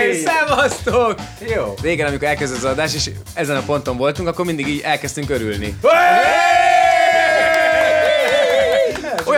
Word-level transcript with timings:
Hey! 0.00 0.22
Szevasztok! 0.24 1.14
Jó. 1.54 1.74
Régen, 1.82 2.06
amikor 2.06 2.28
elkezdődött 2.28 2.64
az 2.64 2.70
adás, 2.70 2.94
és 2.94 3.10
ezen 3.34 3.56
a 3.56 3.62
ponton 3.62 3.96
voltunk, 3.96 4.28
akkor 4.28 4.44
mindig 4.44 4.68
így 4.68 4.80
elkezdtünk 4.80 5.30
örülni. 5.30 5.76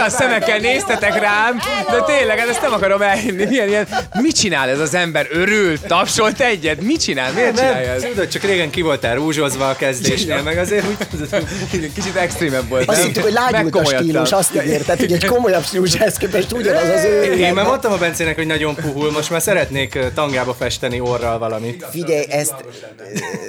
Olyan 0.02 0.14
szemekkel 0.14 0.58
néztetek 0.58 1.20
rám, 1.20 1.58
de 1.90 2.02
tényleg, 2.06 2.38
hát 2.38 2.48
ezt 2.48 2.62
nem 2.62 2.72
akarom 2.72 3.02
elhinni. 3.02 3.44
Milyen 3.44 3.68
ilyen, 3.68 3.86
mit 4.20 4.36
csinál 4.36 4.68
ez 4.68 4.78
az 4.78 4.94
ember? 4.94 5.26
Örül, 5.30 5.80
tapsolt 5.80 6.40
egyet? 6.40 6.80
Mit 6.80 7.00
csinál? 7.00 7.32
Miért 7.32 7.56
csinálja 7.56 7.92
ezt? 7.92 8.06
Tudod, 8.06 8.28
csak 8.28 8.42
régen 8.42 8.70
ki 8.70 8.80
voltál 8.80 9.14
rúzsozva 9.14 9.68
a 9.68 9.76
kezdésnél, 9.76 10.42
meg 10.42 10.58
azért 10.58 10.86
úgy 10.86 11.92
Kicsit 11.94 12.16
extrémebb 12.16 12.68
volt. 12.68 12.88
Azt 12.88 13.02
hittük, 13.02 13.22
hogy 13.22 13.32
lágyult 13.32 13.74
a 13.74 13.84
stílus, 13.84 14.32
azt 14.32 14.54
ígérted, 14.54 14.98
hogy 14.98 15.12
egy 15.12 15.24
komolyabb 15.24 15.64
stílushez 15.64 16.16
képest 16.16 16.52
ugyanaz 16.52 16.88
az 16.88 17.04
ő. 17.04 17.22
Én 17.22 17.54
már 17.54 17.66
mondtam 17.66 17.92
a 17.92 17.96
Bencének, 17.96 18.34
hogy 18.36 18.46
nagyon 18.46 18.74
puhul, 18.74 19.10
most 19.10 19.30
már 19.30 19.42
szeretnék 19.42 19.98
tangába 20.14 20.54
festeni 20.54 21.00
orral 21.00 21.38
valamit. 21.38 21.86
Figyelj, 21.90 22.24
ezt, 22.28 22.54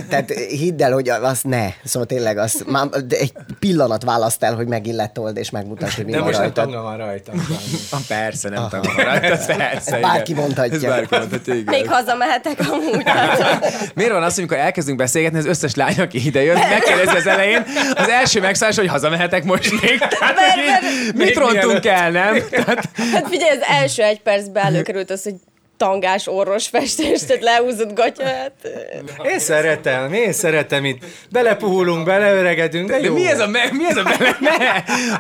tehát 0.10 0.32
hidd 0.32 0.84
el, 0.84 0.92
hogy 0.92 1.10
azt 1.10 1.44
ne. 1.44 1.68
Szóval 1.84 2.08
tényleg 2.08 2.38
azt, 2.38 2.66
már 2.68 2.88
egy 3.10 3.32
pillanat 3.60 4.04
választ 4.04 4.44
el, 4.44 4.56
hogy 4.56 4.68
megilletold 4.68 5.38
és 5.38 5.50
megmutass, 5.50 5.96
hogy 5.96 6.06
mi 6.06 6.12
De 6.12 6.20
most 6.20 6.43
nem 6.44 6.54
rajtad. 6.54 6.64
tanga 6.64 6.82
van 6.82 6.98
rajtam. 6.98 7.48
Ah, 7.92 8.00
persze, 8.08 8.50
nem 8.50 8.68
tudom. 8.70 8.96
Rajta, 8.96 9.28
persze. 9.28 9.72
Ezt 9.72 10.02
bárki 10.02 10.34
mondhatja. 10.34 10.76
Ez 10.76 10.84
bárki 10.84 11.16
mondhatja, 11.16 11.54
igen. 11.54 11.74
Még 11.74 11.90
hazamehetek 11.90 12.60
amúgy. 12.60 13.04
Miért 13.96 14.12
van 14.12 14.24
az, 14.24 14.34
hogy 14.34 14.44
amikor 14.44 14.58
elkezdünk 14.58 14.98
beszélgetni, 14.98 15.38
az 15.38 15.46
összes 15.46 15.76
lány, 15.76 16.00
aki 16.00 16.26
ide 16.26 16.44
jön, 16.44 16.58
megkérdezi 16.70 17.18
az 17.18 17.28
elején, 17.28 17.66
az 17.96 18.10
első 18.10 18.40
megszállás, 18.40 18.78
hogy 18.78 18.88
hazamehetek 18.88 19.44
most 19.44 19.82
még. 19.82 20.00
Tehát, 20.00 20.40
hogy 20.40 20.64
így, 20.64 21.14
mit 21.16 21.26
Még 21.26 21.38
rontunk 21.38 21.86
el, 21.86 22.12
nem? 22.12 22.38
Tehát, 22.50 22.90
hát 23.14 23.28
figyelj, 23.30 23.58
az 23.58 23.66
első 23.70 24.04
egy 24.04 24.22
percben 24.22 24.66
előkerült 24.66 25.12
az, 25.12 25.24
hogy 25.24 25.36
tangás 25.78 26.28
orros 26.28 26.68
festés, 26.68 27.22
tehát 27.26 27.44
lehúzott 27.44 27.94
gatya, 27.94 28.24
hát... 28.26 28.52
Én 29.32 29.40
szeretem, 29.40 30.14
én 30.14 30.32
szeretem 30.34 30.86
itt. 30.86 31.06
Belepuhulunk, 31.32 32.06
beleöregedünk, 32.06 32.90
de 32.90 33.00
de 33.00 33.06
jó. 33.06 33.14
mi 33.14 33.28
ez 33.28 33.40
a, 33.40 33.48
me- 33.48 33.72
mi 33.72 33.86
ez 33.86 33.98
a 33.98 34.04
bele? 34.04 34.38
Ne! 34.40 34.58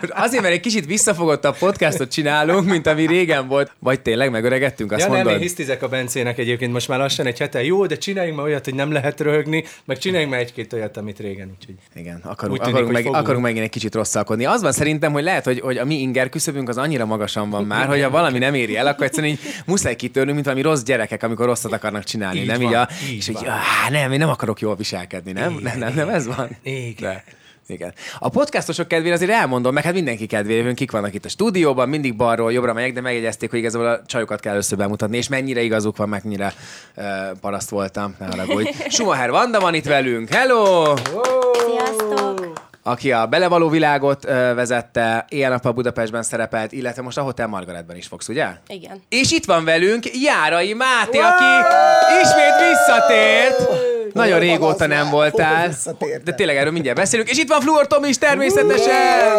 Most 0.01 0.13
Azért, 0.13 0.41
mert 0.41 0.53
egy 0.53 0.59
kicsit 0.59 0.85
visszafogottabb 0.85 1.57
podcastot 1.57 2.11
csinálunk, 2.11 2.65
mint 2.69 2.87
ami 2.87 3.05
régen 3.05 3.47
volt. 3.47 3.71
Vagy 3.79 4.01
tényleg 4.01 4.31
megöregettünk, 4.31 4.91
azt 4.91 5.01
Ja, 5.01 5.07
nem, 5.07 5.15
mondod? 5.15 5.33
én 5.33 5.39
hisztizek 5.39 5.83
a 5.83 5.87
Bencének 5.87 6.37
egyébként 6.37 6.71
most 6.73 6.87
már 6.87 6.99
lassan 6.99 7.25
egy 7.25 7.39
hete. 7.39 7.63
Jó, 7.63 7.85
de 7.85 7.97
csináljunk 7.97 8.37
már 8.37 8.45
olyat, 8.45 8.63
hogy 8.65 8.75
nem 8.75 8.91
lehet 8.91 9.19
röhögni, 9.19 9.63
meg 9.85 9.97
csináljunk 9.97 10.31
már 10.31 10.41
egy-két 10.41 10.73
olyat, 10.73 10.97
amit 10.97 11.19
régen. 11.19 11.51
Úgyhogy. 11.57 11.75
Igen, 11.95 12.21
akarunk, 12.23 12.51
Úgy 12.51 12.59
tűnik, 12.59 12.73
akarunk, 12.73 12.91
meg, 12.93 13.03
fogunk. 13.03 13.21
akarunk 13.23 13.43
megint 13.43 13.63
egy 13.63 13.69
kicsit 13.69 13.95
rosszalkodni. 13.95 14.45
Az 14.45 14.61
van 14.61 14.71
szerintem, 14.71 15.11
hogy 15.11 15.23
lehet, 15.23 15.43
hogy, 15.45 15.59
hogy 15.59 15.77
a 15.77 15.85
mi 15.85 15.95
inger 15.99 16.29
küszöbünk 16.29 16.69
az 16.69 16.77
annyira 16.77 17.05
magasan 17.05 17.49
van 17.49 17.63
már, 17.63 17.87
hogy 17.87 18.01
ha 18.01 18.09
valami 18.09 18.37
nem 18.37 18.53
éri 18.53 18.77
el, 18.77 18.87
akkor 18.87 19.05
egyszerűen 19.05 19.31
így 19.31 19.39
muszáj 19.65 19.95
kitörnünk, 19.95 20.35
mint 20.35 20.47
valami 20.53 20.75
rossz 20.75 20.83
gyerekek, 20.83 21.23
amikor 21.23 21.45
rosszat 21.45 21.71
akarnak 21.71 22.03
csinálni. 22.03 22.39
Így 22.39 22.47
nem 22.47 22.61
van, 22.61 22.67
így, 22.69 22.73
a, 22.73 22.87
így 23.09 23.17
és 23.17 23.27
így, 23.27 23.33
van. 23.33 23.47
ah, 23.47 23.89
nem, 23.89 24.11
én 24.11 24.19
nem 24.19 24.29
akarok 24.29 24.59
jól 24.59 24.75
viselkedni, 24.75 25.31
nem? 25.31 25.59
Nem, 25.61 25.79
nem, 25.79 25.93
nem, 25.93 26.09
ez 26.09 26.27
van. 26.35 26.49
Igen. 26.63 26.95
De. 26.99 27.23
Igen. 27.67 27.93
A 28.19 28.29
podcastosok 28.29 28.87
kedvére 28.87 29.13
azért 29.13 29.31
elmondom, 29.31 29.73
meg 29.73 29.83
hát 29.83 29.93
mindenki 29.93 30.25
kedvére, 30.25 30.73
kik 30.73 30.91
vannak 30.91 31.13
itt 31.13 31.25
a 31.25 31.29
stúdióban, 31.29 31.89
mindig 31.89 32.15
balról 32.15 32.53
jobbra 32.53 32.73
megyek, 32.73 32.93
de 32.93 33.01
megjegyezték, 33.01 33.49
hogy 33.49 33.59
igazából 33.59 33.87
a 33.87 34.01
csajokat 34.05 34.39
kell 34.39 34.51
először 34.51 34.77
bemutatni, 34.77 35.17
és 35.17 35.27
mennyire 35.27 35.61
igazuk 35.61 35.97
van, 35.97 36.09
meg 36.09 36.23
mennyire 36.23 36.53
uh, 36.95 37.05
paraszt 37.41 37.69
voltam, 37.69 38.15
ne 38.19 38.25
haragudj. 38.25 38.69
Schumacher 38.93 39.31
Vanda 39.31 39.59
van 39.59 39.73
itt 39.73 39.85
velünk, 39.85 40.29
hello! 40.29 40.95
Sziasztok! 41.65 42.32
Aki 42.83 43.11
a 43.11 43.25
Belevaló 43.25 43.69
világot 43.69 44.23
vezette, 44.55 45.25
éjjel-nappal 45.29 45.71
Budapestben 45.71 46.23
szerepelt, 46.23 46.71
illetve 46.71 47.01
most 47.01 47.17
a 47.17 47.21
Hotel 47.21 47.47
Margaretben 47.47 47.97
is 47.97 48.07
fogsz, 48.07 48.27
ugye? 48.27 48.47
Igen. 48.67 49.03
És 49.09 49.31
itt 49.31 49.45
van 49.45 49.65
velünk 49.65 50.05
Járai 50.21 50.73
Máté, 50.73 51.17
aki 51.17 51.43
ismét 52.21 52.69
visszatért. 52.69 53.69
Nagyon 54.13 54.37
Hol 54.37 54.47
régóta 54.47 54.87
nem 54.87 55.09
voltál. 55.09 55.69
De 56.23 56.33
tényleg 56.33 56.55
erről 56.57 56.71
mindjárt 56.71 56.97
beszélünk. 56.97 57.29
És 57.29 57.37
itt 57.37 57.49
van 57.49 57.61
Fluor 57.61 57.87
Tomi 57.87 58.07
is 58.07 58.17
természetesen. 58.17 59.31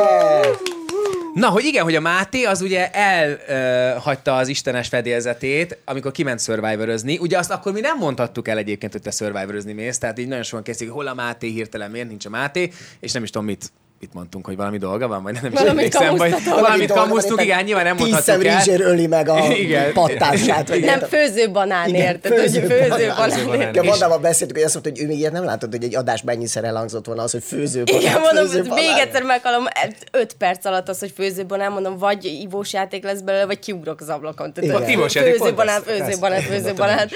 Na, 1.34 1.48
hogy 1.48 1.64
igen, 1.64 1.84
hogy 1.84 1.94
a 1.94 2.00
Máté 2.00 2.44
az 2.44 2.60
ugye 2.60 2.90
elhagyta 2.90 4.36
az 4.36 4.48
istenes 4.48 4.88
fedélzetét, 4.88 5.78
amikor 5.84 6.12
kiment 6.12 6.40
survivor 6.40 7.00
Ugye 7.20 7.38
azt 7.38 7.50
akkor 7.50 7.72
mi 7.72 7.80
nem 7.80 7.98
mondhattuk 7.98 8.48
el 8.48 8.58
egyébként, 8.58 8.92
hogy 8.92 9.02
te 9.02 9.10
survivor 9.10 9.62
mész, 9.64 9.98
tehát 9.98 10.18
így 10.18 10.28
nagyon 10.28 10.42
sokan 10.42 10.62
kezdik, 10.62 10.90
hol 10.90 11.06
a 11.06 11.14
Máté, 11.14 11.48
hirtelen 11.48 11.90
miért 11.90 12.08
nincs 12.08 12.26
a 12.26 12.30
Máté, 12.30 12.70
és 13.00 13.12
nem 13.12 13.22
is 13.22 13.30
tudom 13.30 13.46
mit 13.46 13.72
mit 14.04 14.14
mondtunk, 14.14 14.46
hogy 14.46 14.56
valami 14.56 14.78
dolga 14.78 15.08
van, 15.08 15.22
vagy 15.22 15.38
nem 15.42 15.52
is 15.52 15.60
emlékszem, 15.60 16.16
vagy 16.16 16.34
valamit 16.44 16.92
kamusztunk, 16.92 17.42
igen, 17.42 17.64
nyilván 17.64 17.84
nem 17.84 17.96
mondhatjuk 17.98 18.44
el. 18.44 18.56
rizsér 18.56 18.80
öli 18.80 19.06
meg 19.06 19.28
a 19.28 19.38
Igen. 19.64 19.92
pattársát. 19.92 20.68
vagy 20.68 20.80
Nem 20.80 20.98
nem 20.98 21.08
főző 21.08 21.50
banán 21.50 21.88
Igen, 21.88 22.00
érted, 22.00 22.38
hogy 22.38 22.50
főző 22.50 22.66
banán. 22.66 23.08
banán 23.18 23.58
Ja, 23.60 23.66
érted. 23.66 23.86
Vandával 23.86 24.18
beszéltük, 24.18 24.56
hogy 24.56 24.64
azt 24.64 24.74
mondta, 24.74 24.92
hogy 24.92 25.02
ő 25.02 25.06
még 25.06 25.18
ilyet 25.18 25.32
nem 25.32 25.44
látott, 25.44 25.70
hogy 25.70 25.84
egy 25.84 25.94
adásban 25.94 26.34
ennyiszer 26.34 26.64
elhangzott 26.64 27.06
volna 27.06 27.22
az, 27.22 27.30
hogy 27.32 27.42
főző 27.42 27.82
Igen, 27.84 28.20
mondom, 28.20 28.44
főző 28.46 28.58
hogy 28.58 28.70
még 28.70 28.98
egyszer 29.00 29.22
meghallom, 29.22 29.64
öt 30.10 30.32
perc 30.32 30.64
alatt 30.64 30.88
az, 30.88 30.98
hogy 30.98 31.12
főzőbanán, 31.16 31.72
mondom, 31.72 31.98
vagy 31.98 32.24
ivós 32.24 32.72
játék 32.72 33.04
lesz 33.04 33.20
belőle, 33.20 33.46
vagy 33.46 33.58
kiugrok 33.58 34.00
az 34.00 34.08
ablakon. 34.08 34.52
Tehát, 34.52 34.70
Igen. 34.70 34.82
hogy 34.82 34.92
Ivós 34.92 35.14
játék, 35.14 35.34
főzőbanán, 35.36 35.82
főzőbanán, 35.82 36.40
főzőbanán. 36.40 37.08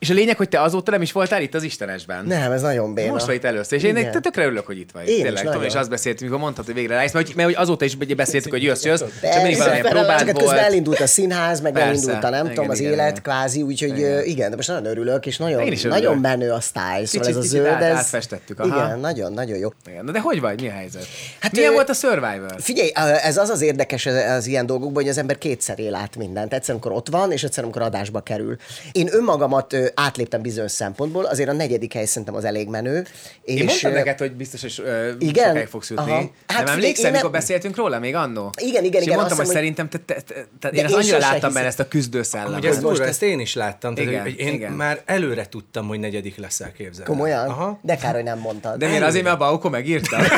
És 0.00 0.10
a 0.10 0.14
lényeg, 0.14 0.36
hogy 0.36 0.48
te 0.48 0.60
azóta 0.60 0.90
nem 0.90 1.02
is 1.02 1.12
voltál 1.12 1.42
itt 1.42 1.54
az 1.54 1.62
Istenesben. 1.62 2.24
Nem, 2.26 2.52
ez 2.52 2.62
nagyon 2.62 2.94
béna. 2.94 3.12
Most 3.12 3.26
vagy 3.26 3.34
itt 3.34 3.44
először, 3.44 3.78
és 3.78 3.84
én 3.84 3.96
Igen. 3.96 4.22
tökre 4.22 4.44
örülök, 4.44 4.66
hogy 4.66 4.78
itt 4.78 4.90
vagy. 4.90 5.08
Én 5.08 5.14
is 5.14 5.22
Tényleg, 5.22 5.34
tudom, 5.36 5.52
nagyon. 5.52 5.68
és 5.68 5.74
azt 5.74 5.90
beszéltünk, 5.90 6.30
mikor 6.30 6.38
mondtad, 6.44 6.64
hogy 6.64 6.74
végre 6.74 6.94
rájössz, 6.94 7.12
mert, 7.12 7.34
mert 7.34 7.48
hogy 7.48 7.56
azóta 7.58 7.84
is 7.84 7.96
beszéltük, 7.96 8.52
hogy 8.52 8.62
jössz, 8.62 8.84
jössz, 8.84 8.98
csak 8.98 9.08
mindig 9.42 9.56
Persze, 9.56 9.80
Csak 9.80 9.88
próbád 9.88 10.18
Csak 10.18 10.26
hát 10.26 10.32
volt. 10.32 10.38
közben 10.38 10.64
elindult 10.64 11.00
a 11.00 11.06
színház, 11.06 11.60
meg 11.60 11.72
Persze. 11.72 11.88
elindult 11.88 12.24
a 12.24 12.28
nem 12.30 12.44
Igen, 12.44 12.54
tudom, 12.54 12.70
az 12.70 12.78
igen, 12.80 12.92
élet 12.92 13.10
igen. 13.10 13.22
kvázi, 13.22 13.62
úgyhogy 13.62 13.98
igen. 13.98 14.24
igen, 14.24 14.50
de 14.50 14.56
most 14.56 14.68
nagyon 14.68 14.86
örülök, 14.86 15.26
és 15.26 15.36
nagyon, 15.36 15.60
Én 15.60 15.72
is 15.72 15.84
örülök. 15.84 15.98
nagyon 15.98 16.18
menő 16.18 16.50
a 16.50 16.60
style, 16.60 17.02
szóval 17.06 17.28
ez 17.28 17.36
a 17.36 17.40
zöld, 17.40 17.66
ez... 17.82 17.96
átfestettük, 17.96 18.60
aha. 18.60 18.84
Igen, 18.84 19.00
nagyon, 19.00 19.32
nagyon 19.32 19.58
jó. 19.58 19.68
Igen, 19.86 20.04
na 20.04 20.12
de 20.12 20.20
hogy 20.20 20.40
vagy? 20.40 20.60
Mi 20.60 20.68
a 20.68 20.72
helyzet? 20.72 21.06
Hát, 21.40 21.52
Milyen 21.52 21.72
volt 21.72 21.88
a 21.88 21.92
Survivor? 21.94 22.54
Figyelj, 22.58 22.90
ez 23.22 23.36
az 23.36 23.48
az 23.48 23.60
érdekes 23.60 24.06
az, 24.06 24.14
az 24.14 24.46
ilyen 24.46 24.66
dolgokban, 24.66 25.02
hogy 25.02 25.10
az 25.10 25.18
ember 25.18 25.38
kétszer 25.38 25.78
él 25.78 25.94
át 25.94 26.16
mindent. 26.16 26.52
Egyszer, 26.54 26.74
amikor 26.74 26.92
ott 26.92 27.08
van, 27.08 27.32
és 27.32 27.42
egyszer, 27.44 27.64
amikor 27.64 27.82
adásba 27.82 28.20
kerül. 28.20 28.56
Én 28.92 29.08
önmagamat 29.12 29.76
átléptem 29.94 30.42
bizonyos 30.42 30.70
szempontból, 30.70 31.24
azért 31.24 31.48
a 31.48 31.52
negyedik 31.52 31.92
hely 31.92 32.04
szerintem 32.04 32.34
az 32.34 32.44
elég 32.44 32.68
menő. 32.68 33.06
És, 33.42 33.54
Én 33.60 33.64
mondtam 33.64 33.92
ö, 33.92 33.94
neked, 33.94 34.18
hogy 34.18 34.32
biztos, 34.32 34.60
hogy 34.62 35.16
Igen? 35.18 35.46
sokáig 35.46 35.66
fogsz 35.66 35.90
jutni. 35.90 36.10
Aha. 36.10 36.20
Hát 36.20 36.30
nem 36.46 36.58
figyelj, 36.58 36.72
emlékszel, 36.72 37.04
én 37.04 37.10
nem- 37.10 37.20
mikor 37.20 37.30
beszéltünk 37.30 37.76
róla 37.76 37.98
még 37.98 38.14
annó? 38.14 38.50
Igen, 38.60 38.84
igen, 38.84 39.00
és 39.00 39.00
én 39.00 39.02
igen, 39.02 39.16
mondtam, 39.16 39.38
hogy 39.38 39.46
szerintem, 39.46 39.88
te, 39.88 39.98
te, 39.98 40.14
te, 40.14 40.34
te, 40.60 40.68
én, 40.68 40.86
én 40.86 40.94
annyira 40.94 41.18
láttam 41.18 41.52
benne 41.52 41.66
ezt 41.66 41.80
a 41.80 41.88
küzdőszellemet. 41.88 42.54
Hogy 42.58 42.66
ez 42.66 42.82
most 42.82 43.00
ezt 43.00 43.22
én 43.22 43.40
is 43.40 43.54
láttam. 43.54 43.94
Tehát, 43.94 44.10
Igen, 44.10 44.22
hogy 44.22 44.38
én 44.38 44.52
igen. 44.52 44.72
már 44.72 45.02
előre 45.04 45.48
tudtam, 45.48 45.86
hogy 45.86 45.98
negyedik 45.98 46.36
leszel 46.36 46.72
képzelni. 46.72 47.10
Komolyan? 47.10 47.48
Aha. 47.48 47.78
De 47.82 47.96
kár, 47.96 48.14
hogy 48.14 48.24
nem 48.24 48.38
mondtad. 48.38 48.78
De 48.78 48.86
miért 48.86 49.02
azért, 49.02 49.24
mert 49.24 49.34
a 49.34 49.38
Bauko 49.38 49.68
megírta? 49.68 50.16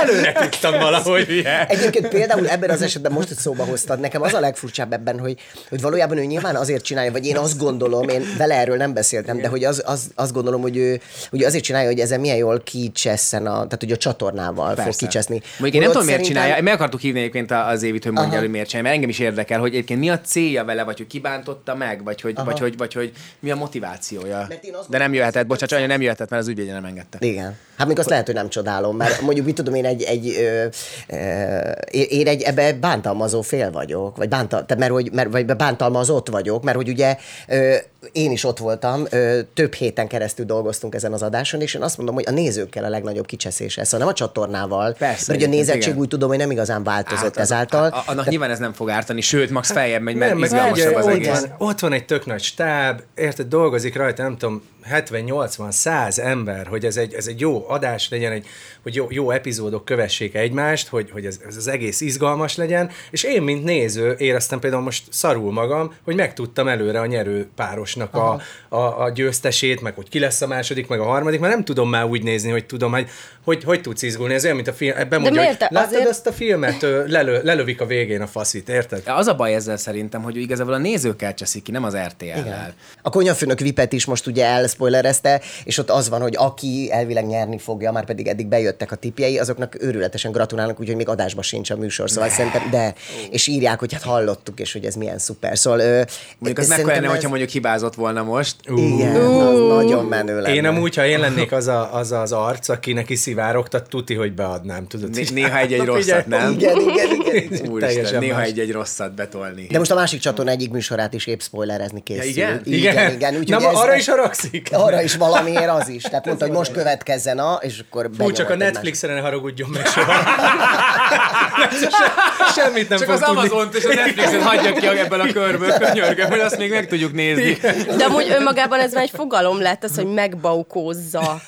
Előre 0.00 0.32
tudtam 0.32 0.78
valahogy. 0.78 1.46
Egyébként 1.68 2.08
például 2.08 2.48
ebben 2.48 2.70
az 2.70 2.82
esetben 2.82 3.12
most, 3.12 3.28
hogy 3.28 3.36
szóba 3.36 3.64
hoztad, 3.64 4.00
nekem 4.00 4.22
az 4.22 4.34
a 4.34 4.40
legfurcsább 4.40 4.92
ebben, 4.92 5.18
hogy, 5.18 5.38
hogy 5.68 5.80
valójában 5.80 6.18
ő 6.18 6.24
nyilván 6.24 6.56
azért 6.56 6.84
csinálja, 6.84 7.12
vagy 7.12 7.26
én 7.26 7.36
azt 7.36 7.58
gondolom, 7.58 8.08
én 8.08 8.22
vele 8.38 8.54
erről 8.54 8.76
nem 8.76 8.94
beszéltem, 8.94 9.40
de 9.40 9.48
hogy 9.48 9.64
az, 9.64 9.82
az, 9.86 10.10
azt 10.14 10.32
gondolom, 10.32 10.60
hogy 10.60 10.76
ő 10.76 11.00
hogy 11.30 11.42
azért 11.42 11.64
csinálja, 11.64 11.88
hogy 11.88 12.00
ezen 12.00 12.20
milyen 12.20 12.36
jól 12.36 12.60
kicsesszen, 12.60 13.46
a, 13.46 13.52
tehát 13.52 13.76
hogy 13.78 13.92
a 13.92 13.96
csatornával 13.96 14.74
Persze. 14.74 14.82
fog 14.82 14.94
kicseszni. 14.94 15.42
Mondjuk 15.58 15.74
én 15.74 15.80
nem 15.80 15.90
tudom, 15.90 16.06
miért 16.06 16.24
csinálja. 16.24 16.62
Meg 16.62 16.74
akartuk 16.74 17.00
hívni 17.00 17.18
egyébként 17.18 17.50
az 17.50 17.82
Évit, 17.82 18.02
hogy 18.02 18.12
mondja, 18.12 18.32
Aha. 18.32 18.40
hogy 18.40 18.50
miért 18.50 18.68
csinálja, 18.68 18.88
mert 18.88 18.94
engem 18.94 19.10
is 19.10 19.18
érdekel, 19.18 19.60
hogy 19.60 19.72
egyébként 19.72 20.00
mi 20.00 20.10
a 20.10 20.20
célja 20.20 20.64
vele, 20.64 20.82
vagy 20.82 20.96
hogy 20.96 21.06
kibántotta 21.06 21.74
meg, 21.74 22.04
vagy 22.04 22.20
hogy, 22.20 22.34
vagy 22.44 22.58
hogy, 22.58 22.76
vagy 22.76 22.92
hogy 22.92 23.12
mi 23.40 23.50
a 23.50 23.56
motivációja. 23.56 24.48
De 24.88 24.98
nem 24.98 25.14
jöhetett, 25.14 25.46
bocsánat, 25.46 25.86
nem 25.86 26.00
jöhetett, 26.00 26.30
mert 26.30 26.42
az 26.42 26.48
ügyvédje 26.48 26.72
nem 26.72 26.84
engedte. 26.84 27.18
Igen. 27.20 27.56
Hát 27.80 27.88
még 27.88 27.98
azt 27.98 28.08
lehet, 28.08 28.26
hogy 28.26 28.34
nem 28.34 28.48
csodálom, 28.48 28.96
mert 28.96 29.20
mondjuk 29.20 29.46
mit 29.46 29.54
tudom, 29.54 29.74
én 29.74 29.84
egy, 29.84 30.02
egy 30.02 30.36
ö, 30.38 30.66
ö, 31.08 31.70
én 31.90 32.26
egy 32.26 32.42
ebbe 32.42 32.72
bántalmazó 32.72 33.40
fél 33.42 33.70
vagyok, 33.70 34.16
vagy 34.16 34.28
bántal, 34.28 34.64
mert, 34.78 34.92
hogy, 34.92 35.10
mert, 35.12 35.30
vagy 35.30 35.56
bántalmazott 35.56 36.28
vagyok, 36.28 36.62
mert 36.62 36.76
hogy 36.76 36.88
ugye 36.88 37.16
ö, 37.48 37.76
én 38.12 38.30
is 38.30 38.44
ott 38.44 38.58
voltam, 38.58 39.06
ö, 39.10 39.40
több 39.54 39.74
héten 39.74 40.08
keresztül 40.08 40.44
dolgoztunk 40.44 40.94
ezen 40.94 41.12
az 41.12 41.22
adáson, 41.22 41.60
és 41.60 41.74
én 41.74 41.82
azt 41.82 41.96
mondom, 41.96 42.14
hogy 42.14 42.24
a 42.26 42.30
nézőkkel 42.30 42.84
a 42.84 42.88
legnagyobb 42.88 43.26
kicseszése, 43.26 43.84
szóval 43.84 43.98
nem 43.98 44.08
a 44.08 44.12
csatornával, 44.12 44.92
Persze, 44.92 45.24
mert 45.26 45.40
ugye 45.40 45.48
a 45.48 45.54
nézettség 45.54 45.82
igen. 45.82 45.98
úgy 45.98 46.08
tudom, 46.08 46.28
hogy 46.28 46.38
nem 46.38 46.50
igazán 46.50 46.82
változott 46.82 47.24
Árt, 47.24 47.36
ezáltal. 47.36 47.86
A, 47.86 48.02
annak 48.06 48.24
te... 48.24 48.30
nyilván 48.30 48.50
ez 48.50 48.58
nem 48.58 48.72
fog 48.72 48.90
ártani, 48.90 49.20
sőt, 49.20 49.50
max 49.50 49.72
feljebb 49.72 50.02
megy, 50.02 50.14
mert 50.14 50.32
nem, 50.32 50.42
izgalmasabb 50.42 50.94
az 50.94 51.04
ott 51.04 51.12
egész. 51.12 51.40
Van, 51.40 51.54
ott 51.68 51.78
van 51.78 51.92
egy 51.92 52.04
tök 52.04 52.26
nagy 52.26 52.42
stáb, 52.42 53.00
érted, 53.14 53.46
dolgozik 53.46 53.96
rajta, 53.96 54.22
nem 54.22 54.36
tudom, 54.36 54.62
70-80-100 54.90 56.18
ember, 56.18 56.66
hogy 56.66 56.84
ez 56.84 56.96
egy, 56.96 57.14
ez 57.14 57.26
egy 57.26 57.40
jó 57.40 57.64
adás 57.68 58.08
legyen, 58.08 58.32
egy, 58.32 58.46
hogy 58.82 58.94
jó, 58.94 59.06
jó 59.10 59.30
epizódok 59.30 59.84
kövessék 59.84 60.34
egymást, 60.34 60.88
hogy, 60.88 61.10
hogy 61.10 61.26
ez, 61.26 61.40
ez 61.48 61.56
az 61.56 61.66
egész 61.66 62.00
izgalmas 62.00 62.56
legyen, 62.56 62.90
és 63.10 63.22
én, 63.22 63.42
mint 63.42 63.64
néző, 63.64 64.14
éreztem 64.18 64.58
például 64.58 64.82
most 64.82 65.04
szarul 65.10 65.52
magam, 65.52 65.94
hogy 66.04 66.14
megtudtam 66.14 66.68
előre 66.68 67.00
a 67.00 67.06
nyerő 67.06 67.48
párosnak 67.94 68.14
a, 68.14 68.76
a, 68.76 69.02
a 69.02 69.10
győztesét, 69.10 69.80
meg 69.80 69.94
hogy 69.94 70.08
ki 70.08 70.18
lesz 70.18 70.40
a 70.40 70.46
második, 70.46 70.88
meg 70.88 71.00
a 71.00 71.04
harmadik, 71.04 71.40
mert 71.40 71.54
nem 71.54 71.64
tudom 71.64 71.88
már 71.88 72.04
úgy 72.04 72.22
nézni, 72.22 72.50
hogy 72.50 72.66
tudom, 72.66 72.92
hogy 72.92 73.08
hogy, 73.44 73.64
hogy 73.64 73.80
tudsz 73.80 74.02
izgulni, 74.02 74.34
ez 74.34 74.44
olyan, 74.44 74.56
mint 74.56 74.68
a 74.68 74.72
film, 74.72 74.96
ebben 74.96 75.20
mondja, 75.20 75.44
hogy 75.44 75.56
láttad 75.58 75.76
azért... 75.86 76.08
azt 76.08 76.26
a 76.26 76.32
filmet, 76.32 76.80
lelő, 77.06 77.40
lelövik 77.42 77.80
a 77.80 77.86
végén 77.86 78.20
a 78.20 78.26
faszit, 78.26 78.68
érted? 78.68 79.02
Az 79.06 79.26
a 79.26 79.34
baj 79.34 79.54
ezzel 79.54 79.76
szerintem, 79.76 80.22
hogy 80.22 80.36
igazából 80.36 80.72
a 80.72 80.78
nézőkkel 80.78 81.34
cseszik 81.34 81.62
ki, 81.62 81.70
nem 81.70 81.84
az 81.84 81.96
RTL-lel. 81.96 82.74
A 83.02 83.10
konyafőnök 83.10 83.58
Vipet 83.58 83.92
is 83.92 84.04
most 84.04 84.26
ugye 84.26 84.44
elspoilerezte, 84.44 85.40
és 85.64 85.78
ott 85.78 85.90
az 85.90 86.08
van, 86.08 86.20
hogy 86.20 86.34
aki 86.36 86.88
elvileg 86.92 87.26
nyerni 87.26 87.58
fogja, 87.58 87.92
már 87.92 88.04
pedig 88.04 88.26
eddig 88.26 88.46
bejöttek 88.46 88.92
a 88.92 88.96
tipjei, 88.96 89.38
azoknak 89.38 89.82
őrületesen 89.82 90.32
gratulálnak, 90.32 90.80
úgyhogy 90.80 90.96
még 90.96 91.08
adásban 91.08 91.42
sincs 91.42 91.70
a 91.70 91.76
műsor, 91.76 92.10
szóval 92.10 92.28
ne. 92.28 92.34
szerintem, 92.34 92.70
de, 92.70 92.94
és 93.30 93.46
írják, 93.46 93.78
hogy 93.78 93.92
hát 93.92 94.02
hallottuk, 94.02 94.60
és 94.60 94.72
hogy 94.72 94.84
ez 94.84 94.94
milyen 94.94 95.18
szuper. 95.18 95.58
Szóval, 95.58 96.06
mondjuk 96.38 96.58
az 96.58 96.68
mekkora 96.68 96.94
lenne, 96.94 97.06
ez... 97.06 97.12
hogyha 97.12 97.28
mondjuk 97.28 97.50
hibázott 97.80 97.94
volna 97.94 98.22
most. 98.22 98.56
Igen, 98.74 99.16
uh. 99.16 99.48
az 99.48 99.76
nagyon 99.76 100.04
menő 100.04 100.40
lenne. 100.40 100.54
Én 100.54 100.66
amúgy, 100.66 100.94
ha 100.94 101.06
én 101.06 101.20
lennék 101.20 101.52
az 101.52 101.66
a, 101.66 101.94
az, 101.94 102.12
az 102.12 102.32
arc, 102.32 102.68
aki 102.68 102.92
neki 102.92 103.14
szivárogtat, 103.14 103.88
tuti, 103.88 104.14
hogy 104.14 104.32
beadnám, 104.32 104.86
tudod. 104.86 105.10
Né- 105.10 105.32
néha 105.32 105.58
egy-egy 105.58 105.84
rosszat, 105.84 106.26
nem? 106.26 106.52
Igen, 106.52 106.80
igen, 106.80 107.10
igen. 107.20 107.70
Úristen, 107.70 108.18
néha 108.18 108.42
egy-egy 108.42 108.72
rosszat 108.72 109.14
betolni. 109.14 109.66
De 109.70 109.78
most 109.78 109.90
a 109.90 109.94
másik 109.94 110.20
csatorna 110.20 110.50
egyik 110.50 110.70
műsorát 110.70 111.14
is 111.14 111.26
épp 111.26 111.40
spoilerezni 111.40 112.02
készül. 112.02 112.24
Ja, 112.24 112.30
igen? 112.30 112.62
Igen, 112.64 112.92
igen. 112.92 113.12
igen. 113.12 113.36
Úgy, 113.36 113.48
Na, 113.48 113.68
arra 113.68 113.96
is 113.96 114.08
haragszik? 114.08 114.68
Arra 114.72 115.02
is 115.02 115.16
valamiért 115.16 115.70
az 115.70 115.88
is. 115.88 116.02
Tehát 116.02 116.26
mondta, 116.26 116.44
hogy 116.44 116.54
most 116.54 116.72
következzen 116.72 117.38
a, 117.38 117.58
és 117.60 117.82
akkor 117.88 118.10
Fú, 118.18 118.32
csak 118.32 118.50
a 118.50 118.56
Netflixre 118.56 119.14
ne 119.14 119.20
haragudjon 119.20 119.68
meg 119.70 119.86
soha. 119.86 120.12
Semmit 122.56 122.88
nem 122.88 122.98
Csak 122.98 123.08
az 123.08 123.22
amazon 123.22 123.68
és 123.72 123.84
a 123.84 123.94
Netflixet 123.94 124.42
hagyja 124.42 124.72
ki 124.72 124.86
ebből 124.86 125.20
a 125.20 125.32
körből, 125.32 125.72
könyörgöm, 125.84 126.28
hogy 126.28 126.38
azt 126.38 126.58
még 126.58 126.70
meg 126.70 126.86
tudjuk 126.86 127.12
nézni. 127.12 127.58
De 127.96 128.04
amúgy 128.04 128.30
önmagában 128.30 128.80
ez 128.80 128.92
már 128.92 129.02
egy 129.02 129.10
fogalom 129.14 129.60
lett, 129.60 129.84
az, 129.84 129.94
hogy 129.94 130.06
megbaukózza. 130.06 131.40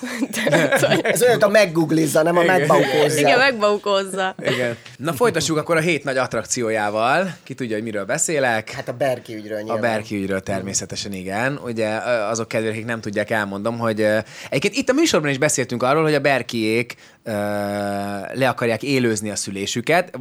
ez 1.01 1.23
olyan, 1.23 1.41
a 1.41 1.47
meggooglizza, 1.47 2.23
nem 2.23 2.37
a 2.37 2.43
megbaukózza. 2.43 3.19
Igen, 3.19 3.37
megbaukózza. 3.37 4.35
Igen. 4.41 4.77
Na 4.97 5.13
folytassuk 5.13 5.57
akkor 5.57 5.77
a 5.77 5.79
hét 5.79 6.03
nagy 6.03 6.17
attrakciójával. 6.17 7.35
Ki 7.43 7.53
tudja, 7.53 7.75
hogy 7.75 7.83
miről 7.83 8.05
beszélek. 8.05 8.71
Hát 8.71 8.87
a 8.87 8.93
Berki 8.93 9.35
ügyről 9.35 9.57
nyilván. 9.57 9.77
A 9.77 9.81
Berki 9.81 10.15
ügyről 10.15 10.39
természetesen 10.39 11.13
igen. 11.13 11.59
Ugye 11.63 11.87
azok 12.29 12.47
kedvére, 12.47 12.73
akik 12.73 12.85
nem 12.85 13.01
tudják, 13.01 13.29
elmondom, 13.29 13.77
hogy 13.77 14.01
egyébként 14.49 14.75
itt 14.75 14.89
a 14.89 14.93
műsorban 14.93 15.29
is 15.29 15.37
beszéltünk 15.37 15.83
arról, 15.83 16.03
hogy 16.03 16.13
a 16.13 16.19
Berkiék 16.19 16.95
le 18.33 18.49
akarják 18.49 18.83
élőzni 18.83 19.29
a 19.29 19.35
szülésüket. 19.53 20.17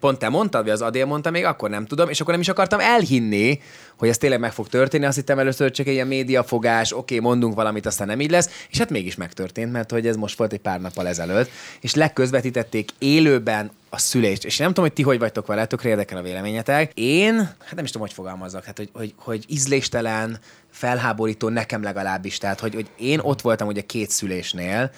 Pont 0.00 0.18
te 0.18 0.28
mondtad, 0.28 0.62
vagy 0.62 0.72
az 0.72 0.82
Adél 0.82 1.06
mondta 1.06 1.30
még, 1.30 1.44
akkor 1.44 1.70
nem 1.70 1.86
tudom, 1.86 2.08
és 2.08 2.20
akkor 2.20 2.32
nem 2.32 2.40
is 2.40 2.48
akartam 2.48 2.80
elhinni, 2.80 3.60
hogy 3.98 4.08
ez 4.08 4.18
tényleg 4.18 4.40
meg 4.40 4.52
fog 4.52 4.68
történni. 4.68 5.04
Azt 5.04 5.16
hittem 5.16 5.38
először 5.38 5.70
csak 5.70 5.86
egy 5.86 5.92
ilyen 5.92 6.06
médiafogás, 6.06 6.92
oké, 6.92 7.00
okay, 7.00 7.18
mondunk 7.28 7.54
valamit, 7.54 7.86
aztán 7.86 8.06
nem 8.06 8.20
így 8.20 8.30
lesz, 8.30 8.66
és 8.70 8.78
hát 8.78 8.90
mégis 8.90 9.14
megtörtént, 9.14 9.72
mert 9.72 9.90
hogy 9.90 10.06
ez 10.06 10.16
most 10.16 10.38
volt 10.38 10.52
egy 10.52 10.60
pár 10.60 10.80
nappal 10.80 11.06
ezelőtt, 11.06 11.50
és 11.80 11.94
legközvetítették 11.94 12.90
élőben 12.98 13.70
a 13.90 13.98
szülést. 13.98 14.44
És 14.44 14.56
nem 14.56 14.68
tudom, 14.68 14.84
hogy 14.84 14.92
ti 14.92 15.02
hogy 15.02 15.18
vagytok 15.18 15.46
vele, 15.46 15.66
tökre 15.66 15.88
érdekel 15.88 16.18
a 16.18 16.22
véleményetek. 16.22 16.92
Én, 16.94 17.36
hát 17.36 17.74
nem 17.74 17.84
is 17.84 17.90
tudom, 17.90 18.06
hogy 18.06 18.16
fogalmazzak, 18.16 18.64
hát 18.64 18.76
hogy, 18.76 18.90
hogy, 18.92 19.14
hogy 19.16 19.44
ízléstelen, 19.48 20.38
felháborító 20.70 21.48
nekem 21.48 21.82
legalábbis. 21.82 22.38
Tehát, 22.38 22.60
hogy, 22.60 22.74
hogy 22.74 22.90
én 22.96 23.18
ott 23.18 23.40
voltam 23.40 23.68
ugye 23.68 23.80
két 23.80 24.10
szülésnél, 24.10 24.90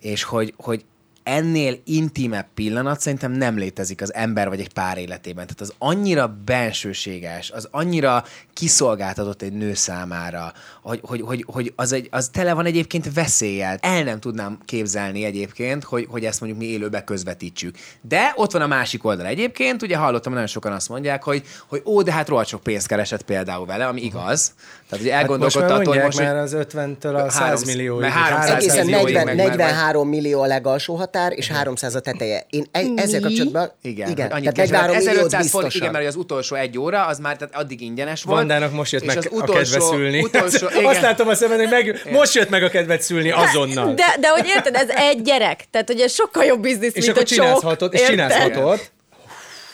és 0.00 0.22
hogy, 0.22 0.54
hogy 0.56 0.84
ennél 1.26 1.78
intimebb 1.84 2.46
pillanat 2.54 3.00
szerintem 3.00 3.32
nem 3.32 3.58
létezik 3.58 4.02
az 4.02 4.14
ember 4.14 4.48
vagy 4.48 4.60
egy 4.60 4.72
pár 4.72 4.98
életében. 4.98 5.46
Tehát 5.46 5.60
az 5.60 5.72
annyira 5.78 6.36
bensőséges, 6.44 7.50
az 7.50 7.68
annyira 7.70 8.24
kiszolgáltatott 8.52 9.42
egy 9.42 9.52
nő 9.52 9.74
számára, 9.74 10.52
hogy, 10.82 11.00
hogy, 11.02 11.20
hogy, 11.20 11.44
hogy 11.46 11.72
az, 11.76 11.92
egy, 11.92 12.08
az 12.10 12.28
tele 12.28 12.52
van 12.52 12.66
egyébként 12.66 13.14
veszéllyel. 13.14 13.78
El 13.80 14.02
nem 14.02 14.20
tudnám 14.20 14.58
képzelni 14.64 15.24
egyébként, 15.24 15.84
hogy, 15.84 16.06
hogy 16.10 16.24
ezt 16.24 16.40
mondjuk 16.40 16.62
mi 16.62 16.68
élőbe 16.68 17.04
közvetítsük. 17.04 17.76
De 18.00 18.32
ott 18.36 18.52
van 18.52 18.62
a 18.62 18.66
másik 18.66 19.04
oldal 19.04 19.26
egyébként, 19.26 19.82
ugye 19.82 19.96
hallottam, 19.96 20.32
nagyon 20.32 20.46
sokan 20.46 20.72
azt 20.72 20.88
mondják, 20.88 21.22
hogy, 21.22 21.42
hogy 21.68 21.82
ó, 21.84 22.02
de 22.02 22.12
hát 22.12 22.28
rohadt 22.28 22.48
sok 22.48 22.62
pénzt 22.62 22.86
keresett 22.86 23.22
például 23.22 23.66
vele, 23.66 23.86
ami 23.86 24.02
igaz. 24.02 24.54
Tehát 24.88 25.04
ugye 25.04 25.14
elgondolkodta 25.14 25.68
hát 25.68 25.76
most, 25.76 25.88
hogy 25.88 26.04
most, 26.04 26.18
már 26.18 26.36
az 26.36 26.56
50-től 26.58 27.24
a 27.26 27.30
100 27.30 27.64
millió. 27.64 27.98
Mert 27.98 28.12
300 28.12 28.56
egészen 28.56 28.86
40, 28.86 29.36
43 29.36 30.08
millió 30.08 30.40
a 30.40 30.46
legalsó 30.46 30.94
határ, 30.94 31.14
és 31.32 31.48
300 31.48 31.94
a 31.94 32.00
teteje. 32.00 32.46
Én 32.50 32.66
e- 32.72 32.84
ezzel 32.96 33.20
kapcsolatban... 33.20 33.72
Igen, 33.82 34.10
igen 34.10 34.30
annyi 34.30 34.52
tehát 34.52 34.70
43 34.70 34.96
1500 34.96 35.50
forint, 35.50 35.74
igen, 35.74 35.92
mert 35.92 36.06
az 36.06 36.16
utolsó 36.16 36.56
egy 36.56 36.78
óra, 36.78 37.06
az 37.06 37.18
már 37.18 37.36
tehát 37.36 37.56
addig 37.56 37.80
ingyenes 37.80 38.22
volt. 38.22 38.38
Vandának 38.38 38.72
most 38.72 38.92
jött 38.92 39.04
meg 39.04 39.18
utolsó, 39.30 39.52
a 39.52 39.56
kedvet 39.56 39.82
szülni. 39.82 40.22
Utolsó, 40.22 40.66
igen. 40.70 40.84
Azt 40.84 41.00
látom 41.00 41.28
a 41.28 41.34
szemben, 41.34 41.58
hogy 41.58 41.68
meg, 41.68 42.02
most 42.12 42.34
jött 42.34 42.48
meg 42.48 42.62
a 42.62 42.68
kedvet 42.68 43.02
szülni 43.02 43.30
azonnal. 43.30 43.94
De, 43.94 44.16
de 44.20 44.28
hogy 44.28 44.46
érted, 44.46 44.74
ez 44.74 44.88
egy 44.88 45.22
gyerek. 45.22 45.64
Tehát, 45.70 45.86
hogy 45.86 46.00
ez 46.00 46.12
sokkal 46.12 46.44
jobb 46.44 46.60
biznisz, 46.60 46.94
és 46.94 47.06
mint 47.06 47.18
a 47.18 47.26
sok. 47.26 47.92
És 47.92 48.02
csinálhatod. 48.02 48.80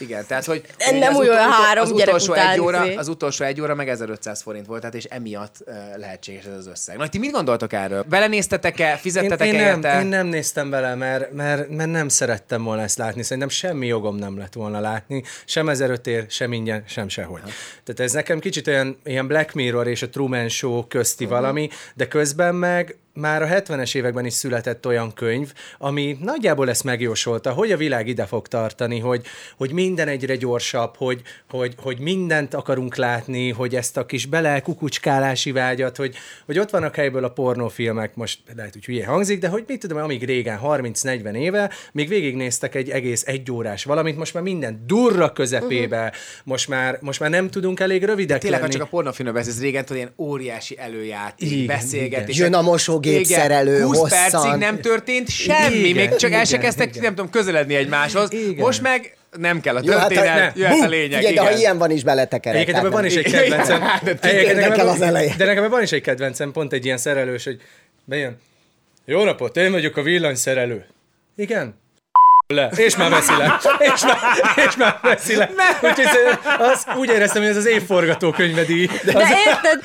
Igen, 0.03 0.27
tehát 0.27 0.45
hogy 0.45 0.63
nem 1.01 1.15
úgy 1.15 1.29
olyan 1.29 1.51
három 1.51 1.85
az 1.85 1.91
utolsó 1.91 2.33
egy 2.33 2.61
óra, 2.61 2.85
izé. 2.85 2.95
Az 2.95 3.09
utolsó 3.09 3.45
egy 3.45 3.61
óra 3.61 3.75
meg 3.75 3.89
1500 3.89 4.43
forint 4.43 4.67
volt, 4.67 4.81
tehát 4.81 4.97
és 4.97 5.05
emiatt 5.05 5.57
uh, 5.67 5.75
lehetséges 5.97 6.45
ez 6.45 6.57
az 6.57 6.67
összeg. 6.67 6.97
Na, 6.97 7.09
ti 7.09 7.19
mit 7.19 7.31
gondoltok 7.31 7.73
erről? 7.73 8.03
Belenéztetek-e, 8.03 8.97
fizettetek-e 8.97 9.47
én, 9.47 9.55
én, 9.55 9.79
nem, 9.79 10.01
én 10.01 10.07
nem 10.07 10.27
néztem 10.27 10.71
bele, 10.71 10.95
mert, 10.95 11.33
mert, 11.33 11.69
mert 11.69 11.91
nem 11.91 12.09
szerettem 12.09 12.63
volna 12.63 12.83
ezt 12.83 12.99
látni. 12.99 13.23
Szerintem 13.23 13.49
semmi 13.49 13.87
jogom 13.87 14.17
nem 14.17 14.39
lett 14.39 14.53
volna 14.53 14.81
látni. 14.81 15.23
Sem 15.45 15.69
1005 15.69 16.07
ér, 16.07 16.25
sem 16.29 16.53
ingyen, 16.53 16.85
sem 16.87 17.09
sehogy. 17.09 17.41
Ha. 17.41 17.49
Tehát 17.85 18.01
ez 18.01 18.13
nekem 18.13 18.39
kicsit 18.39 18.67
olyan 18.67 18.99
ilyen 19.05 19.27
Black 19.27 19.53
Mirror 19.53 19.87
és 19.87 20.03
a 20.03 20.09
Truman 20.09 20.49
Show 20.49 20.87
közti 20.87 21.25
uh-huh. 21.25 21.41
valami, 21.41 21.69
de 21.95 22.09
közben 22.09 22.55
meg 22.55 22.97
már 23.15 23.43
a 23.43 23.47
70-es 23.47 23.95
években 23.95 24.25
is 24.25 24.33
született 24.33 24.87
olyan 24.87 25.13
könyv, 25.13 25.53
ami 25.79 26.17
nagyjából 26.21 26.69
ezt 26.69 26.85
megjósolta, 26.85 27.53
hogy 27.53 27.73
a 27.73 27.77
világ 27.77 28.09
ide 28.09 28.27
fog 28.27 28.49
tartani, 28.49 28.99
hogy, 28.99 29.25
hogy 29.57 29.73
minden 29.73 30.09
egyre 30.09 30.37
gyorsabb, 30.37 30.97
hogy, 30.97 31.23
hogy, 31.51 31.75
hogy 31.79 31.99
mindent 31.99 32.55
akarunk 32.55 32.97
látni, 32.97 33.51
hogy 33.51 33.75
ezt 33.75 33.97
a 33.97 34.07
kis 34.07 34.27
bele 34.27 34.61
kukucskálási 34.61 35.53
vágyat, 35.53 35.97
hogy, 35.97 36.17
hogy 36.47 36.59
ott 36.59 36.71
vannak 36.71 36.97
helyből 36.97 37.25
a 37.25 37.29
pornófilmek, 37.29 38.15
most 38.15 38.39
lehet, 38.57 38.73
hogy 38.73 38.85
hülye 38.85 39.07
hangzik, 39.07 39.39
de 39.39 39.49
hogy 39.49 39.65
mit 39.67 39.81
tudom, 39.81 39.99
amíg 39.99 40.25
régen, 40.25 40.61
30-40 40.63 41.35
éve, 41.35 41.71
még 41.93 42.09
végignéztek 42.09 42.75
egy 42.75 42.91
egész 42.91 43.23
egyórás 43.27 43.85
valamit, 43.85 44.17
most 44.17 44.35
már 44.35 44.43
minden 44.43 44.85
durra 44.87 45.33
közepébe, 45.33 45.99
uh-huh. 45.99 46.15
most, 46.45 46.69
már, 46.69 46.99
most 47.01 47.21
már 47.21 47.31
nem 47.31 47.51
tudunk 47.51 47.81
elég 47.81 48.05
rövidek 48.05 48.41
Tényleg, 48.41 48.61
lenni. 48.61 48.73
csak 48.73 48.83
a 48.83 48.87
pornófilmben 48.87 49.43
ez 49.43 49.61
régen 49.61 49.85
tudod, 49.85 50.03
ilyen 50.03 50.13
óriási 50.17 50.79
előjáték, 50.79 51.67
beszélgetés. 51.67 52.39
Jön 52.39 52.55
a 52.55 52.63
mosó 52.63 53.01
gépszerelő 53.03 53.83
20 53.83 53.99
hosszan. 53.99 54.31
percig 54.31 54.59
nem 54.59 54.81
történt 54.81 55.31
semmi, 55.31 55.75
igen, 55.75 56.09
még 56.09 56.17
csak 56.17 56.33
el 56.33 56.45
se 56.45 56.59
kezdtek, 56.59 56.89
igen. 56.89 57.03
nem 57.03 57.15
tudom, 57.15 57.31
közeledni 57.31 57.75
egymáshoz. 57.75 58.33
Igen. 58.33 58.65
Most 58.65 58.83
meg 58.83 59.17
nem 59.39 59.61
kell 59.61 59.77
a 59.77 59.99
hát, 59.99 60.09
történet, 60.09 60.55
ne. 60.55 60.61
jöhet 60.61 60.81
a 60.81 60.89
lényeg. 60.89 61.19
Figyelj, 61.19 61.35
de 61.35 61.41
ha 61.41 61.49
igen. 61.49 61.61
ilyen 61.61 61.79
van 61.79 61.91
is 61.91 62.05
beletekerek. 62.05 62.57
Egyébként 62.57 62.79
ebben 62.79 62.91
van 62.91 63.05
is 63.05 63.15
egy 63.15 63.27
Igen, 63.27 63.41
kedvencem. 63.41 63.81
hát. 63.81 64.05
De 65.37 65.45
nekem 65.45 65.71
van 65.71 65.83
is 65.83 65.93
egy 65.93 66.03
kedvencem, 66.03 66.53
pont 66.53 66.73
egy 66.73 66.85
ilyen 66.85 66.97
szerelős, 66.97 67.45
hogy 67.45 67.61
bejön. 68.05 68.39
Jó 69.05 69.25
napot, 69.25 69.57
én 69.57 69.73
vagyok 69.73 69.97
a 69.97 70.03
villanyszerelő. 70.03 70.87
Igen? 71.37 71.75
Le, 72.53 72.71
és 72.77 72.97
már 72.97 73.11
veszi 73.11 73.33
le, 73.39 73.61
és 73.79 74.03
már, 74.05 74.17
és 74.67 74.77
már 74.77 74.99
veszi 75.03 75.37
le. 75.37 75.51
Úgyhogy 75.81 76.07
az, 76.59 76.87
úgy 76.97 77.09
éreztem, 77.09 77.43
hogy 77.43 77.51
ez 77.51 77.57
az 77.57 77.67
év 77.67 77.83
forgatókönyvedi. 77.87 78.91
De 79.05 79.13
érted? 79.47 79.81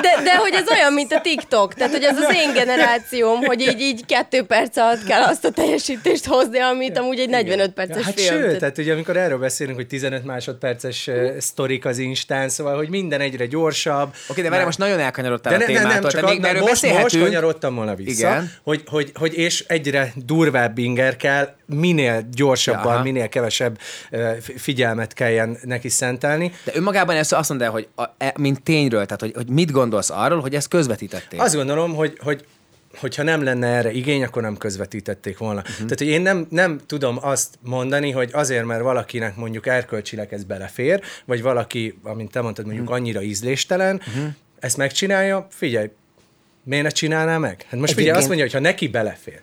De, 0.00 0.22
de 0.22 0.36
hogy 0.36 0.54
ez 0.54 0.70
olyan, 0.70 0.92
mint 0.92 1.12
a 1.12 1.20
TikTok. 1.20 1.74
Tehát, 1.74 1.92
hogy 1.92 2.02
ez 2.02 2.16
az 2.16 2.34
én 2.34 2.52
generációm, 2.52 3.44
hogy 3.44 3.60
így, 3.60 3.80
így 3.80 4.06
kettő 4.06 4.42
perc 4.42 4.76
alatt 4.76 5.04
kell 5.04 5.22
azt 5.22 5.44
a 5.44 5.50
teljesítést 5.50 6.26
hozni, 6.26 6.58
amit 6.58 6.98
amúgy 6.98 7.18
egy 7.18 7.28
45 7.28 7.70
perces 7.70 8.04
hát 8.04 8.20
film. 8.20 8.40
Sőt, 8.40 8.58
tehát 8.58 8.78
ugye 8.78 8.92
amikor 8.92 9.16
erről 9.16 9.38
beszélünk, 9.38 9.76
hogy 9.76 9.86
15 9.86 10.24
másodperces 10.24 11.06
uh, 11.06 11.38
sztorik 11.38 11.84
az 11.84 11.98
Instán, 11.98 12.48
szóval, 12.48 12.76
hogy 12.76 12.88
minden 12.88 13.20
egyre 13.20 13.46
gyorsabb. 13.46 14.14
Oké, 14.28 14.42
de 14.42 14.50
várj, 14.50 14.64
most 14.64 14.78
nagyon 14.78 14.98
elkanyarodtál 14.98 15.58
De 15.58 15.64
a 15.64 15.66
nem, 15.66 15.72
nem, 15.72 15.82
témától. 15.82 16.00
nem, 16.00 16.10
csak 16.10 16.20
te 16.20 16.26
még 16.26 16.44
a, 16.44 16.48
erről 16.48 16.62
most, 16.62 16.92
most 16.92 17.18
kanyarodtam 17.18 17.74
volna 17.74 17.94
vissza, 17.94 18.10
Igen. 18.10 18.52
Hogy, 18.62 18.82
hogy, 18.86 19.10
hogy, 19.14 19.38
és 19.38 19.64
egyre 19.66 20.12
durvább 20.14 20.78
inger 20.78 21.16
kell, 21.16 21.27
minél 21.66 22.28
gyorsabban, 22.32 22.92
Aha. 22.92 23.02
minél 23.02 23.28
kevesebb 23.28 23.78
figyelmet 24.56 25.12
kelljen 25.12 25.58
neki 25.62 25.88
szentelni. 25.88 26.52
De 26.64 26.72
önmagában 26.74 27.16
ezt 27.16 27.32
azt 27.32 27.48
mondja, 27.48 27.70
hogy 27.70 27.88
a, 27.96 28.04
e, 28.18 28.34
mint 28.38 28.62
tényről, 28.62 29.04
tehát 29.04 29.20
hogy, 29.20 29.32
hogy 29.34 29.48
mit 29.48 29.70
gondolsz 29.70 30.10
arról, 30.10 30.40
hogy 30.40 30.54
ezt 30.54 30.68
közvetítették? 30.68 31.40
Azt 31.40 31.54
gondolom, 31.54 31.94
hogy, 31.94 32.18
hogy 32.22 32.44
hogyha 32.96 33.22
nem 33.22 33.42
lenne 33.42 33.66
erre 33.66 33.92
igény, 33.92 34.24
akkor 34.24 34.42
nem 34.42 34.56
közvetítették 34.56 35.38
volna. 35.38 35.60
Uh-huh. 35.60 35.76
Tehát, 35.76 35.98
hogy 35.98 36.06
én 36.06 36.20
nem, 36.20 36.46
nem 36.50 36.80
tudom 36.86 37.18
azt 37.20 37.58
mondani, 37.60 38.10
hogy 38.10 38.30
azért, 38.32 38.64
mert 38.64 38.82
valakinek 38.82 39.36
mondjuk 39.36 39.66
erkölcsileg 39.66 40.32
ez 40.32 40.44
belefér, 40.44 41.00
vagy 41.24 41.42
valaki, 41.42 41.98
amint 42.02 42.30
te 42.30 42.40
mondtad, 42.40 42.66
mondjuk 42.66 42.90
annyira 42.90 43.22
ízléstelen, 43.22 44.00
uh-huh. 44.08 44.24
ezt 44.58 44.76
megcsinálja, 44.76 45.46
figyelj, 45.50 45.90
miért 46.64 46.84
ne 46.84 46.90
csinálná 46.90 47.38
meg? 47.38 47.66
Hát 47.68 47.80
most 47.80 47.92
figyelj, 47.92 48.08
Egyébként- 48.08 48.16
azt 48.16 48.26
mondja, 48.26 48.44
hogy 48.44 48.54
ha 48.54 48.60
neki 48.60 48.88
belefér, 48.88 49.40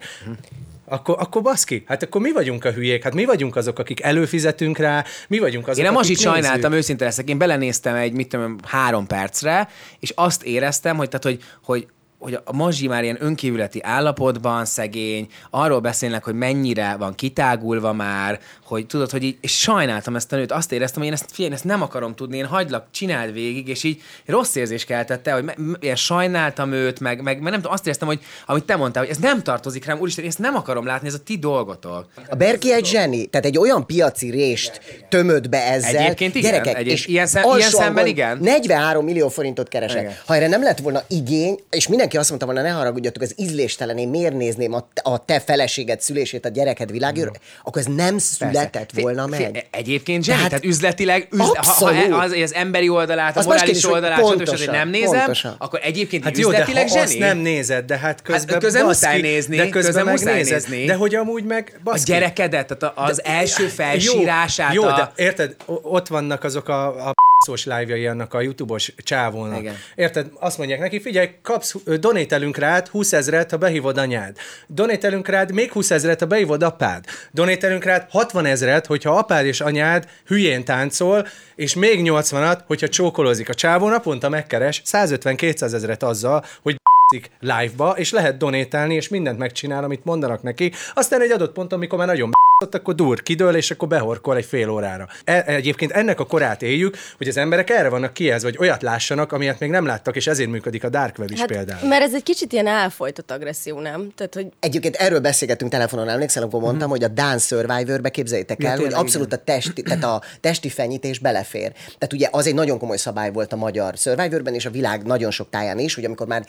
akkor, 0.85 1.15
akkor 1.19 1.41
baszki, 1.41 1.83
hát 1.87 2.03
akkor 2.03 2.21
mi 2.21 2.31
vagyunk 2.31 2.65
a 2.65 2.71
hülyék, 2.71 3.03
hát 3.03 3.13
mi 3.13 3.25
vagyunk 3.25 3.55
azok, 3.55 3.79
akik 3.79 4.01
előfizetünk 4.01 4.77
rá, 4.77 5.05
mi 5.27 5.39
vagyunk 5.39 5.67
azok, 5.67 5.83
Én 5.83 5.91
nem 5.91 5.99
akik 5.99 6.17
sajnáltam, 6.17 6.73
őszinte 6.73 7.05
leszek. 7.05 7.29
Én 7.29 7.37
belenéztem 7.37 7.95
egy, 7.95 8.13
mit 8.13 8.27
tudom, 8.27 8.55
három 8.63 9.07
percre, 9.07 9.69
és 9.99 10.11
azt 10.15 10.43
éreztem, 10.43 10.97
hogy, 10.97 11.09
tehát, 11.09 11.23
hogy, 11.23 11.43
hogy 11.63 11.87
hogy 12.19 12.39
a 12.43 12.55
Mazsi 12.55 12.87
már 12.87 13.03
ilyen 13.03 13.17
önkívületi 13.19 13.79
állapotban 13.83 14.65
szegény, 14.65 15.27
arról 15.49 15.79
beszélnek, 15.79 16.23
hogy 16.23 16.33
mennyire 16.33 16.95
van 16.95 17.15
kitágulva 17.15 17.93
már, 17.93 18.39
hogy 18.65 18.85
tudod, 18.85 19.11
hogy 19.11 19.23
így, 19.23 19.37
és 19.41 19.59
sajnáltam 19.59 20.15
ezt 20.15 20.33
a 20.33 20.35
nőt, 20.35 20.51
azt 20.51 20.71
éreztem, 20.71 20.97
hogy 20.97 21.07
én 21.07 21.13
ezt, 21.13 21.25
figyelj, 21.31 21.49
én 21.49 21.55
ezt 21.55 21.63
nem 21.63 21.81
akarom 21.81 22.15
tudni, 22.15 22.37
én 22.37 22.45
hagylak, 22.45 22.85
csináld 22.91 23.33
végig, 23.33 23.67
és 23.67 23.83
így 23.83 24.01
rossz 24.25 24.55
érzés 24.55 24.85
keltette, 24.85 25.31
hogy 25.31 25.43
me, 25.43 25.95
sajnáltam 25.95 26.71
őt, 26.71 26.99
meg, 26.99 27.21
meg, 27.21 27.41
meg 27.41 27.51
nem 27.51 27.59
tudom, 27.61 27.71
azt 27.73 27.85
éreztem, 27.85 28.07
hogy 28.07 28.19
amit 28.45 28.63
te 28.63 28.75
mondtál, 28.75 29.03
hogy 29.03 29.11
ez 29.11 29.17
nem 29.17 29.43
tartozik 29.43 29.85
rám, 29.85 29.99
úristen, 29.99 30.23
én 30.23 30.29
ezt 30.29 30.39
nem 30.39 30.55
akarom 30.55 30.85
látni, 30.85 31.07
ez 31.07 31.13
a 31.13 31.23
ti 31.23 31.37
dolgotok. 31.37 32.05
A 32.29 32.35
Berki 32.35 32.73
egy 32.73 32.85
zseni, 32.85 33.25
tehát 33.25 33.45
egy 33.45 33.57
olyan 33.57 33.85
piaci 33.85 34.29
rést 34.29 35.05
tömött 35.09 35.49
be 35.49 35.63
ezzel. 35.71 35.95
Egyébként 35.95 36.35
igen, 36.35 36.51
Gyerekek, 36.51 36.75
egyéb- 36.77 36.95
és 36.95 37.05
ilyen 37.05 37.27
szem- 37.27 37.45
ilyen 37.57 37.71
hangon 37.71 38.05
igen. 38.05 38.37
43 38.41 39.05
millió 39.05 39.29
forintot 39.29 39.67
keresek. 39.67 40.01
Igen. 40.01 40.13
Ha 40.25 40.35
erre 40.35 40.47
nem 40.47 40.63
lett 40.63 40.79
volna 40.79 41.01
igény, 41.07 41.59
és 41.69 41.87
mindenki 42.05 42.17
azt 42.17 42.29
mondta 42.29 42.45
volna, 42.45 42.61
ne 42.61 42.69
haragudjatok, 42.79 43.23
ez 43.23 43.31
ízléstelen, 43.35 43.97
én 43.97 44.09
miért 44.09 44.33
nézném 44.33 44.73
a, 44.73 44.87
a 45.01 45.25
te 45.25 45.39
feleséged 45.39 46.01
szülését, 46.01 46.45
a 46.45 46.49
gyereked 46.49 46.91
világőr, 46.91 47.31
akkor 47.63 47.81
ez 47.81 47.87
nem 47.95 48.17
született 48.17 48.89
Fi- 48.93 49.01
volna 49.01 49.21
fi- 49.27 49.29
meg. 49.51 49.67
Egyébként 49.71 50.23
zseni, 50.23 50.35
Tehát- 50.37 50.49
tehát, 50.51 50.65
üzletileg, 50.65 51.27
üzle, 51.31 51.45
ha, 51.45 51.85
ha 52.09 52.17
az, 52.17 52.31
az 52.31 52.53
emberi 52.53 52.89
oldalát, 52.89 53.35
a 53.35 53.39
Az 53.39 53.45
más 53.45 53.45
morális 53.45 53.63
kérdés, 53.65 53.83
hogy 53.83 53.93
oldalát, 53.93 54.17
stb. 54.17 54.27
stb. 54.27 54.35
pontosan, 54.37 54.75
nem 54.75 54.89
nézem, 54.89 55.17
pontosan. 55.17 55.55
akkor 55.57 55.79
egyébként 55.83 56.23
Hát 56.23 56.37
jó, 56.37 56.49
de 56.49 56.53
üzletileg 56.55 56.83
ha 56.83 56.93
zseni. 56.93 57.01
azt 57.05 57.17
nem 57.17 57.37
nézed, 57.37 57.85
de 57.85 57.97
hát 57.97 58.21
közben 58.21 58.53
Hát 58.53 58.63
közben 58.63 58.85
muszáj 58.85 59.21
nézni, 59.21 59.55
de 59.55 59.69
közben, 59.69 59.93
közben 59.93 60.05
muszáj 60.13 60.35
nézed, 60.35 60.53
nézni. 60.69 60.85
De 60.85 60.93
hogy 60.93 61.15
amúgy 61.15 61.43
meg 61.43 61.71
a 61.75 61.79
baszki. 61.83 62.11
gyerekedet, 62.11 62.77
tehát 62.77 62.97
a- 62.97 63.03
az 63.03 63.23
első 63.23 63.67
felsírását. 63.67 64.73
Jó, 64.73 64.83
jó 64.83 64.89
a... 64.89 64.95
de 64.95 65.23
érted, 65.23 65.55
ott 65.65 66.07
vannak 66.07 66.43
azok 66.43 66.67
a, 66.69 67.07
a 67.07 67.13
szós 67.37 67.65
live 67.65 68.09
annak 68.09 68.33
a 68.33 68.41
youtube-os 68.41 68.93
csávónak. 68.97 69.59
Igen. 69.59 69.75
Érted? 69.95 70.27
Azt 70.39 70.57
mondják 70.57 70.79
neki, 70.79 71.01
figyelj, 71.01 71.29
kapsz, 71.41 71.75
donételünk 71.99 72.57
rád 72.57 72.87
20 72.87 73.13
ezeret, 73.13 73.51
ha 73.51 73.57
behívod 73.57 73.97
anyád. 73.97 74.37
Donételünk 74.67 75.27
rád 75.27 75.51
még 75.51 75.71
20 75.71 75.91
ezeret, 75.91 76.19
ha 76.19 76.25
behívod 76.25 76.63
apád. 76.63 77.05
Donételünk 77.31 77.83
rád 77.83 78.05
60 78.09 78.45
ezeret, 78.45 78.85
hogyha 78.85 79.17
apád 79.17 79.45
és 79.45 79.61
anyád 79.61 80.07
hülyén 80.25 80.63
táncol, 80.63 81.27
és 81.55 81.73
még 81.73 81.99
80-at, 82.03 82.59
hogyha 82.67 82.89
csókolózik. 82.89 83.49
A 83.49 83.53
csávó 83.53 83.89
naponta 83.89 84.29
megkeres 84.29 84.81
150-200 84.85 85.73
ezeret 85.73 86.03
azzal, 86.03 86.45
hogy 86.61 86.77
szik 87.15 87.29
live-ba, 87.39 87.91
és 87.97 88.11
lehet 88.11 88.37
donételni, 88.37 88.95
és 88.95 89.07
mindent 89.07 89.37
megcsinál, 89.37 89.83
amit 89.83 90.05
mondanak 90.05 90.43
neki. 90.43 90.71
Aztán 90.93 91.21
egy 91.21 91.31
adott 91.31 91.53
ponton, 91.53 91.77
amikor 91.77 91.97
már 91.97 92.07
nagyon 92.07 92.31
ott 92.63 92.75
akkor 92.75 92.95
dur, 92.95 93.23
kidől, 93.23 93.55
és 93.55 93.71
akkor 93.71 93.87
behorkol 93.87 94.37
egy 94.37 94.45
fél 94.45 94.69
órára. 94.69 95.07
E- 95.23 95.43
egyébként 95.47 95.91
ennek 95.91 96.19
a 96.19 96.25
korát 96.25 96.61
éljük, 96.61 96.97
hogy 97.17 97.27
az 97.27 97.37
emberek 97.37 97.69
erre 97.69 97.89
vannak 97.89 98.13
kijelzve, 98.13 98.49
hogy 98.49 98.57
olyat 98.59 98.81
lássanak, 98.81 99.31
amilyet 99.31 99.59
még 99.59 99.69
nem 99.69 99.85
láttak, 99.85 100.15
és 100.15 100.27
ezért 100.27 100.49
működik 100.49 100.83
a 100.83 100.89
dark 100.89 101.17
web 101.17 101.31
is 101.31 101.39
hát, 101.39 101.47
például. 101.47 101.87
mert 101.87 102.01
ez 102.03 102.13
egy 102.13 102.23
kicsit 102.23 102.53
ilyen 102.53 102.67
elfolytott 102.67 103.31
agresszió, 103.31 103.79
nem? 103.79 104.11
Tehát, 104.15 104.33
hogy 104.33 104.47
Egyébként 104.59 104.95
erről 104.95 105.19
beszélgettünk 105.19 105.71
telefonon, 105.71 106.09
emlékszel, 106.09 106.41
amikor 106.41 106.61
mondtam, 106.61 106.89
hogy 106.89 107.03
a 107.03 107.07
Dán 107.07 107.39
Survivor-be 107.39 108.09
képzeljétek 108.09 108.63
el, 108.63 108.77
hogy 108.77 108.93
abszolút 108.93 109.33
a 109.33 109.37
testi, 109.37 109.81
tehát 109.81 110.03
a 110.03 110.21
testi 110.41 110.69
fenyítés 110.69 111.19
belefér. 111.19 111.71
Tehát 111.71 112.13
ugye 112.13 112.27
az 112.31 112.47
egy 112.47 112.53
nagyon 112.53 112.79
komoly 112.79 112.97
szabály 112.97 113.31
volt 113.31 113.53
a 113.53 113.55
magyar 113.55 113.93
Survivorben, 113.97 114.53
és 114.53 114.65
a 114.65 114.69
világ 114.69 115.03
nagyon 115.03 115.31
sok 115.31 115.49
táján 115.49 115.79
is, 115.79 115.95
hogy 115.95 116.05
amikor 116.05 116.27
már 116.27 116.45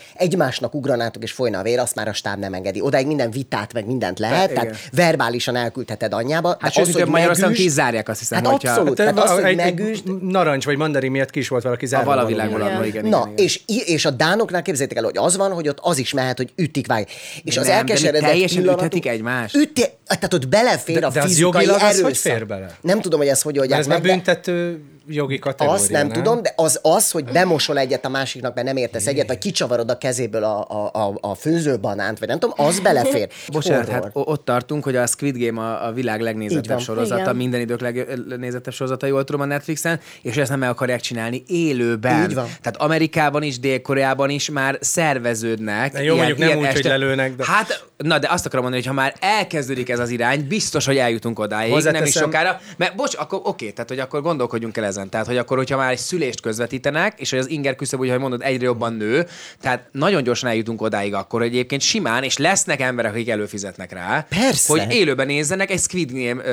egymásnak 0.56 0.74
ugranátok 0.74 1.22
és 1.22 1.32
folyna 1.32 1.58
a 1.58 1.62
vér, 1.62 1.78
azt 1.78 1.94
már 1.94 2.08
a 2.08 2.12
stáb 2.12 2.38
nem 2.38 2.54
engedi. 2.54 2.80
Odáig 2.80 3.06
minden 3.06 3.30
vitát, 3.30 3.72
meg 3.72 3.86
mindent 3.86 4.18
lehet, 4.18 4.50
igen. 4.50 4.62
tehát 4.62 4.78
verbálisan 4.92 5.56
elküldheted 5.56 6.12
anyjába. 6.12 6.56
Hát 6.60 6.72
sőt, 6.72 6.92
hogy 6.92 7.06
Magyarországon 7.06 7.52
ki 7.54 7.68
zárják, 7.68 8.08
azt 8.08 8.18
hiszem, 8.18 8.38
Hát 8.38 8.52
hogyha- 8.52 8.70
abszolút. 8.70 8.98
Hát, 8.98 9.14
Tehát 9.14 9.30
az, 9.30 9.42
hogy 9.42 9.58
egy 9.58 10.02
narancs 10.20 10.64
vagy 10.64 10.76
mandarin 10.76 11.10
miatt 11.10 11.30
ki 11.30 11.38
is 11.38 11.48
volt 11.48 11.62
valaki 11.62 11.84
A 11.84 11.88
zárva. 11.88 12.04
valahol. 12.14 12.40
adva, 12.40 12.84
igen, 12.86 13.04
Na, 13.04 13.18
igen, 13.18 13.32
igen. 13.32 13.32
és, 13.36 13.60
és 13.66 14.04
a 14.04 14.10
dánoknál 14.10 14.62
képzeljétek 14.62 14.98
el, 14.98 15.04
hogy 15.04 15.18
az 15.18 15.36
van, 15.36 15.52
hogy 15.52 15.68
ott 15.68 15.78
az 15.80 15.98
is 15.98 16.12
mehet, 16.12 16.36
hogy 16.36 16.52
ütik, 16.56 16.86
vág. 16.86 17.08
És 17.44 17.54
De 17.54 17.60
az 17.60 17.66
de 17.66 17.72
elkeseredett 17.72 18.22
teljesen 18.22 18.62
üthetik 18.62 19.06
egymást? 19.06 19.54
Üti, 19.56 19.84
tehát 20.06 20.34
ott 20.34 20.48
belefér 20.48 20.98
De- 21.00 21.06
a 21.06 21.10
de 21.10 21.20
az 21.20 21.26
fizikai 21.26 21.66
az 21.66 21.80
hogy 21.80 21.82
erőszak. 21.82 22.14
fér 22.14 22.46
bele? 22.46 22.76
Nem 22.80 23.00
tudom, 23.00 23.18
hogy 23.18 23.28
ez 23.28 23.42
hogy 23.42 23.58
oldják 23.58 23.78
ez 23.80 23.86
meg, 23.86 24.00
de 24.00 24.08
büntető 24.08 24.80
jogi 25.08 25.38
kategória, 25.38 25.80
azt 25.80 25.90
nem, 25.90 26.08
tudom, 26.08 26.42
de 26.42 26.52
az, 26.56 26.78
az, 26.82 27.10
hogy 27.10 27.24
bemosol 27.24 27.78
egyet 27.78 28.04
a 28.04 28.08
másiknak, 28.08 28.54
mert 28.54 28.66
nem 28.66 28.76
értesz 28.76 29.06
egyet, 29.06 29.26
vagy 29.26 29.38
kicsavarod 29.38 29.90
a 29.90 29.98
kezéből 29.98 30.44
a, 30.44 30.66
a, 30.68 30.90
a, 30.92 31.14
a 31.20 31.34
főzőbanánt, 31.34 32.18
vagy 32.18 32.28
nem 32.28 32.38
tudom, 32.38 32.66
az 32.66 32.80
belefér. 32.80 33.28
Bocsánat, 33.52 33.84
Horror. 33.86 34.02
hát 34.02 34.10
ott 34.14 34.44
tartunk, 34.44 34.84
hogy 34.84 34.96
a 34.96 35.06
Squid 35.06 35.36
Game 35.38 35.60
a, 35.60 35.86
a 35.86 35.92
világ 35.92 36.20
legnézettebb 36.20 36.80
sorozata, 36.80 37.20
Igen. 37.20 37.36
minden 37.36 37.60
idők 37.60 37.80
legnézettebb 38.28 38.72
sorozata, 38.74 39.06
jól 39.06 39.24
tudom 39.24 39.40
a 39.40 39.44
Netflixen, 39.44 40.00
és 40.22 40.36
ezt 40.36 40.50
nem 40.50 40.58
meg 40.58 40.68
akarják 40.68 41.00
csinálni 41.00 41.42
élőben. 41.46 42.28
Így 42.28 42.34
van. 42.34 42.44
Tehát 42.44 42.76
Amerikában 42.76 43.42
is, 43.42 43.58
Dél-Koreában 43.58 44.30
is 44.30 44.50
már 44.50 44.78
szerveződnek. 44.80 45.92
De 45.92 46.02
jó, 46.02 46.16
mondjuk 46.16 46.38
nem 46.38 46.58
úgy, 46.58 46.72
hogy 46.72 46.84
lelőnek, 46.84 47.36
de- 47.36 47.44
Hát, 47.46 47.84
na 47.96 48.18
de 48.18 48.28
azt 48.30 48.46
akarom 48.46 48.62
mondani, 48.64 48.86
hogy 48.86 48.94
ha 48.96 49.00
már 49.02 49.14
elkezdődik 49.20 49.88
ez 49.88 49.98
az 49.98 50.10
irány, 50.10 50.46
biztos, 50.48 50.86
hogy 50.86 50.96
eljutunk 50.96 51.38
odáig, 51.38 51.68
nem 51.70 51.78
is 51.78 51.84
Hozzáteszem- 51.84 52.22
sokára. 52.22 52.60
Mert 52.76 52.94
bocs, 52.94 53.16
akkor 53.18 53.40
oké, 53.42 53.70
tehát 53.70 53.88
hogy 53.88 53.98
akkor 53.98 54.22
gondolkodjunk 54.22 54.76
el 54.76 54.84
ezen. 54.84 55.08
Tehát, 55.08 55.26
hogy 55.26 55.36
akkor, 55.36 55.56
hogyha 55.56 55.76
már 55.76 55.90
egy 55.90 55.98
szülést 55.98 56.40
közvetítenek, 56.40 57.20
és 57.20 57.30
hogy 57.30 57.38
az 57.38 57.48
inger 57.50 57.74
küszöb, 57.76 58.00
úgy, 58.00 58.10
hogy 58.10 58.18
mondod, 58.18 58.42
egyre 58.42 58.64
jobban 58.64 58.92
nő, 58.92 59.26
tehát 59.60 59.88
nagyon 59.92 60.22
gyorsan 60.22 60.48
eljutunk 60.50 60.82
odáig 60.82 61.14
akkor 61.14 61.42
egyébként 61.42 61.80
simán, 61.80 62.22
és 62.22 62.38
lesznek 62.38 62.80
emberek, 62.80 63.12
akik 63.12 63.28
előfizetnek 63.28 63.92
rá, 63.92 64.26
Persze. 64.28 64.72
hogy 64.72 64.92
élőben 64.94 65.26
nézzenek 65.26 65.70
egy 65.70 65.80
Squid 65.80 66.10
Game 66.12 66.44
ö, 66.44 66.52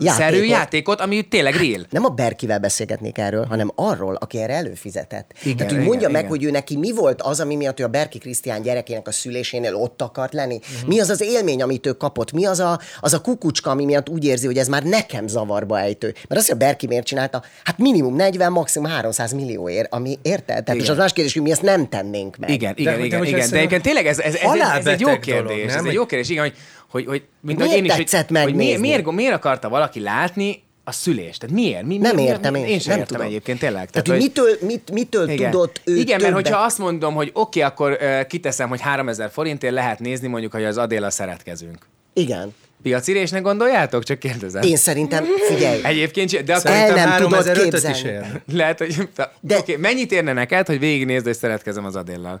Játékot. 0.00 0.14
szerű 0.16 0.42
játékot, 0.44 1.00
ami 1.00 1.22
tényleg 1.22 1.54
real. 1.54 1.86
nem 1.90 2.04
a 2.04 2.08
Berkivel 2.08 2.58
beszélgetnék 2.58 3.18
erről, 3.18 3.44
hanem 3.46 3.70
arról, 3.74 4.14
aki 4.14 4.38
erre 4.38 4.52
előfizetett. 4.54 5.32
Igen, 5.42 5.56
Tehát, 5.56 5.72
hogy 5.72 5.80
igen, 5.80 5.90
mondja 5.92 6.08
meg, 6.08 6.18
igen. 6.20 6.30
hogy 6.30 6.44
ő 6.44 6.50
neki 6.50 6.76
mi 6.76 6.92
volt 6.92 7.22
az, 7.22 7.40
ami 7.40 7.56
miatt 7.56 7.80
ő 7.80 7.84
a 7.84 7.88
Berki 7.88 8.18
Krisztián 8.18 8.62
gyerekének 8.62 9.08
a 9.08 9.12
szülésénél 9.12 9.74
ott 9.74 10.02
akart 10.02 10.32
lenni. 10.32 10.60
Mi 10.86 11.00
az 11.00 11.10
az 11.10 11.20
élmény, 11.20 11.62
amit 11.62 11.86
ő 11.86 11.92
kapott? 11.92 12.32
Mi 12.32 12.46
az 12.46 12.60
a, 12.60 12.80
az 13.00 13.12
a 13.12 13.20
kukucska, 13.20 13.70
ami 13.70 13.84
miatt 13.84 14.08
úgy 14.08 14.24
érzi, 14.24 14.46
hogy 14.46 14.58
ez 14.58 14.68
már 14.68 14.82
nekem 14.82 15.26
zavarba 15.26 15.80
ejtő? 15.80 16.06
Mert 16.06 16.40
azt, 16.40 16.46
hogy 16.46 16.56
a 16.56 16.64
Berki 16.64 16.86
miért 16.86 17.06
csinálta, 17.06 17.42
hát 17.64 17.78
minimum 17.78 18.16
40, 18.16 18.52
maximum 18.52 18.90
300 18.90 19.32
millióért, 19.32 19.92
ami 19.92 20.18
érted? 20.22 20.44
Tehát 20.46 20.68
Igen. 20.68 20.80
és 20.80 20.88
az 20.88 20.96
más 20.96 21.12
kérdés, 21.12 21.32
hogy 21.32 21.42
mi 21.42 21.50
ezt 21.50 21.62
nem 21.62 21.88
tennénk 21.88 22.36
meg. 22.36 22.50
Igen, 22.50 22.74
igen, 22.76 22.98
de 22.98 23.04
igen, 23.04 23.18
hogyha 23.18 23.30
igen. 23.30 23.40
ezt 23.40 23.50
De 23.50 23.56
egyébként 23.56 23.82
tényleg 23.82 24.06
ez, 24.06 24.18
ez, 24.18 24.34
ez, 24.34 24.50
ez, 24.60 24.76
ez 24.76 24.86
egy 24.86 25.00
jó 25.00 25.18
kérdés. 25.18 25.42
dolog, 25.42 25.68
ez 25.68 25.74
nem? 25.74 25.86
egy 25.86 25.92
jó 25.92 26.06
kérdés, 26.06 26.28
igen, 26.28 26.42
hogy, 26.42 26.54
hogy, 26.88 27.06
hogy 27.06 27.22
mint 27.40 27.58
Miért 27.58 27.74
én 27.74 27.84
is, 27.84 27.90
hogy, 27.90 28.00
tetszett 28.00 28.38
hogy 28.42 28.54
miért, 28.54 28.80
miért, 28.80 29.10
miért 29.10 29.34
akarta 29.34 29.68
valaki 29.68 30.00
látni 30.00 30.62
a 30.84 30.92
szülést? 30.92 31.40
Tehát 31.40 31.54
miért? 31.54 31.82
Mi, 31.82 31.96
Nem 31.96 32.14
mi, 32.14 32.22
értem 32.22 32.52
mi, 32.52 32.58
én, 32.58 32.66
Én 32.66 32.78
sem 32.78 32.90
nem 32.90 32.98
értem 32.98 33.16
tudom. 33.16 33.30
egyébként, 33.30 33.58
tényleg. 33.58 33.90
Tehát, 33.90 34.08
hogy 34.08 34.16
mitől, 34.16 34.56
mit, 34.60 34.90
mitől 34.90 35.28
Igen. 35.28 35.50
tudott 35.50 35.80
ő 35.84 35.96
Igen, 35.96 36.20
mert 36.20 36.32
többet? 36.32 36.46
hogyha 36.46 36.64
azt 36.64 36.78
mondom, 36.78 37.14
hogy 37.14 37.30
oké, 37.32 37.62
okay, 37.62 37.70
akkor 37.72 37.98
uh, 38.00 38.26
kiteszem, 38.26 38.68
hogy 38.68 38.80
3000 38.80 39.30
forintért 39.30 39.72
lehet 39.72 39.98
nézni 40.00 40.28
mondjuk, 40.28 40.52
hogy 40.52 40.64
az 40.64 40.76
Adéla 40.78 41.10
szeretkezünk. 41.10 41.78
Igen. 42.12 42.54
Piacirésnek 42.82 43.42
gondoljátok? 43.42 44.02
Csak 44.02 44.18
kérdezem. 44.18 44.62
Én 44.62 44.76
szerintem, 44.76 45.24
figyelj, 45.48 45.80
Egyébként, 45.82 46.44
de 46.44 46.54
akkor 46.54 46.70
El 46.70 46.94
nem 46.94 47.16
tudod 47.16 47.44
3500-öt 47.46 47.56
is 47.56 47.62
képzelni. 47.62 48.08
ér. 48.08 48.40
lehet, 48.52 48.78
hogy... 48.78 49.08
De-. 49.40 49.58
Oké, 49.58 49.76
mennyit 49.76 50.12
érne 50.12 50.32
neked, 50.32 50.66
hogy 50.66 50.78
végignézd, 50.78 51.24
hogy 51.24 51.36
szeretkezem 51.36 51.84
az 51.84 51.96
Adéllal? 51.96 52.40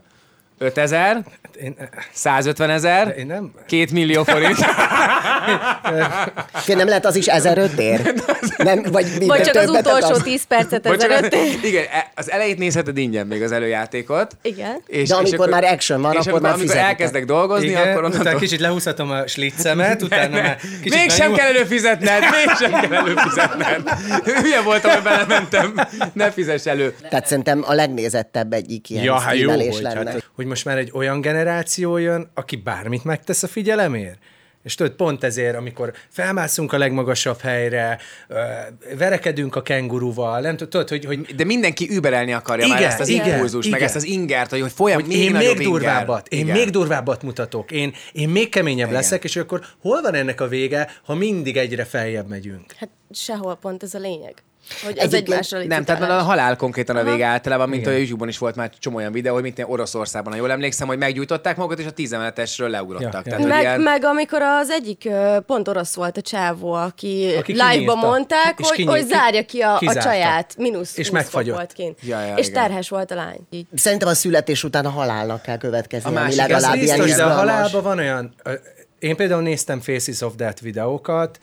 5000, 0.58 1.24
Én, 1.62 1.76
150 2.12 2.70
ezer, 2.70 3.14
én 3.18 3.26
nem... 3.26 3.52
2 3.66 3.86
millió 3.92 4.22
forint. 4.24 4.56
Nem 6.66 6.86
lehet 6.88 7.06
az 7.06 7.16
is 7.16 7.26
1005 7.26 7.78
ér? 7.78 8.14
Nem, 8.56 8.82
vagy 8.82 9.04
minden 9.08 9.26
Vagy 9.26 9.42
csak 9.42 9.54
az 9.54 9.68
utolsó 9.68 10.06
akarsz? 10.06 10.22
10 10.22 10.44
percet 10.44 10.88
Vagy 10.88 10.98
csak 10.98 11.10
az, 11.10 11.16
ezelőtt. 11.16 11.62
igen, 11.64 11.84
e- 11.92 12.10
az 12.14 12.30
elejét 12.30 12.58
nézheted 12.58 12.96
ingyen 12.98 13.26
még 13.26 13.42
az 13.42 13.52
előjátékot. 13.52 14.36
Igen. 14.42 14.76
És, 14.86 15.08
De 15.08 15.14
amikor 15.14 15.48
már 15.48 15.64
action 15.64 16.00
van, 16.00 16.12
és 16.12 16.18
akkor 16.18 16.30
amikor, 16.32 16.48
már 16.50 16.58
amikor 16.58 16.76
elkezdek 16.76 17.24
dolgozni, 17.24 17.66
Igen, 17.66 17.80
akkor 17.80 18.04
utána 18.04 18.06
onnantól... 18.18 18.40
kicsit 18.40 18.60
lehúzhatom 18.60 19.10
a 19.10 19.26
slitzemet, 19.26 20.02
utána 20.06 20.40
már 20.40 20.56
kicsit 20.82 20.98
Még 20.98 21.10
sem 21.10 21.18
benyúl- 21.18 21.38
kell 21.38 21.48
előfizetned, 21.48 22.20
még 22.36 22.56
sem 22.58 22.70
kell 22.80 22.92
előfizetned. 22.94 23.88
Hülye 24.24 24.60
voltam, 24.60 24.90
hogy 24.92 25.02
belementem. 25.02 25.74
Ne 26.12 26.30
fizess 26.30 26.66
elő. 26.66 26.94
Tehát 27.10 27.26
szerintem 27.26 27.62
a 27.66 27.72
legnézettebb 27.72 28.52
egyik 28.52 28.90
ilyen 28.90 29.04
Ja, 29.04 29.18
hát 29.18 29.36
jó, 29.38 29.50
hogy, 29.50 29.78
lenne. 29.82 30.10
hát, 30.10 30.24
hogy 30.44 30.52
most 30.52 30.64
már 30.64 30.78
egy 30.78 30.90
olyan 30.94 31.20
generáció 31.20 31.96
jön, 31.96 32.30
aki 32.34 32.56
bármit 32.56 33.04
megtesz 33.04 33.42
a 33.42 33.46
figyelemért. 33.48 34.18
És 34.62 34.74
tudod, 34.74 34.92
pont 34.92 35.24
ezért, 35.24 35.56
amikor 35.56 35.92
felmászunk 36.08 36.72
a 36.72 36.78
legmagasabb 36.78 37.40
helyre, 37.40 37.98
ö, 38.28 38.40
verekedünk 38.98 39.56
a 39.56 39.62
kenguruval, 39.62 40.40
nem 40.40 40.56
tud- 40.56 40.68
tudod, 40.68 40.88
hogy, 40.88 41.04
hogy 41.04 41.20
De 41.20 41.44
mindenki 41.44 41.88
überelni 41.90 42.32
akarja 42.32 42.66
már 42.66 42.78
Igen, 42.78 42.90
ezt 42.90 43.00
az 43.00 43.08
igen, 43.08 43.28
impulzust, 43.28 43.70
meg 43.70 43.78
igen. 43.78 43.86
ezt 43.88 43.96
az 43.96 44.04
ingert, 44.04 44.50
hogy, 44.50 44.60
hogy 44.60 44.72
folyam 44.72 45.00
hogy 45.00 45.08
még 45.08 45.18
én 45.18 45.32
még 45.32 45.58
durvábbat, 45.58 46.28
inger. 46.28 46.46
én 46.46 46.52
Igen. 46.52 46.64
még 46.64 46.70
durvábbat 46.74 47.22
mutatok, 47.22 47.70
én, 47.70 47.92
én 48.12 48.28
még 48.28 48.48
keményebb 48.48 48.88
Igen. 48.88 49.00
leszek, 49.00 49.24
és 49.24 49.36
akkor 49.36 49.60
hol 49.80 50.02
van 50.02 50.14
ennek 50.14 50.40
a 50.40 50.48
vége, 50.48 50.90
ha 51.04 51.14
mindig 51.14 51.56
egyre 51.56 51.84
feljebb 51.84 52.28
megyünk? 52.28 52.72
Hát 52.76 52.88
sehol 53.10 53.56
pont 53.56 53.82
ez 53.82 53.94
a 53.94 53.98
lényeg. 53.98 54.34
Hogy 54.82 54.98
Egyébként 54.98 55.12
egymásra 55.14 55.64
Nem, 55.64 55.84
tehát 55.84 56.10
a 56.10 56.22
halál 56.22 56.56
konkrétan 56.56 56.96
a 56.96 57.04
vége 57.04 57.26
általában, 57.26 57.68
mint 57.68 57.86
a 57.86 57.90
YouTube-on 57.90 58.28
is 58.28 58.38
volt 58.38 58.56
már 58.56 58.70
csomó 58.78 58.96
olyan 58.96 59.12
videó, 59.12 59.34
hogy 59.34 59.42
mint 59.42 59.64
Oroszországban, 59.66 60.32
ha 60.32 60.38
jól 60.38 60.50
emlékszem, 60.50 60.86
hogy 60.86 60.98
meggyújtották 60.98 61.56
magukat, 61.56 61.78
és 61.78 61.86
a 61.86 61.90
tízemeletesről 61.90 62.68
leugrottak. 62.68 63.12
Ja, 63.12 63.18
ja. 63.18 63.22
Tehát, 63.22 63.40
hogy 63.40 63.48
Meg, 63.48 63.60
ilyen... 63.60 63.80
meg 63.80 64.04
amikor 64.04 64.42
az 64.42 64.70
egyik 64.70 65.08
pont 65.46 65.68
orosz 65.68 65.94
volt 65.94 66.16
a 66.16 66.20
csávó, 66.20 66.72
aki, 66.72 67.34
Aki 67.38 67.52
live-ba 67.52 67.94
mondták, 67.94 68.54
És 68.58 68.66
hogy, 68.68 68.76
kinyír- 68.76 68.96
hogy 68.96 69.06
zárja 69.06 69.44
ki 69.44 69.60
a, 69.60 69.78
a 69.80 69.94
csaját, 69.94 70.56
mínusz 70.56 70.96
És 70.96 71.06
20 71.06 71.14
megfagyott. 71.14 71.56
volt 71.56 71.72
kint. 71.72 71.98
Ja, 72.02 72.20
ja, 72.20 72.36
és 72.36 72.48
igen. 72.48 72.62
terhes 72.62 72.88
volt 72.88 73.10
a 73.10 73.14
lány. 73.14 73.38
Így. 73.50 73.66
Szerintem 73.74 74.08
a 74.08 74.14
születés 74.14 74.64
után 74.64 74.84
a 74.84 74.90
halálnak 74.90 75.42
kell 75.42 75.58
következni, 75.58 76.10
A 76.10 76.12
másik, 76.12 76.36
legalább 76.36 76.74
ilyen 76.74 76.98
biztos, 76.98 77.16
de 77.16 77.24
a 77.24 77.34
halálban 77.34 77.82
van 77.82 77.98
olyan... 77.98 78.34
Én 78.98 79.16
például 79.16 79.42
néztem 79.42 79.80
Faces 79.80 80.20
of 80.20 80.34
Death 80.34 80.62
videókat, 80.62 81.38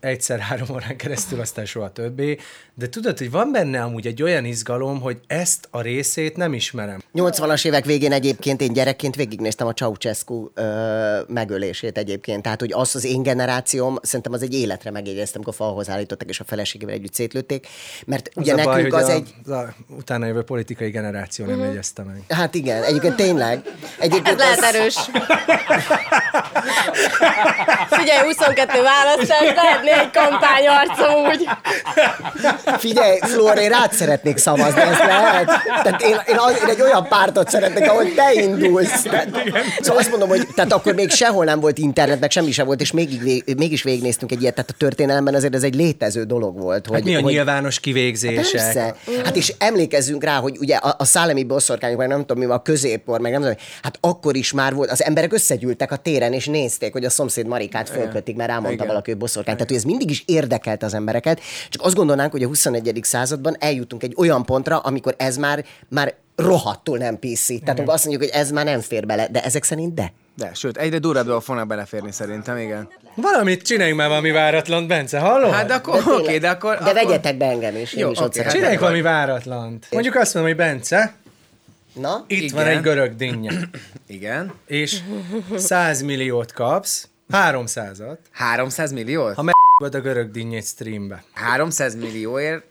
egyszer 0.00 0.38
három 0.38 0.68
órán 0.70 0.96
keresztül, 0.96 1.40
aztán 1.40 1.64
soha 1.64 1.92
többé, 1.92 2.38
de 2.78 2.88
tudod, 2.88 3.18
hogy 3.18 3.30
van 3.30 3.52
benne 3.52 3.82
amúgy 3.82 4.06
egy 4.06 4.22
olyan 4.22 4.44
izgalom, 4.44 5.00
hogy 5.00 5.18
ezt 5.26 5.68
a 5.70 5.80
részét 5.80 6.36
nem 6.36 6.52
ismerem. 6.54 7.02
80-as 7.14 7.66
évek 7.66 7.84
végén 7.84 8.12
egyébként 8.12 8.60
én 8.60 8.72
gyerekként 8.72 9.14
végignéztem 9.14 9.66
a 9.66 9.72
Ceausescu 9.72 10.48
ö, 10.54 11.20
megölését 11.28 11.98
egyébként. 11.98 12.42
Tehát, 12.42 12.60
hogy 12.60 12.72
az 12.72 12.94
az 12.94 13.04
én 13.04 13.22
generációm, 13.22 13.96
szerintem 14.02 14.32
az 14.32 14.42
egy 14.42 14.54
életre 14.54 14.90
megjegyeztem, 14.90 15.34
amikor 15.42 15.54
falhoz 15.54 15.88
állítottak, 15.88 16.28
és 16.28 16.40
a 16.40 16.44
feleségével 16.44 16.94
együtt 16.94 17.14
szétlőtték. 17.14 17.66
Mert 18.06 18.30
ugye 18.34 18.52
az 18.54 18.58
a 18.58 18.64
nekünk 18.70 18.90
baj, 18.90 19.02
az 19.02 19.08
hogy 19.12 19.22
egy... 19.46 19.50
a, 19.50 19.54
a, 19.54 19.74
utána 19.88 20.26
jövő 20.26 20.42
politikai 20.42 20.90
generáció 20.90 21.46
nem 21.46 21.60
jegyezte 21.60 22.02
meg. 22.02 22.22
Hát 22.28 22.54
igen, 22.54 22.82
egyébként 22.82 23.16
tényleg. 23.16 23.60
Ez 23.64 23.72
Egyébként 23.98 24.38
lehet 24.38 24.58
az- 24.58 24.64
erős. 24.74 24.96
Figyelj, 27.90 28.26
22 28.26 28.82
választás, 28.82 29.54
lehetné 29.54 29.90
egy 29.90 30.10
kampányarcom 30.10 31.14
úgy. 31.30 31.48
Figyelj, 32.78 33.18
Flóra, 33.20 33.60
én 33.60 33.68
rád 33.68 33.92
szeretnék 33.92 34.36
szavazni, 34.36 34.80
ezt 34.80 35.04
lehet? 35.04 35.46
Tehát 35.82 36.02
én, 36.02 36.16
én, 36.26 36.36
az, 36.36 36.58
én 36.62 36.68
egy 36.68 36.80
olyan 36.80 37.08
pártot 37.08 37.50
szeretnék, 37.50 37.88
ahol 37.88 38.04
te 38.14 38.42
indulsz. 38.42 39.02
Tehát, 39.02 39.28
szóval 39.80 39.98
azt 39.98 40.10
mondom, 40.10 40.28
hogy 40.28 40.46
tehát 40.54 40.72
akkor 40.72 40.94
még 40.94 41.10
sehol 41.10 41.44
nem 41.44 41.60
volt 41.60 41.78
internet, 41.78 42.20
meg 42.20 42.30
semmi 42.30 42.50
sem 42.50 42.66
volt, 42.66 42.80
és 42.80 42.92
még, 42.92 43.22
vég, 43.22 43.54
mégis 43.56 43.82
végignéztünk 43.82 44.32
egy 44.32 44.40
ilyet. 44.42 44.54
Tehát 44.54 44.70
a 44.70 44.74
történelemben 44.78 45.34
azért 45.34 45.54
ez 45.54 45.62
egy 45.62 45.74
létező 45.74 46.24
dolog 46.24 46.60
volt. 46.60 46.86
Hogy, 46.86 46.96
Hát 46.96 47.04
mi 47.04 47.14
a 47.14 47.20
hogy, 47.20 47.32
nyilvános 47.32 47.80
kivégzések? 47.80 48.62
Persze. 48.62 48.94
Hát 49.24 49.36
és 49.36 49.54
emlékezzünk 49.58 50.24
rá, 50.24 50.36
hogy 50.36 50.56
ugye 50.58 50.76
a, 50.76 50.94
a 50.98 51.04
szállami 51.04 51.44
boszorkányok, 51.44 51.98
meg 51.98 52.08
nem 52.08 52.20
tudom 52.20 52.38
mi 52.38 52.52
a 52.52 52.58
középkor, 52.58 53.20
meg 53.20 53.32
nem 53.32 53.40
tudom, 53.40 53.56
hát 53.82 53.98
akkor 54.00 54.36
is 54.36 54.52
már 54.52 54.74
volt, 54.74 54.90
az 54.90 55.04
emberek 55.04 55.32
összegyűltek 55.32 55.92
a 55.92 55.96
téren, 55.96 56.32
és 56.32 56.46
nézték, 56.46 56.92
hogy 56.92 57.04
a 57.04 57.10
szomszéd 57.10 57.46
Marikát 57.46 57.88
fölkötik, 57.88 58.36
mert 58.36 58.50
rámondta 58.50 58.86
valaki, 58.86 59.10
hogy 59.10 59.18
boszorkány. 59.18 59.54
Tehát, 59.54 59.68
hogy 59.68 59.78
ez 59.78 59.84
mindig 59.84 60.10
is 60.10 60.22
érdekelte 60.26 60.86
az 60.86 60.94
embereket, 60.94 61.40
csak 61.68 61.82
azt 61.82 61.94
gondolnánk, 61.94 62.32
hogy 62.32 62.42
a 62.42 62.48
21. 62.62 63.00
században 63.02 63.56
eljutunk 63.58 64.02
egy 64.02 64.14
olyan 64.16 64.44
pontra, 64.44 64.78
amikor 64.78 65.14
ez 65.18 65.36
már, 65.36 65.64
már 65.88 66.14
rohadtul 66.36 66.98
nem 66.98 67.18
PC. 67.18 67.46
Tehát 67.46 67.78
amikor 67.78 67.94
azt 67.94 68.06
mondjuk, 68.06 68.30
hogy 68.30 68.40
ez 68.40 68.50
már 68.50 68.64
nem 68.64 68.80
fér 68.80 69.06
bele, 69.06 69.28
de 69.28 69.44
ezek 69.44 69.64
szerint 69.64 69.94
de. 69.94 70.12
De, 70.36 70.50
sőt, 70.54 70.76
egyre 70.76 70.98
durvább 70.98 71.24
dolgok 71.24 71.42
fognak 71.42 71.66
beleférni 71.66 72.12
szerintem, 72.12 72.58
igen. 72.58 72.88
Valamit 73.14 73.62
csináljunk 73.62 73.98
már 73.98 74.08
valami 74.08 74.30
váratlan, 74.30 74.86
Bence, 74.86 75.18
hallod? 75.18 75.52
Hát 75.52 75.66
de 75.66 75.74
akkor, 75.74 75.94
oké, 76.06 76.22
okay, 76.22 76.38
de 76.38 76.48
akkor... 76.48 76.74
De 76.74 76.80
akkor... 76.80 76.94
vegyetek 76.94 77.36
be 77.36 77.44
engem 77.44 77.76
is. 77.76 77.92
Én 77.92 78.00
Jó, 78.00 78.10
is 78.10 78.18
ott 78.18 78.24
oké, 78.24 78.36
szeretnék. 78.36 78.54
Csináljunk 78.56 78.80
valami 78.80 79.02
váratlant. 79.02 79.86
Mondjuk 79.90 80.14
azt 80.14 80.34
mondom, 80.34 80.52
hogy 80.52 80.60
Bence, 80.60 81.14
Na? 81.92 82.24
itt 82.26 82.42
Igen. 82.42 82.54
van 82.54 82.66
egy 82.66 82.80
görög 82.80 83.16
dinnye, 83.16 83.52
Igen. 84.06 84.52
és 84.66 84.98
100 85.56 86.02
milliót 86.02 86.52
kapsz, 86.52 87.08
300-at, 87.32 88.18
300 88.32 88.92
milliót? 88.92 89.34
ha 89.34 89.42
meg 89.78 89.94
a 89.94 90.00
görög 90.00 90.30
dinnyét 90.30 90.64
streambe. 90.64 91.24
300 91.32 91.94
millióért 91.94 92.64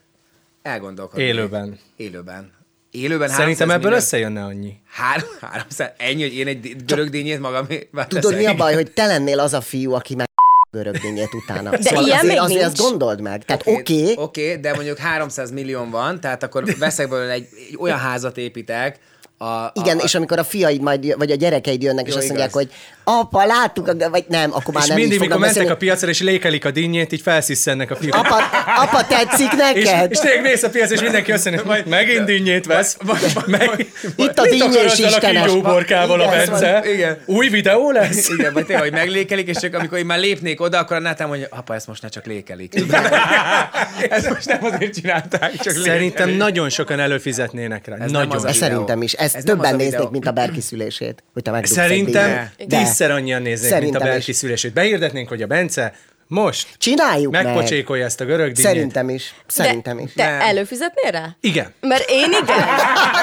elgondolkodni. 0.61 1.23
Élőben. 1.23 1.79
Élőben. 1.95 2.51
Élőben 2.91 3.27
Szerintem 3.27 3.69
300 3.69 3.75
ebből 3.75 3.89
millió... 3.89 3.97
összejönne 3.97 4.43
annyi. 4.43 4.79
Három, 4.89 5.29
300, 5.41 5.91
ennyi, 5.97 6.21
hogy 6.21 6.33
én 6.33 6.47
egy 6.47 6.75
görög 6.85 7.09
dinnyét 7.09 7.39
magam 7.39 7.67
Tudod, 8.07 8.35
mi 8.35 8.45
a 8.45 8.55
baj, 8.55 8.73
hogy 8.73 8.91
te 8.91 9.05
lennél 9.05 9.39
az 9.39 9.53
a 9.53 9.61
fiú, 9.61 9.93
aki 9.93 10.15
meg 10.15 10.25
görög 10.71 10.97
dinnyét 10.97 11.33
utána. 11.33 11.69
De 11.69 11.77
ilyen 11.89 11.97
azért, 11.97 12.23
még 12.23 12.37
azért 12.37 12.63
nincs. 12.63 12.79
azt 12.79 12.89
gondold 12.89 13.21
meg. 13.21 13.45
Tehát 13.45 13.67
oké, 13.67 14.01
okay, 14.01 14.15
Oké, 14.17 14.55
de 14.55 14.73
mondjuk 14.73 14.97
300 14.97 15.51
millió 15.51 15.89
van, 15.89 16.19
tehát 16.19 16.43
akkor 16.43 16.77
veszek 16.77 17.09
belőle 17.09 17.31
egy, 17.31 17.47
egy 17.69 17.77
olyan 17.79 17.97
házat 17.97 18.37
építek, 18.37 18.99
a, 19.39 19.71
igen, 19.73 19.97
a, 19.97 20.01
és 20.03 20.15
amikor 20.15 20.39
a 20.39 20.43
fiaid 20.43 20.81
majd, 20.81 21.17
vagy 21.17 21.31
a 21.31 21.35
gyerekeid 21.35 21.81
jönnek, 21.81 22.05
és 22.07 22.11
Jó, 22.11 22.17
azt 22.17 22.27
mondják, 22.27 22.49
igaz. 22.49 22.61
hogy 22.63 22.71
apa, 23.03 23.45
láttuk, 23.45 24.09
vagy 24.09 24.25
nem, 24.27 24.53
akkor 24.53 24.73
már 24.73 24.83
És 24.83 24.89
nem 24.89 24.97
mindig, 24.97 25.19
mikor 25.19 25.37
mentek 25.37 25.69
a 25.69 25.75
piacra, 25.75 26.07
és 26.09 26.21
lékelik 26.21 26.65
a 26.65 26.71
dinnyét, 26.71 27.11
így 27.11 27.21
felsziszennek 27.21 27.91
a 27.91 27.95
fiúk. 27.95 28.15
Apa, 28.15 28.35
apa, 28.77 29.05
tetszik 29.07 29.51
És, 29.73 29.85
neked? 29.85 30.11
és 30.11 30.19
tényleg 30.19 30.41
mész 30.41 30.63
a 30.63 30.69
piac, 30.69 30.89
és 30.91 31.01
mindenki 31.01 31.31
azt 31.31 31.45
mondja, 31.45 31.63
majd 31.65 31.87
megint 31.87 32.25
dinnyét 32.25 32.65
vesz. 32.65 32.97
Meg, 33.45 33.87
Itt 34.15 34.39
a 34.39 34.43
dinnyés 34.43 34.61
akar 34.75 34.85
azzal 34.85 35.05
a 35.05 35.09
istenes. 35.09 35.43
kígyóborkával 35.45 36.21
a 36.21 36.33
Igen, 36.33 36.45
Bence? 36.49 36.81
igen. 36.93 37.17
Új 37.25 37.47
videó 37.47 37.91
lesz? 37.91 38.29
Igen, 38.37 38.53
vagy 38.53 38.65
tényleg, 38.65 38.83
hogy 38.83 38.93
meglékelik, 38.93 39.47
és 39.47 39.57
csak 39.57 39.73
amikor 39.73 39.97
én 39.97 40.05
már 40.05 40.19
lépnék 40.19 40.61
oda, 40.61 40.77
akkor 40.77 40.95
a 40.95 40.99
Nátán 40.99 41.27
mondja, 41.27 41.47
apa, 41.49 41.75
ezt 41.75 41.87
most 41.87 42.01
ne 42.01 42.09
csak 42.09 42.25
lékelik. 42.25 42.73
ezt 44.09 44.29
most 44.29 44.45
nem 44.47 44.59
azért 44.73 44.93
csinálták, 44.93 45.55
csak 45.55 45.73
Szerintem 45.73 45.99
lékelik. 46.25 46.37
nagyon 46.37 46.69
sokan 46.69 46.99
előfizetnének 46.99 47.87
rá. 47.87 47.95
Ez 47.99 48.11
nagyon. 48.11 48.53
szerintem 48.53 49.01
is. 49.01 49.13
Ezt 49.27 49.35
Ez 49.35 49.43
többen 49.43 49.75
néznék, 49.75 49.91
videó. 49.97 50.09
mint 50.11 50.27
a 50.27 50.31
Berki 50.31 50.61
szülését. 50.61 51.23
Hogy 51.33 51.43
te 51.43 51.59
Szerintem 51.63 52.49
tízszer 52.67 53.11
annyian 53.11 53.41
néznék, 53.41 53.71
mint 53.71 53.73
a 53.73 53.75
Szerintem 53.75 54.01
is. 54.01 54.13
Berki 54.13 54.33
szülését. 54.33 54.73
Behirdetnénk, 54.73 55.27
hogy 55.29 55.41
a 55.41 55.47
Bence 55.47 55.93
most 56.27 56.67
Csináljuk 56.77 57.31
meg. 57.31 57.43
megpocsékolja 57.45 58.05
ezt 58.05 58.21
a 58.21 58.25
görög 58.25 58.51
dinnyét. 58.51 58.71
Szerintem 58.71 59.09
is. 59.09 59.35
Szerintem 59.47 59.97
de 59.97 60.03
is. 60.03 60.13
te 60.13 60.29
Nem. 60.29 60.41
előfizetnél 60.41 61.11
rá? 61.11 61.35
Igen. 61.41 61.73
Mert 61.81 62.09
én 62.09 62.31
igen. 62.31 62.57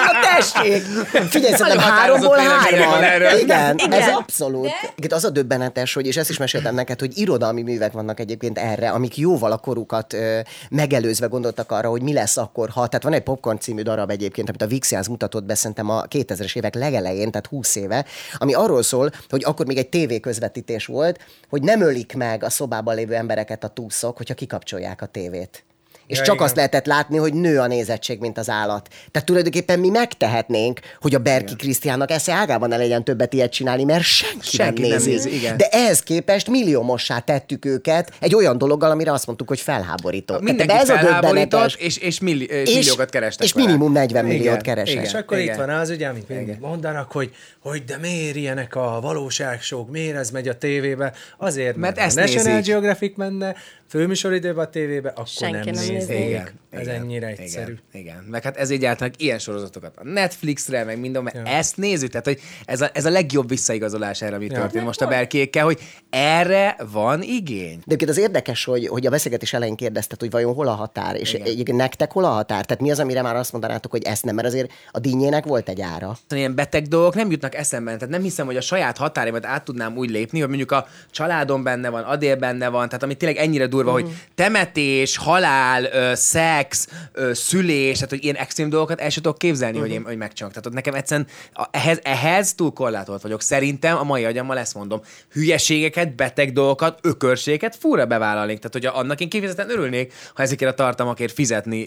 Na 0.05 0.21
tessék! 0.37 0.83
Figyelj, 1.29 1.55
szerintem 1.55 1.79
háromból 1.79 2.37
hárman. 2.37 3.03
Igen, 3.41 3.77
Igen. 3.79 3.93
ez 3.93 4.09
abszolút. 4.09 4.71
Itt 4.97 5.13
az 5.13 5.25
a 5.25 5.31
döbbenetes, 5.31 5.95
hogy, 5.95 6.07
és 6.07 6.17
ezt 6.17 6.31
is 6.31 6.39
meséltem 6.39 6.75
neked, 6.75 7.01
hogy 7.01 7.19
irodalmi 7.19 7.63
művek 7.63 7.93
vannak 7.93 8.21
egyébként 8.21 8.59
erre, 8.59 8.91
amik 8.91 9.17
jóval 9.17 9.53
a 9.53 9.57
korukat 9.57 10.13
ö, 10.13 10.39
megelőzve 10.71 11.27
gondoltak 11.27 11.73
arra, 11.73 11.89
hogy 11.89 12.03
mi 12.03 12.13
lesz 12.13 12.37
akkor, 12.37 12.69
ha. 12.69 12.87
Tehát 12.87 13.03
van 13.03 13.13
egy 13.13 13.23
Popcorn 13.23 13.59
című 13.59 13.83
darab 13.83 14.11
egyébként, 14.11 14.49
amit 14.49 14.63
a 14.63 14.67
Vixians 14.67 15.09
mutatott 15.09 15.45
be 15.45 15.55
szerintem 15.55 15.91
a 15.91 16.03
2000-es 16.03 16.57
évek 16.57 16.75
legelején, 16.75 17.31
tehát 17.31 17.47
20 17.47 17.77
éve, 17.77 18.05
ami 18.37 18.55
arról 18.55 18.83
szól, 18.83 19.11
hogy 19.29 19.43
akkor 19.45 19.67
még 19.67 19.77
egy 19.77 19.89
tévé 19.89 20.21
közvetítés 20.21 20.87
volt, 20.87 21.21
hogy 21.49 21.63
nem 21.63 21.81
ölik 21.81 22.15
meg 22.17 22.45
a 22.45 22.51
szobában 22.51 22.94
lévő 22.95 23.15
embereket 23.15 23.65
a 23.65 23.69
túszok, 23.69 24.17
hogyha 24.17 24.35
kikapcsolják 24.35 25.03
a 25.03 25.07
tévét. 25.07 25.65
És 26.07 26.19
Ja, 26.19 26.25
csak 26.25 26.35
igen. 26.35 26.47
azt 26.47 26.57
lehetett 26.57 26.87
látni, 26.87 27.17
hogy 27.17 27.35
nő 27.35 27.59
a 27.59 27.67
nézettség, 27.67 28.21
mint 28.21 28.39
az 28.39 28.51
állat. 28.51 28.89
Tehát 29.11 29.27
tulajdonképpen 29.27 29.79
mi 29.79 29.89
megtehetnénk, 29.89 30.81
hogy 31.01 31.15
a 31.15 31.19
Berki 31.19 31.57
Krisztiánnak 31.57 32.11
esze 32.11 32.33
ágában 32.33 32.69
ne 32.69 32.77
legyen 32.77 33.05
többet 33.05 33.33
ilyet 33.33 33.53
csinálni, 33.53 33.85
mert 33.85 34.03
senki, 34.05 34.57
Senki 34.57 34.81
nem 34.81 34.91
nem 34.91 34.99
nézi. 34.99 35.11
nézi, 35.11 35.35
igen. 35.37 35.57
De 35.57 35.69
ehhez 35.71 36.01
képest 36.03 36.49
milliómossá 36.51 37.19
tettük 37.19 37.65
őket 37.65 38.13
egy 38.21 38.35
olyan 38.35 38.59
dologgal, 38.59 38.91
amire 38.91 39.13
azt 39.13 39.27
mondtuk, 39.27 39.49
hogy 39.49 39.61
felháborító. 39.61 40.35
Mindenki 40.35 40.67
Tehát 40.67 40.83
ez 40.83 40.89
a 40.89 40.93
felháborított, 40.95 41.51
döbbenetes. 41.51 41.75
és, 41.75 41.97
és, 41.97 42.21
milli, 42.21 42.47
és 42.47 42.69
És, 42.69 42.75
milliókat 42.75 43.11
kerestek 43.11 43.47
és 43.47 43.53
vele. 43.53 43.67
minimum 43.67 43.93
40 43.93 44.25
milliót 44.25 44.45
Igen, 44.45 44.59
keresnek. 44.63 44.93
igen. 44.93 45.05
És 45.05 45.15
akkor 45.15 45.39
igen. 45.39 45.55
itt 45.55 45.61
van 45.61 45.71
az, 45.71 45.91
ugye, 45.91 46.07
amit 46.09 46.29
mindig 46.29 46.57
mondanak, 46.61 47.13
hogy, 47.13 47.31
hogy 47.61 47.85
de 47.85 47.97
miért 47.97 48.37
ilyenek 48.37 48.75
a 48.77 48.99
valóságsók, 49.03 49.91
miért 49.91 50.17
ez 50.17 50.31
megy 50.31 50.49
a 50.49 50.59
tévébe? 50.59 51.13
Azért, 51.39 51.77
Mert 51.77 51.97
mert, 51.97 52.07
ezt 52.09 52.17
a 52.17 52.21
National 52.21 52.55
nézik. 52.55 52.73
Geographic 52.73 53.17
menne, 53.17 53.55
főműsoridőben 53.95 54.65
a 54.65 54.69
tévébe, 54.69 55.09
akkor 55.09 55.27
Senki 55.27 55.55
nem, 55.55 55.63
nem 55.65 55.75
néznék. 55.75 55.99
nézné. 55.99 56.29
Igen, 56.29 56.49
Ez 56.71 56.81
igen, 56.81 56.95
ennyire 56.95 57.27
egyszerű. 57.27 57.73
Igen, 57.93 58.03
igen. 58.03 58.25
Meg 58.31 58.43
hát 58.43 58.57
ezért 58.57 58.81
gyártanak 58.81 59.23
ilyen 59.23 59.39
sorozatokat 59.39 59.97
a 59.97 60.05
Netflixre, 60.05 60.85
meg 60.85 61.01
minden, 61.01 61.23
mert 61.23 61.37
ja. 61.37 61.43
ezt 61.45 61.77
nézzük, 61.77 62.11
tehát 62.11 62.27
hogy 62.27 62.41
ez 62.65 62.81
a, 62.81 62.91
ez 62.93 63.05
a 63.05 63.11
legjobb 63.11 63.49
visszaigazolás 63.49 64.23
erre, 64.23 64.35
ami 64.35 64.45
ja. 64.45 64.59
történt 64.59 64.85
most 64.85 65.01
a 65.01 65.07
Berkékkel, 65.07 65.65
hogy 65.65 65.81
erre 66.11 66.77
van 66.93 67.23
igény. 67.23 67.77
De 67.77 67.83
egyébként 67.85 68.11
az 68.11 68.19
érdekes, 68.19 68.65
hogy, 68.65 68.87
hogy 68.87 69.07
a 69.07 69.11
beszélgetés 69.11 69.53
elején 69.53 69.77
kérdezted, 69.77 70.21
hogy 70.21 70.31
vajon 70.31 70.55
hol 70.55 70.69
a 70.69 70.75
határ, 70.75 71.17
és 71.17 71.33
Igen. 71.33 71.47
egyébként 71.47 71.79
nektek 71.79 72.13
hol 72.13 72.25
a 72.25 72.29
határ? 72.29 72.65
Tehát 72.65 72.83
mi 72.83 72.91
az, 72.91 72.99
amire 72.99 73.23
már 73.23 73.37
azt 73.37 73.53
mondanátok, 73.53 73.91
hogy 73.91 74.03
ezt 74.03 74.25
nem, 74.25 74.35
mert 74.35 74.47
azért 74.47 74.73
a 74.91 74.99
dinnyének 74.99 75.45
volt 75.45 75.69
egy 75.69 75.81
ára. 75.81 76.17
Ilyen 76.31 76.55
beteg 76.55 76.87
dolgok 76.87 77.15
nem 77.15 77.31
jutnak 77.31 77.55
eszembe, 77.55 77.93
tehát 77.93 78.09
nem 78.09 78.23
hiszem, 78.23 78.47
hogy 78.47 78.57
a 78.57 78.61
saját 78.61 78.97
határimat 78.97 79.47
át 79.47 79.65
tudnám 79.65 79.97
úgy 79.97 80.11
lépni, 80.11 80.39
hogy 80.39 80.49
mondjuk 80.49 80.73
a 80.73 80.87
családom 81.11 81.63
benne 81.63 81.89
van, 81.89 82.03
Adél 82.03 82.37
benne 82.37 82.69
van, 82.69 82.87
tehát 82.87 83.03
ami 83.03 83.15
tényleg 83.15 83.39
ennyire 83.39 83.67
durva, 83.67 83.84
mm. 83.91 83.95
hogy 83.95 84.09
temetés, 84.35 85.17
halál, 85.17 85.85
ö, 85.85 86.13
szex, 86.15 86.89
ö, 87.13 87.35
szülés, 87.35 87.95
tehát 87.95 88.11
hogy 88.11 88.25
ilyen 88.25 88.35
extrém 88.37 88.69
dolgokat 88.69 89.01
el 89.01 89.11
sem 89.11 89.23
tudok 89.23 89.39
képzelni, 89.39 89.79
hogy 89.79 89.91
én 89.91 90.05
hogy 90.05 90.17
megcsinálok. 90.17 90.57
Tehát 90.57 90.73
nekem 90.75 90.95
egyszerűen 90.95 91.27
a- 91.55 91.67
ehhez, 91.71 92.01
ehhez 92.03 92.55
túl 92.55 92.73
korlátolt 92.73 93.23
vagyok. 93.23 93.43
Szerintem 93.43 93.97
a 93.97 94.03
mai 94.03 94.25
agyammal 94.25 94.59
ezt 94.59 94.75
mondom. 94.75 95.01
Hülyeségeket, 95.33 96.15
beteg 96.15 96.53
dolgokat, 96.53 96.99
ökörségeket 97.03 97.77
fúra 97.81 98.07
bevállalnék. 98.07 98.59
Tehát, 98.59 98.73
hogy 98.73 99.01
annak 99.03 99.21
én 99.21 99.29
kifejezetten 99.29 99.71
örülnék, 99.71 100.13
ha 100.35 100.43
ezekért 100.43 100.71
a 100.71 100.75
tartalmakért 100.75 101.33
fizetni, 101.33 101.87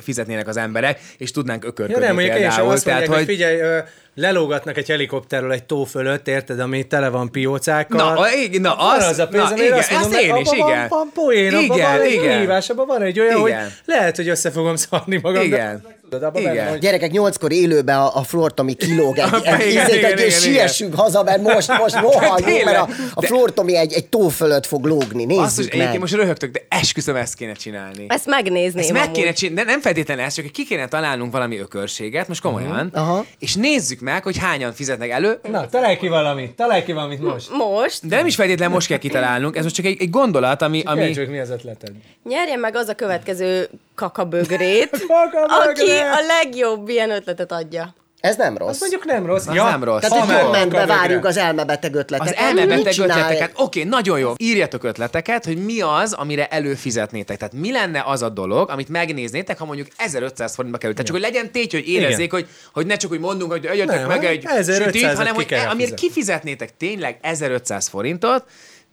fizetnének 0.00 0.48
az 0.48 0.56
emberek, 0.56 1.00
és 1.18 1.30
tudnánk 1.30 1.62
Ja, 1.62 1.68
ökörködni 1.68 2.04
nem, 2.04 2.14
mondjuk 2.14 2.36
én 2.36 2.50
sem 2.50 2.66
azt 2.66 2.84
mondják, 2.84 3.06
Tehát, 3.08 3.16
hogy 3.24 3.24
figyelj, 3.34 3.60
ö, 3.60 3.78
lelógatnak 4.14 4.76
egy 4.76 4.88
helikopterről 4.88 5.52
egy 5.52 5.64
tó 5.64 5.84
fölött, 5.84 6.28
érted, 6.28 6.60
ami 6.60 6.86
tele 6.86 7.08
van 7.08 7.30
piócákkal. 7.30 7.98
Na, 8.14 8.20
a- 8.20 8.28
na, 8.60 8.74
az- 8.74 9.04
az 9.06 9.18
a 9.18 9.28
pénz, 9.28 9.50
na, 9.50 9.56
igen, 9.56 9.78
azt 9.78 9.90
mondom, 9.90 10.12
azt 10.12 10.20
én 10.20 10.30
hogy 10.30 10.40
is, 10.40 10.52
igen. 10.52 10.66
Van, 10.66 10.88
van 10.88 11.10
poén, 11.14 11.54
abban 11.54 11.76
Igen, 11.76 11.92
van 11.92 12.00
egy 12.00 12.12
igen. 12.12 12.40
hívás, 12.40 12.70
abban 12.70 12.86
van 12.86 13.02
egy 13.02 13.20
olyan, 13.20 13.46
Igen. 13.46 13.62
hogy 13.62 13.72
lehet, 13.84 14.16
hogy 14.16 14.28
össze 14.28 14.50
fogom 14.50 14.76
szarni 14.76 15.18
magam. 15.22 15.42
Igen. 15.42 15.82
De, 15.82 15.96
tudod, 16.14 16.28
abban 16.28 16.42
Igen. 16.42 16.54
benne, 16.54 16.70
hogy 16.70 16.78
Gyerekek, 16.78 17.10
nyolckor 17.10 17.52
élőben 17.52 17.98
a, 17.98 18.16
a 18.16 18.22
Flortomi 18.22 18.74
kilóg 18.74 19.18
egy, 19.18 19.26
Igen, 19.40 19.60
egy, 19.60 19.70
igen, 19.70 19.88
igen, 19.88 20.04
egy, 20.04 20.12
igen, 20.12 20.18
és 20.18 20.40
siessünk 20.40 20.94
haza, 20.94 21.22
mert 21.22 21.42
most, 21.42 21.78
most 21.78 22.00
rohanjunk, 22.04 22.64
mert 22.64 22.76
a, 22.76 22.88
a 23.14 23.20
De- 23.20 23.26
Flortomi 23.26 23.76
egy, 23.76 23.92
egy 23.92 24.06
tó 24.06 24.28
fölött 24.28 24.66
fog 24.66 24.84
lógni. 24.84 25.24
Nézzük 25.24 25.64
egyébként 25.64 25.90
meg. 25.90 26.00
most 26.00 26.14
röhögtök, 26.14 26.50
de 26.50 26.66
esküszöm, 26.68 27.16
ezt 27.16 27.34
kéne 27.34 27.52
csinálni. 27.52 28.04
Ezt 28.08 28.26
megnézném 28.26 28.82
Ezt 28.82 28.92
meg 28.92 29.10
kéne 29.10 29.32
csinálni, 29.32 29.60
de 29.60 29.70
nem 29.70 29.80
feltétlenül 29.80 30.24
ezt, 30.24 30.36
csak 30.36 30.46
ki 30.46 30.64
kéne 30.64 30.88
találnunk 30.88 31.32
valami 31.32 31.58
ökörséget, 31.58 32.28
most 32.28 32.40
komolyan, 32.40 32.90
Aha. 32.94 33.24
és 33.38 33.54
nézzük 33.54 34.00
meg, 34.00 34.22
hogy 34.22 34.38
hányan 34.38 34.72
fizetnek 34.72 35.10
elő, 35.10 35.38
Na, 35.50 35.66
találj 35.66 35.96
ki 35.96 36.08
valamit, 36.08 36.52
találj 36.52 36.82
ki 36.82 36.92
valamit 36.92 37.20
most. 37.20 37.50
Most 37.50 38.08
de 38.08 38.16
nem 38.16 38.26
is 38.26 38.34
feltétlenül 38.34 38.74
most 38.74 38.86
kell 38.86 38.98
kitalálnunk, 38.98 39.56
ez 39.56 39.62
most 39.62 39.74
csak 39.74 39.84
egy, 39.84 39.96
egy 40.00 40.10
gondolat, 40.10 40.62
ami... 40.62 40.82
ami... 40.84 41.00
Ami... 41.00 41.26
mi 41.26 41.38
az 41.38 41.50
ötleted? 41.50 41.92
nyerjen 42.28 42.58
meg 42.58 42.76
az 42.76 42.88
a 42.88 42.94
következő 42.94 43.68
kakabögrét, 43.94 44.90
Kakabögrét! 45.06 45.88
aki 45.88 45.90
a 45.90 46.26
legjobb 46.26 46.88
ilyen 46.88 47.10
ötletet 47.10 47.52
adja. 47.52 47.94
Ez 48.24 48.36
nem 48.36 48.56
rossz. 48.56 48.68
Azt 48.68 48.80
mondjuk 48.80 49.04
nem 49.04 49.26
rossz. 49.26 49.46
Az 49.46 49.54
nem 49.54 49.84
rossz. 49.84 50.00
Tehát, 50.00 50.18
hogy 50.18 50.30
Amen. 50.30 50.44
kommentbe 50.44 50.86
várjuk 50.86 51.24
az 51.24 51.36
elmebeteg 51.36 51.94
ötleteket. 51.94 52.34
Az 52.34 52.52
Mit 52.52 52.58
elmebeteg 52.60 52.98
ötleteket, 52.98 53.50
oké, 53.54 53.82
nagyon 53.82 54.18
jó. 54.18 54.32
Írjatok 54.36 54.84
ötleteket, 54.84 55.44
hogy 55.44 55.64
mi 55.64 55.80
az, 55.80 56.12
amire 56.12 56.46
előfizetnétek. 56.46 57.36
Tehát 57.36 57.54
mi 57.54 57.72
lenne 57.72 58.02
az 58.06 58.22
a 58.22 58.28
dolog, 58.28 58.70
amit 58.70 58.88
megnéznétek, 58.88 59.58
ha 59.58 59.64
mondjuk 59.64 59.86
1500 59.96 60.54
forintba 60.54 60.78
került. 60.78 60.96
Tehát 60.96 61.12
csak, 61.12 61.22
hogy 61.22 61.32
legyen 61.32 61.52
téty, 61.52 61.74
hogy 61.74 61.88
érezzék, 61.88 62.30
hogy, 62.30 62.46
hogy 62.72 62.86
ne 62.86 62.96
csak 62.96 63.10
úgy 63.10 63.20
mondunk, 63.20 63.50
hogy 63.50 63.84
Nem, 63.86 64.06
meg 64.06 64.24
egy 64.24 64.44
1500-at 64.46 64.84
sütit, 64.84 65.12
hanem 65.12 65.34
hogy 65.34 65.46
kell 65.46 65.68
amire 65.68 65.94
kifizetnétek 65.94 66.76
tényleg 66.76 67.18
1500 67.20 67.88
forintot, 67.88 68.44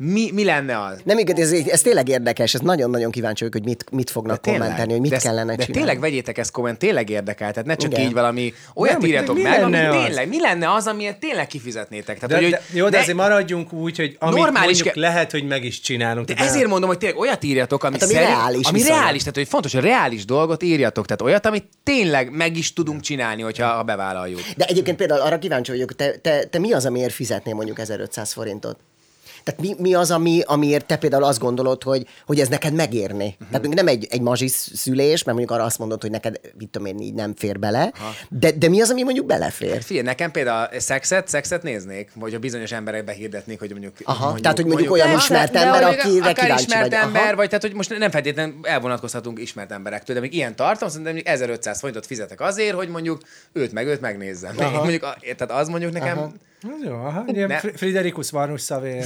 mi, 0.04 0.30
mi 0.34 0.44
lenne 0.44 0.84
az? 0.84 1.00
Nem 1.04 1.18
igaz, 1.18 1.40
ez, 1.40 1.52
ez 1.68 1.82
tényleg 1.82 2.08
érdekes, 2.10 2.54
ez 2.54 2.60
nagyon-nagyon 2.60 3.12
kíváncsi 3.12 3.44
vagyok, 3.44 3.54
hogy 3.62 3.72
mit, 3.72 3.92
mit 3.92 4.10
fognak 4.10 4.42
kommentálni, 4.42 4.92
hogy 4.92 5.02
mit 5.02 5.10
de, 5.12 5.18
kellene 5.18 5.56
de 5.56 5.64
csinálni. 5.64 5.74
tényleg 5.74 6.00
vegyétek 6.00 6.38
ezt 6.38 6.52
komment, 6.52 6.78
tényleg 6.78 7.10
érdekel, 7.10 7.52
tehát 7.52 7.66
ne 7.68 7.76
csak 7.76 7.92
Igen. 7.92 8.06
így 8.06 8.14
valami 8.14 8.54
olyat 8.76 8.98
Nem, 8.98 9.08
írjatok 9.10 9.36
mi 9.36 9.42
meg, 9.42 9.64
ami 9.64 9.78
az? 9.78 10.06
tényleg, 10.06 10.28
mi 10.28 10.40
lenne 10.40 10.74
az, 10.74 10.88
amiért 10.88 11.20
tényleg 11.20 11.48
kifizetnétek. 11.48 12.20
Tehát, 12.20 12.30
De, 12.30 12.36
hogy, 12.42 12.50
de, 12.50 12.62
jó, 12.74 12.84
de 12.86 12.90
ne- 12.96 13.02
azért 13.02 13.18
maradjunk 13.18 13.74
úgy, 13.74 13.98
hogy 13.98 14.16
amit 14.20 14.36
Normális 14.38 14.64
mondjuk 14.66 14.88
ke- 14.88 14.96
lehet, 14.96 15.32
hogy 15.32 15.48
meg 15.48 15.64
is 15.64 15.80
csinálunk. 15.80 16.28
De 16.28 16.34
ezért 16.36 16.68
mondom, 16.68 16.90
hogy 16.90 16.98
tényleg 16.98 17.18
olyat 17.20 17.44
írjatok, 17.44 17.84
ami, 17.84 17.94
Hát, 17.94 18.04
ami 18.04 18.14
szerint, 18.14 18.30
reális 18.32 18.68
ami 18.68 18.82
reális, 18.84 19.20
tehát 19.20 19.36
hogy 19.36 19.48
fontos, 19.48 19.74
hogy 19.74 19.84
reális 19.84 20.26
dolgot 20.26 20.64
írjatok, 20.64 21.06
tehát 21.06 21.22
olyat, 21.22 21.46
amit 21.46 21.66
tényleg 21.84 22.32
meg 22.32 22.58
is 22.58 22.74
tudunk 22.74 23.02
csinálni, 23.02 23.42
hogyha 23.42 23.68
ha 23.68 23.84
bevállaljuk. 23.84 24.40
De 24.58 24.66
egyébként 24.66 24.98
például 24.98 25.22
arra 25.22 25.40
kíváncsi 25.40 25.72
vagyok, 25.72 25.96
te, 25.96 26.12
te, 26.12 26.44
te 26.46 26.60
mi 26.60 26.74
az, 26.74 26.86
amiért 26.86 27.14
fizetnél 27.14 27.54
mondjuk 27.56 27.80
1500 27.80 28.34
forintot? 28.34 28.78
Tehát 29.44 29.62
mi, 29.62 29.76
mi 29.78 29.94
az, 29.94 30.12
ami, 30.12 30.42
amiért 30.46 30.86
te 30.86 30.98
például 30.98 31.24
azt 31.24 31.40
gondolod, 31.40 31.84
hogy, 31.84 32.08
hogy 32.26 32.40
ez 32.40 32.48
neked 32.48 32.74
megérni? 32.74 33.26
Uh-huh. 33.26 33.38
Tehát 33.38 33.52
mondjuk 33.52 33.74
nem 33.74 33.88
egy, 33.88 34.08
egy 34.10 34.22
mazsis 34.22 34.52
szülés, 34.52 35.24
mert 35.24 35.38
mondjuk 35.38 35.52
arra 35.52 35.64
azt 35.64 35.80
mondod, 35.80 36.02
hogy 36.02 36.12
neked, 36.12 36.40
mit 36.58 36.70
tudom 36.70 36.88
én, 36.88 37.00
így 37.00 37.14
nem 37.14 37.34
fér 37.36 37.60
bele, 37.60 37.94
de, 38.30 38.52
de 38.52 38.70
mi 38.70 38.82
az, 38.82 38.90
ami 38.90 39.04
mondjuk 39.04 39.26
belefér? 39.26 39.82
Figyelj, 39.82 40.06
nekem 40.06 40.32
például 40.32 40.80
szexet, 40.80 41.28
szexet 41.28 41.64
néznék, 41.64 42.12
vagy 42.16 42.34
a 42.34 42.40
bizonyos 42.40 42.72
emberek 42.72 43.04
behirdetnék, 43.04 43.60
hogy 43.60 43.72
mondjuk... 43.72 43.94
Aha, 44.04 44.40
tehát, 44.40 44.58
hogy 44.58 44.66
mondjuk 44.66 44.92
olyan 44.92 45.18
ismert 45.18 45.52
de 45.52 45.60
ember, 45.60 45.82
mondjuk 45.82 46.06
akire 46.06 46.30
akár 46.30 46.34
kíváncsi 46.36 46.64
ismert 46.64 46.82
vagy. 46.90 46.94
Aha. 46.94 47.06
ember, 47.06 47.36
vagy 47.36 47.48
tehát, 47.48 47.62
hogy 47.62 47.74
most 47.74 47.98
nem 47.98 48.12
feltétlenül 48.12 48.56
elvonatkozhatunk 48.64 49.40
ismert 49.40 49.72
emberektől, 49.72 50.16
de 50.16 50.22
még 50.22 50.34
ilyen 50.34 50.56
tartom, 50.56 50.90
szerintem 50.90 51.14
mondjuk 51.14 51.34
1500 51.36 51.80
forintot 51.80 52.06
fizetek 52.06 52.42
azért, 52.42 52.76
hogy 52.76 52.90
mondjuk 52.90 53.22
őt 53.54 53.72
meg 53.72 53.88
őt 53.88 54.02
megnézzem. 54.02 54.56
Mondjuk, 54.74 55.04
a- 55.04 55.18
tehát 55.38 55.62
az 55.62 55.68
mondjuk 55.68 55.92
nekem... 55.92 56.18
Aha. 56.18 56.32
Az 56.64 56.84
Jó, 56.86 56.94
aha, 56.94 57.24
ilyen 57.28 57.48
Ne. 57.48 57.58
Fr- 57.60 57.78
Friderikus 57.78 58.30
Varnus 58.32 58.62
szavé. 58.62 59.04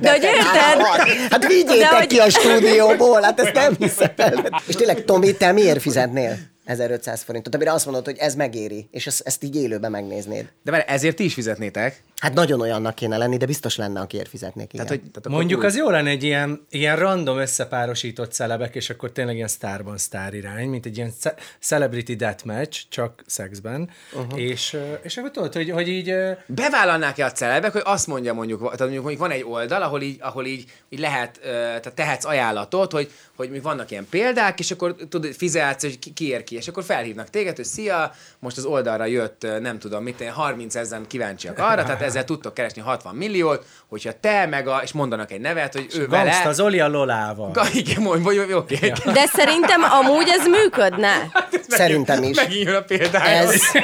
De 0.00 0.10
hogy 0.10 0.22
érted? 0.22 0.86
Hát 1.30 1.46
vigyétek 1.46 1.78
De 1.78 1.96
hogy- 1.96 2.06
ki 2.06 2.18
a 2.18 2.30
stúdióból, 2.30 3.22
hát 3.22 3.40
ezt 3.40 3.52
nem 3.54 3.74
hiszem 3.78 4.10
el. 4.16 4.60
És 4.66 4.74
tényleg, 4.74 5.04
Tomi, 5.04 5.36
te 5.36 5.52
miért 5.52 5.80
fizetnél 5.80 6.36
1500 6.64 7.22
forintot, 7.22 7.54
amire 7.54 7.72
azt 7.72 7.84
mondod, 7.84 8.04
hogy 8.04 8.16
ez 8.18 8.34
megéri, 8.34 8.88
és 8.90 9.06
ezt, 9.06 9.26
ezt 9.26 9.42
így 9.42 9.56
élőben 9.56 9.90
megnéznéd? 9.90 10.52
De 10.62 10.70
várj, 10.70 10.84
ezért 10.86 11.16
ti 11.16 11.24
is 11.24 11.34
fizetnétek. 11.34 12.02
Hát 12.16 12.34
nagyon 12.34 12.60
olyannak 12.60 12.94
kéne 12.94 13.16
lenni, 13.16 13.36
de 13.36 13.46
biztos 13.46 13.76
lenne, 13.76 14.00
akiért 14.00 14.28
fizetnék. 14.28 14.72
Igen. 14.72 14.86
Tehát, 14.86 15.00
hogy, 15.02 15.10
tehát 15.10 15.38
Mondjuk 15.38 15.60
úgy- 15.60 15.66
az 15.66 15.76
jó 15.76 15.90
lenne 15.90 16.10
egy 16.10 16.22
ilyen, 16.22 16.66
ilyen 16.70 16.96
random 16.96 17.38
összepárosított 17.38 18.32
celebek, 18.32 18.74
és 18.74 18.90
akkor 18.90 19.12
tényleg 19.12 19.34
ilyen 19.36 19.48
sztárban 19.48 19.98
sztár 19.98 20.34
irány, 20.34 20.68
mint 20.68 20.86
egy 20.86 20.96
ilyen 20.96 21.12
ce- 21.20 21.40
celebrity 21.60 22.14
deathmatch, 22.14 22.80
csak 22.88 23.22
szexben. 23.26 23.90
Uh-huh. 24.12 24.40
És, 24.40 24.76
és 25.02 25.16
akkor 25.16 25.30
tudod, 25.30 25.52
hogy, 25.52 25.70
hogy 25.70 25.88
így... 25.88 26.14
Bevállalnák-e 26.46 27.24
a 27.24 27.32
celebek, 27.32 27.72
hogy 27.72 27.82
azt 27.84 28.06
mondja 28.06 28.32
mondjuk, 28.32 28.60
tehát 28.62 28.78
mondjuk, 28.78 29.02
mondjuk 29.02 29.22
van 29.22 29.30
egy 29.30 29.44
oldal, 29.44 29.82
ahol 29.82 30.02
így, 30.02 30.16
ahol 30.20 30.46
így, 30.46 30.64
így 30.88 30.98
lehet, 30.98 31.38
tehát 31.42 31.94
tehetsz 31.94 32.24
ajánlatot, 32.24 32.92
hogy, 32.92 33.10
hogy 33.42 33.50
még 33.50 33.62
vannak 33.62 33.90
ilyen 33.90 34.06
példák, 34.10 34.58
és 34.58 34.70
akkor 34.70 34.94
tudod, 35.08 35.32
fizetsz, 35.34 35.82
hogy 35.82 35.98
ki, 35.98 36.12
ki 36.12 36.28
ér 36.28 36.44
ki, 36.44 36.56
és 36.56 36.68
akkor 36.68 36.84
felhívnak 36.84 37.30
téged, 37.30 37.56
hogy 37.56 37.64
szia, 37.64 38.14
most 38.38 38.56
az 38.56 38.64
oldalra 38.64 39.04
jött, 39.04 39.46
nem 39.60 39.78
tudom, 39.78 40.02
mit, 40.02 40.24
30 40.30 40.74
ezeren 40.74 41.06
kíváncsiak 41.06 41.58
arra, 41.58 41.82
tehát 41.82 42.02
ezzel 42.02 42.24
tudtok 42.24 42.54
keresni 42.54 42.82
60 42.82 43.14
milliót, 43.14 43.64
hogyha 43.88 44.12
te 44.20 44.46
meg 44.46 44.68
a, 44.68 44.80
és 44.82 44.92
mondanak 44.92 45.32
egy 45.32 45.40
nevet, 45.40 45.72
hogy 45.72 45.86
ő 45.94 46.06
Gangsta 46.06 46.38
vele, 46.42 46.52
Zoli 46.52 46.80
a 46.80 46.88
Lolával. 46.88 47.50
Ga, 47.50 47.64
igen, 47.74 48.02
mondj, 48.02 48.22
vagy 48.22 48.38
oké. 48.38 48.74
Okay. 48.76 49.12
De 49.12 49.26
szerintem 49.26 49.82
amúgy 49.82 50.28
ez 50.28 50.46
működne. 50.46 51.14
Szerintem 51.68 52.22
is. 52.22 52.36
Megint 52.36 52.64
jön 52.66 52.74
a 52.74 52.80
példája. 52.80 53.40
Ez- 53.40 53.60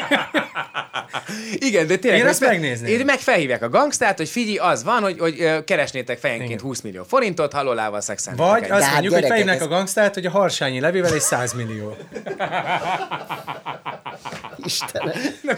Igen, 1.53 1.87
de 1.87 1.97
tényleg. 1.97 2.21
Én 2.21 2.27
ezt 2.27 2.41
meg- 2.41 2.51
megnézném. 2.51 2.99
Én 2.99 3.05
meg 3.05 3.19
felhívják 3.19 3.63
a 3.63 3.69
gangstát, 3.69 4.17
hogy 4.17 4.29
figyelj, 4.29 4.57
az 4.57 4.85
van, 4.85 5.03
hogy, 5.03 5.19
hogy 5.19 5.65
keresnétek 5.65 6.19
fejenként 6.19 6.51
Igen. 6.51 6.63
20 6.63 6.81
millió 6.81 7.05
forintot, 7.09 7.53
halolával 7.53 8.01
szexelni. 8.01 8.39
Vagy 8.39 8.71
azt 8.71 8.83
hát 8.83 8.93
mondjuk, 8.93 9.15
hogy 9.15 9.25
fejnek 9.49 9.61
ez- 9.67 9.67
a 9.67 9.69
gangstát, 9.77 10.15
hogy 10.15 10.27
a 10.27 10.31
Harsányi 10.31 10.81
Levivel 10.81 11.13
egy 11.15 11.21
100 11.21 11.53
millió. 11.53 11.97
Istenem. 14.65 15.13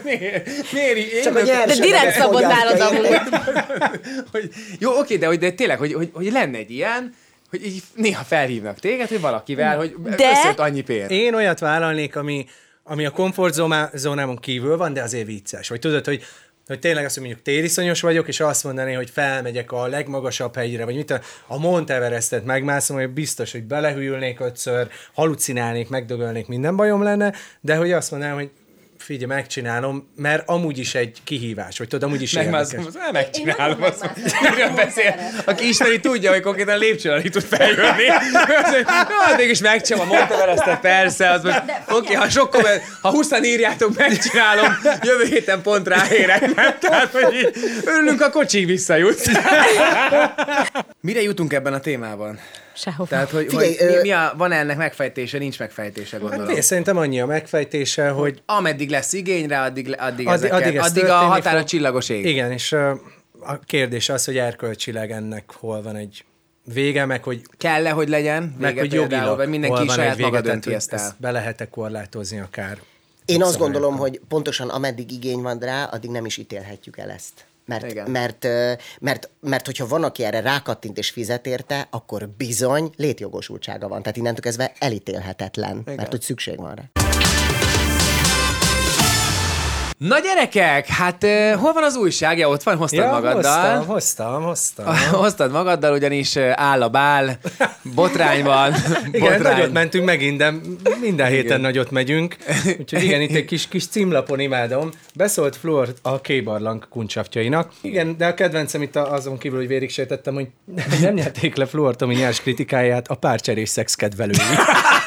miért? 0.05 0.72
miért? 0.72 0.96
Én 0.96 1.22
Csak 1.22 1.37
a 1.37 1.42
De 1.42 1.74
direkt 1.81 2.14
szabad 2.14 2.42
fogyasztja, 2.42 2.64
nálad 2.64 2.81
amúgy. 2.81 3.18
hogy, 4.33 4.50
jó, 4.79 4.98
oké, 4.98 5.16
de, 5.16 5.26
hogy, 5.26 5.38
de 5.38 5.50
tényleg, 5.50 5.79
hogy, 5.79 5.92
hogy, 5.92 6.11
hogy 6.12 6.33
lenne 6.33 6.59
egy 6.59 6.70
ilyen, 6.70 7.14
hogy 7.50 7.66
így 7.66 7.83
néha 7.94 8.22
felhívnak 8.24 8.79
téged, 8.79 9.09
hogy 9.09 9.20
valakivel, 9.20 9.76
hogy 9.76 9.94
De- 10.16 10.31
összejött 10.31 10.59
annyi 10.59 10.81
pénz. 10.81 11.11
Én 11.11 11.35
olyat 11.35 11.59
vállalnék, 11.59 12.16
ami, 12.16 12.46
ami 12.85 13.07
a 13.07 13.11
komfortzónámon 13.11 14.38
kívül 14.38 14.76
van, 14.76 14.92
de 14.92 15.03
azért 15.03 15.26
vicces. 15.26 15.68
Vagy 15.68 15.79
tudod, 15.81 16.05
hogy 16.05 16.22
hogy 16.70 16.78
tényleg 16.78 17.04
azt, 17.04 17.14
hogy 17.14 17.24
mondjuk 17.24 17.44
tériszonyos 17.44 18.00
vagyok, 18.00 18.28
és 18.28 18.40
azt 18.40 18.64
mondani, 18.64 18.92
hogy 18.92 19.11
felmegyek 19.11 19.72
a 19.72 19.87
legmagasabb 19.87 20.54
hegyre, 20.54 20.85
vagy 20.85 20.94
mit 20.94 21.11
a, 21.11 21.20
a 21.46 21.59
Mount 21.59 21.90
Everestet 21.90 22.44
megmászom, 22.44 22.96
hogy 22.96 23.11
biztos, 23.11 23.52
hogy 23.52 23.62
belehűlnék 23.62 24.40
ötször, 24.40 24.88
halucinálnék, 25.14 25.88
megdögölnék, 25.88 26.46
minden 26.46 26.76
bajom 26.76 27.02
lenne, 27.02 27.33
de 27.61 27.76
hogy 27.76 27.92
azt 27.92 28.11
mondanám, 28.11 28.35
hogy 28.35 28.50
figyelj, 29.02 29.26
megcsinálom, 29.26 30.08
mert 30.16 30.48
amúgy 30.48 30.78
is 30.78 30.94
egy 30.94 31.18
kihívás, 31.24 31.78
vagy 31.78 31.88
tudod, 31.88 32.08
amúgy 32.08 32.22
is 32.22 32.32
érdekes. 32.32 32.60
azt 32.60 32.72
mondom, 32.72 32.92
megcsinálom 33.12 33.82
azt. 33.82 34.10
Miről 34.40 34.70
beszél? 34.74 35.14
Aki 35.44 35.68
ismeri, 35.68 36.00
tudja, 36.00 36.30
hogy 36.30 36.40
konkrétan 36.40 36.78
lépcsőn 36.78 37.12
alig 37.12 37.30
tud 37.30 37.42
feljönni. 37.42 38.06
Hát 38.86 39.36
mégis 39.36 39.60
megcsinálom, 39.60 40.08
mondta 40.08 40.36
vele 40.36 40.78
persze. 40.82 41.30
Az 41.30 41.42
most, 41.42 41.62
oké, 41.88 42.14
ha 42.14 42.28
sokkal, 42.28 42.62
ha 43.02 43.10
20 43.10 43.30
írjátok, 43.42 43.96
megcsinálom, 43.96 44.78
jövő 45.02 45.24
héten 45.24 45.62
pont 45.62 45.88
ráérek. 45.88 46.54
Nem? 46.54 46.78
Tehát, 46.80 47.10
hogy 47.12 47.34
így, 47.34 47.50
örülünk, 47.84 48.20
a 48.20 48.30
kocsig 48.30 48.66
visszajut. 48.66 49.20
Mire 51.00 51.22
jutunk 51.22 51.52
ebben 51.52 51.72
a 51.72 51.80
témában? 51.80 52.38
Sehova. 52.81 53.09
Tehát, 53.09 53.31
hogy, 53.31 53.47
Figyelj, 53.49 53.77
hogy 53.77 53.87
mi, 53.87 53.95
ö- 53.95 54.03
mi 54.03 54.11
a, 54.12 54.35
van 54.37 54.53
ennek 54.53 54.77
megfejtése, 54.77 55.38
nincs 55.38 55.59
megfejtése, 55.59 56.19
gondolom. 56.19 56.47
Hát, 56.47 56.57
én 56.57 56.62
szerintem 56.62 56.97
annyi 56.97 57.21
a 57.21 57.27
megfejtése, 57.27 58.09
hogy 58.09 58.43
Ameddig 58.47 58.90
lesz 58.90 59.12
igény 59.12 59.47
rá, 59.49 59.66
addig, 59.66 59.95
addig, 59.99 60.27
Addig- 60.27 60.53
addig, 60.53 60.66
addig 60.66 60.79
addig, 60.81 61.05
a 61.05 61.14
határa 61.16 61.59
fog. 61.59 61.69
csillagos 61.69 62.09
ég. 62.09 62.25
igen, 62.27 62.53
és 62.53 62.73
a 63.43 63.59
kérdés 63.66 64.09
az, 64.09 64.25
hogy 64.25 64.37
erkölcsileg 64.38 65.11
ennek 65.11 65.53
hol 65.53 65.83
van 65.83 65.97
egy 65.97 66.25
vége, 66.75 67.05
meg 67.05 67.23
hogy 67.25 67.43
Kell-e, 67.59 67.90
hogy 67.90 68.09
legyen? 68.09 68.43
meg 68.59 68.69
Vége 68.75 68.81
hogy 68.81 68.88
például, 68.88 69.11
jogilag 69.12 69.37
vagy 69.37 69.49
mindenki 69.49 69.77
hol 69.77 69.87
van 69.87 69.95
saját 69.95 70.11
egy 70.11 70.16
vége, 70.16 70.29
maga 70.31 70.40
dönti 70.40 70.69
hogy 70.69 70.77
ezt 70.77 70.93
el. 70.93 71.14
be 71.19 71.31
lehet-e 71.31 71.69
korlátozni 71.69 72.38
akár. 72.40 72.79
Én 73.25 73.43
azt 73.43 73.59
gondolom, 73.59 73.97
hogy 73.97 74.21
pontosan 74.29 74.69
ameddig 74.69 75.12
igény 75.12 75.40
van 75.40 75.59
rá, 75.59 75.85
addig 75.85 76.11
nem 76.11 76.25
is 76.25 76.37
ítélhetjük 76.37 76.99
el 76.99 77.11
ezt. 77.11 77.45
Mert, 77.70 77.90
Igen. 77.90 78.11
mert, 78.11 78.46
mert, 79.00 79.30
mert 79.40 79.66
hogyha 79.66 79.87
van, 79.87 80.04
aki 80.04 80.24
erre 80.24 80.40
rákattint 80.40 80.98
és 80.98 81.11
fizet 81.11 81.46
érte, 81.46 81.87
akkor 81.90 82.28
bizony 82.28 82.90
létjogosultsága 82.96 83.88
van. 83.88 84.02
Tehát 84.02 84.16
innentől 84.16 84.42
kezdve 84.42 84.72
elítélhetetlen, 84.78 85.78
Igen. 85.80 85.94
mert 85.94 86.11
hogy 86.11 86.22
szükség 86.22 86.56
van 86.56 86.74
rá. 86.74 87.10
Na 90.08 90.18
gyerekek, 90.20 90.86
hát 90.86 91.24
uh, 91.24 91.52
hol 91.54 91.72
van 91.72 91.82
az 91.82 91.96
újság? 91.96 92.38
Ja, 92.38 92.48
ott 92.48 92.62
van, 92.62 92.76
hoztad 92.76 93.04
Ja, 93.04 93.10
magaddal. 93.10 93.74
hoztam, 93.76 93.86
hoztam, 93.86 94.42
hoztam. 94.42 94.86
Hoztad 95.22 95.50
magaddal, 95.52 95.92
ugyanis 95.92 96.36
áll 96.36 96.82
a 96.82 96.88
bál, 96.88 97.38
botrány 97.94 98.42
van. 98.44 98.72
Igen, 99.12 99.32
botrány. 99.32 99.56
nagyot 99.56 99.72
mentünk 99.72 100.04
megint, 100.04 100.36
de 100.36 100.54
minden 101.00 101.26
héten 101.26 101.44
Igen. 101.44 101.60
nagyot 101.60 101.90
megyünk. 101.90 102.36
Úgyhogy 102.78 103.02
igen, 103.02 103.20
itt 103.20 103.34
egy 103.34 103.44
kis, 103.44 103.68
kis 103.68 103.86
címlapon 103.86 104.40
imádom. 104.40 104.90
Beszólt 105.14 105.56
Fluor 105.56 105.94
a 106.02 106.20
kébarlang 106.20 106.88
kuncsaftjainak. 106.88 107.72
Igen, 107.80 108.16
de 108.16 108.26
a 108.26 108.34
kedvencem 108.34 108.82
itt 108.82 108.96
azon 108.96 109.38
kívül, 109.38 109.58
hogy 109.58 109.68
vérig 109.68 109.90
sértettem, 109.90 110.34
hogy 110.34 110.48
nem 111.00 111.14
nyerték 111.14 111.56
le 111.56 111.66
Fluor 111.66 111.96
Tomi 111.96 112.14
nyers 112.14 112.40
kritikáját 112.40 113.08
a 113.08 113.14
párcserés 113.14 113.68
szex 113.68 113.94
kedvelői. 113.94 114.36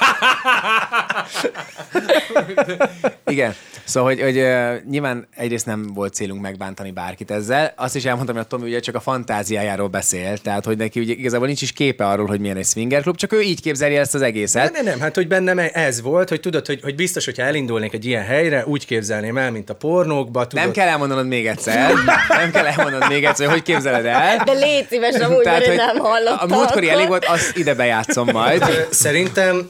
Igen. 3.26 3.56
Szóval, 3.84 4.10
hogy, 4.10 4.22
hogy 4.22 4.38
uh, 4.38 4.74
nyilván 4.90 5.28
egyrészt 5.36 5.66
nem 5.66 5.94
volt 5.94 6.14
célunk 6.14 6.42
megbántani 6.42 6.92
bárkit 6.92 7.32
ezzel. 7.32 7.74
Azt 7.76 7.96
is 7.96 8.06
elmondtam, 8.06 8.36
hogy 8.36 8.46
a 8.46 8.48
Tomi 8.48 8.68
ugye 8.70 8.80
csak 8.80 8.96
a 8.96 9.00
fantáziájáról 9.00 9.88
beszél, 9.88 10.38
tehát 10.38 10.66
hogy 10.66 10.78
neki 10.78 11.00
ugye 11.00 11.14
igazából 11.14 11.48
nincs 11.48 11.62
is 11.62 11.72
képe 11.72 12.08
arról, 12.08 12.26
hogy 12.28 12.40
milyen 12.40 12.58
egy 12.58 12.66
swingerklub, 12.66 13.16
csak 13.16 13.34
ő 13.34 13.42
így 13.42 13.62
képzeli 13.62 13.96
ezt 13.96 14.16
az 14.16 14.22
egészet. 14.22 14.72
Nem, 14.72 14.84
nem, 14.84 15.00
hát 15.00 15.16
hogy 15.16 15.28
bennem 15.28 15.60
ez 15.74 16.02
volt, 16.02 16.30
hogy 16.30 16.40
tudod, 16.40 16.66
hogy, 16.66 16.80
hogy 16.82 16.96
biztos, 16.96 17.26
hogyha 17.26 17.44
elindulnék 17.44 17.94
egy 17.94 18.06
ilyen 18.06 18.24
helyre, 18.24 18.66
úgy 18.66 18.86
képzelném 18.86 19.38
el, 19.38 19.52
mint 19.52 19.70
a 19.70 19.76
pornókba. 19.76 20.48
Tudod, 20.48 20.64
Nem 20.64 20.74
kell 20.74 20.88
elmondanod 20.88 21.28
még 21.28 21.48
egyszer. 21.48 21.94
Nem 22.30 22.52
kell 22.52 22.66
elmondanod 22.66 23.10
még 23.10 23.26
egyszer, 23.26 23.50
hogy 23.50 23.64
hogy 23.64 23.74
képzeled 23.74 24.06
el. 24.06 24.44
De 24.44 24.52
légy 24.52 24.88
szíves, 24.90 25.16
amúgy, 25.16 25.46
mert 25.46 25.66
én 25.66 25.76
nem 25.76 25.98
hallottam. 25.98 26.52
A 26.52 26.56
múltkori 26.56 26.86
akkor. 26.86 26.98
elég 26.98 27.08
volt, 27.08 27.26
azt 27.26 27.58
ide 27.58 27.74
bejátszom 27.74 28.30
majd. 28.32 28.62
Ö, 28.62 28.74
Szerintem 28.90 29.70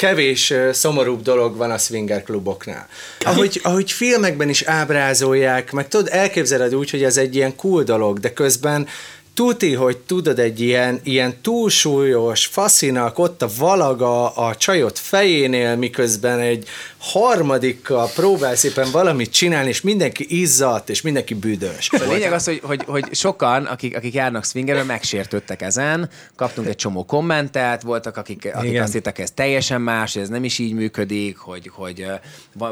kevés 0.00 0.52
szomorúbb 0.72 1.22
dolog 1.22 1.56
van 1.56 1.70
a 1.70 1.78
swinger 1.78 2.22
kluboknál. 2.22 2.88
Ahogy, 3.24 3.60
ahogy 3.62 3.90
filmekben 3.90 4.48
is 4.48 4.62
ábrázolják, 4.62 5.72
meg 5.72 5.88
tudod, 5.88 6.08
elképzeled 6.10 6.74
úgy, 6.74 6.90
hogy 6.90 7.02
ez 7.02 7.16
egy 7.16 7.34
ilyen 7.34 7.56
cool 7.56 7.82
dolog, 7.82 8.18
de 8.18 8.32
közben 8.32 8.86
tuti, 9.34 9.74
hogy 9.74 9.96
tudod, 9.96 10.38
egy 10.38 10.60
ilyen, 10.60 11.00
ilyen 11.02 11.40
túlsúlyos 11.42 12.46
faszinak 12.46 13.18
ott 13.18 13.42
a 13.42 13.48
valaga 13.58 14.28
a 14.28 14.56
csajot 14.56 14.98
fejénél, 14.98 15.76
miközben 15.76 16.38
egy 16.38 16.68
harmadikkal 17.00 18.10
próbál 18.14 18.56
szépen 18.56 18.90
valamit 18.90 19.30
csinálni, 19.30 19.68
és 19.68 19.80
mindenki 19.80 20.40
izzadt, 20.40 20.88
és 20.88 21.00
mindenki 21.00 21.34
büdös. 21.34 21.90
A 21.90 22.10
lényeg 22.12 22.32
az, 22.32 22.44
hogy, 22.44 22.60
hogy, 22.64 22.82
hogy 22.86 23.14
sokan, 23.14 23.64
akik, 23.64 23.96
akik 23.96 24.14
járnak 24.14 24.44
swingerben, 24.44 24.86
megsértődtek 24.86 25.62
ezen, 25.62 26.08
kaptunk 26.36 26.68
egy 26.68 26.76
csomó 26.76 27.04
kommentet, 27.04 27.82
voltak, 27.82 28.16
akik, 28.16 28.50
akik 28.54 28.70
Igen. 28.70 28.82
azt 28.82 28.92
hogy 28.92 29.12
ez 29.16 29.30
teljesen 29.30 29.80
más, 29.80 30.16
ez 30.16 30.28
nem 30.28 30.44
is 30.44 30.58
így 30.58 30.72
működik, 30.72 31.38
hogy, 31.38 31.70
hogy 31.74 32.06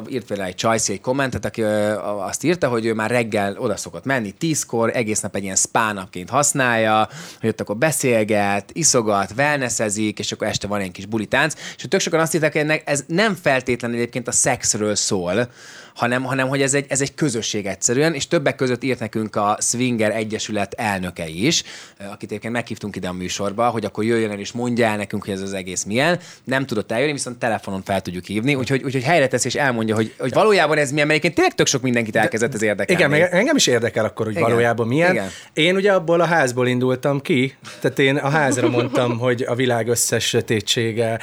írt 0.09 0.27
például 0.27 0.49
egy 0.49 0.55
Csajci 0.55 0.93
egy 0.93 1.01
kommentet, 1.01 1.45
aki 1.45 1.63
azt 2.19 2.45
írta, 2.45 2.69
hogy 2.69 2.87
ő 2.87 2.95
már 2.95 3.11
reggel 3.11 3.57
oda 3.59 3.77
szokott 3.77 4.05
menni 4.05 4.31
tízkor, 4.31 4.91
egész 4.95 5.21
nap 5.21 5.37
egy 5.37 5.43
ilyen 5.43 5.57
spa 5.57 5.93
napként 5.93 6.31
használja, 6.31 7.09
hogy 7.41 7.49
ott 7.49 7.61
akkor 7.61 7.77
beszélget, 7.77 8.71
iszogat, 8.73 9.33
wellnessezik, 9.37 10.19
és 10.19 10.33
akkor 10.33 10.47
este 10.47 10.67
van 10.67 10.81
egy 10.81 10.91
kis 10.91 11.07
bulitánc, 11.07 11.55
és 11.77 11.85
tök 11.89 12.01
sokan 12.01 12.21
azt 12.21 12.35
írták, 12.35 12.53
hogy 12.53 12.83
ez 12.85 13.05
nem 13.07 13.39
feltétlenül 13.43 13.97
egyébként 13.97 14.18
a 14.27 14.33
szexről 14.33 14.95
szól, 14.95 15.49
hanem, 15.99 16.23
hanem 16.23 16.49
hogy 16.49 16.63
ez 16.63 16.75
egy, 16.75 16.85
ez 16.89 17.01
egy 17.01 17.15
közösség 17.15 17.67
egyszerűen, 17.67 18.15
és 18.15 18.29
többek 18.29 18.57
között 18.57 18.83
írt 18.83 18.99
nekünk 18.99 19.37
a 19.37 19.59
Swinger 19.61 20.11
Egyesület 20.11 20.75
elnöke 20.75 21.29
is, 21.29 21.63
akit 21.99 22.29
egyébként 22.29 22.53
meghívtunk 22.53 22.97
ide 22.97 23.09
a 23.09 23.13
műsorba, 23.13 23.69
hogy 23.69 23.85
akkor 23.85 24.05
jöjjön 24.05 24.31
el 24.31 24.39
és 24.39 24.53
mondja 24.53 24.87
el 24.87 24.97
nekünk, 24.97 25.25
hogy 25.25 25.35
ez 25.35 25.41
az 25.41 25.53
egész 25.53 25.85
milyen. 25.85 26.19
Nem 26.45 26.67
tudott 26.67 26.93
eljönni, 26.93 27.13
viszont 27.13 27.39
telefonon 27.39 27.83
fel 27.83 28.01
tudjuk 28.01 28.25
hívni, 28.25 28.55
úgyhogy, 28.55 28.83
úgyhogy 28.83 29.03
helyre 29.03 29.27
tesz 29.27 29.45
és 29.45 29.55
elmondja, 29.55 29.95
hogy, 29.95 30.15
hogy 30.19 30.33
valójában 30.33 30.79
ez 30.79 30.91
milyen, 30.91 31.07
mert 31.07 31.19
egyébként 31.19 31.35
tényleg 31.35 31.55
tök 31.55 31.67
sok 31.67 31.83
mindenkit 31.83 32.17
elkezdett 32.17 32.55
ez 32.55 32.63
érdekelni. 32.63 33.03
Igen, 33.03 33.21
meg 33.21 33.33
engem 33.33 33.57
is 33.57 33.67
érdekel 33.67 34.05
akkor, 34.05 34.27
hogy 34.27 34.35
Igen. 34.35 34.49
Valójában 34.49 34.87
milyen. 34.87 35.13
Igen. 35.13 35.29
Én 35.53 35.77
ugye 35.77 35.93
abból 35.93 36.21
a 36.21 36.25
házból 36.25 36.67
indultam 36.67 37.21
ki, 37.21 37.57
tehát 37.81 37.99
én 37.99 38.17
a 38.17 38.29
házra 38.29 38.69
mondtam, 38.69 39.19
hogy 39.19 39.43
a 39.43 39.55
világ 39.55 39.89
összes 39.89 40.25
sötétsége, 40.25 41.21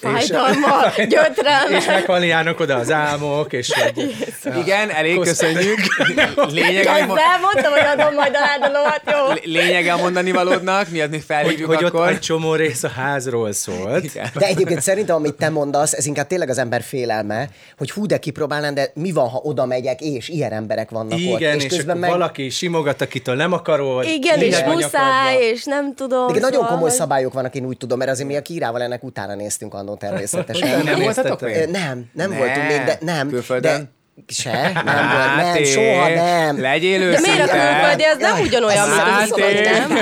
Fájdalma, 0.00 0.82
gyötrelme. 0.96 1.76
és 1.76 1.86
meghalni 1.86 2.26
járnak 2.26 2.60
oda 2.60 2.76
az 2.76 2.90
álmok, 2.92 3.52
és 3.52 3.72
hogy... 3.72 4.14
Igen, 4.62 4.90
elég, 4.90 5.16
Kosz- 5.16 5.28
köszönjük. 5.28 5.78
Lényeg, 6.50 6.86
ami 6.86 7.00
mo- 7.00 7.16
Közben 7.16 7.40
mondtam, 7.40 7.72
hogy 7.72 7.98
adom 7.98 8.14
majd 8.14 8.34
a 8.34 8.38
ládalomat, 8.40 9.00
jó? 9.06 9.32
L- 9.34 9.44
lényege 9.44 9.92
a 9.92 9.96
mondani 9.96 10.32
valódnak, 10.32 10.88
miatt 10.90 11.10
még 11.10 11.18
Hogy, 11.26 11.36
felhívjuk 11.36 11.68
hogy 11.74 11.84
ott 11.84 11.94
akkor. 11.94 12.08
egy 12.08 12.18
csomó 12.20 12.54
rész 12.54 12.82
a 12.82 12.88
házról 12.88 13.52
szólt. 13.52 14.04
Igen. 14.04 14.30
De 14.38 14.46
egyébként 14.46 14.80
szerintem, 14.80 15.16
amit 15.16 15.34
te 15.34 15.48
mondasz, 15.48 15.92
ez 15.92 16.06
inkább 16.06 16.26
tényleg 16.26 16.48
az 16.48 16.58
ember 16.58 16.82
félelme, 16.82 17.48
hogy 17.78 17.90
hú, 17.90 18.06
de 18.06 18.18
kipróbálnám, 18.18 18.74
de 18.74 18.90
mi 18.94 19.12
van, 19.12 19.28
ha 19.28 19.38
oda 19.42 19.66
megyek, 19.66 20.00
és 20.00 20.28
ilyen 20.28 20.52
emberek 20.52 20.90
vannak 20.90 21.12
ott. 21.12 21.18
Igen, 21.18 21.56
és, 21.56 21.64
és 21.64 21.68
közben 21.68 21.88
akkor 21.96 22.00
meg... 22.00 22.10
valaki 22.10 22.48
simogat, 22.48 23.00
akitől 23.00 23.34
nem 23.34 23.52
akarod. 23.52 24.04
Igen, 24.04 24.40
és 24.40 24.58
muszáj, 24.64 25.36
és 25.52 25.64
nem 25.64 25.94
tudom. 25.94 26.28
Igen, 26.28 26.40
nagyon 26.40 26.52
szóval, 26.60 26.68
komoly 26.68 26.88
hogy- 26.88 26.98
szabályok 26.98 27.32
vannak, 27.32 27.54
én 27.54 27.64
úgy 27.64 27.76
tudom, 27.76 27.98
mert 27.98 28.10
azért 28.10 28.28
mi 28.28 28.36
a 28.36 28.42
Kirával 28.42 28.82
ennek 28.82 29.02
utána 29.04 29.34
néztünk 29.34 29.74
annó 29.90 29.96
természetesen. 29.98 30.68
Nem 30.68 30.82
Nem 30.84 31.00
voltatok 31.00 31.40
még? 31.40 31.66
Nem, 31.68 32.04
nem 32.12 32.30
Ne. 32.30 32.36
voltunk 32.36 32.66
még, 32.68 32.84
de 32.84 32.98
nem. 33.00 33.28
Külföldön? 33.28 33.92
De 34.26 34.32
se, 34.32 34.50
nem 34.74 34.84
volt, 34.84 34.84
nem, 34.84 35.36
Máté, 35.36 35.64
soha 35.64 36.08
nem. 36.08 36.60
Legyél 36.60 36.98
De 36.98 37.04
őszinte. 37.04 37.30
miért 37.30 37.50
a 37.50 37.52
külföldi, 37.52 38.02
az 38.02 38.16
nem 38.18 38.40
ugyanolyan, 38.40 38.88
mint 38.88 39.02
Máté. 39.04 39.24
iszolai, 39.24 39.60
nem? 39.60 39.90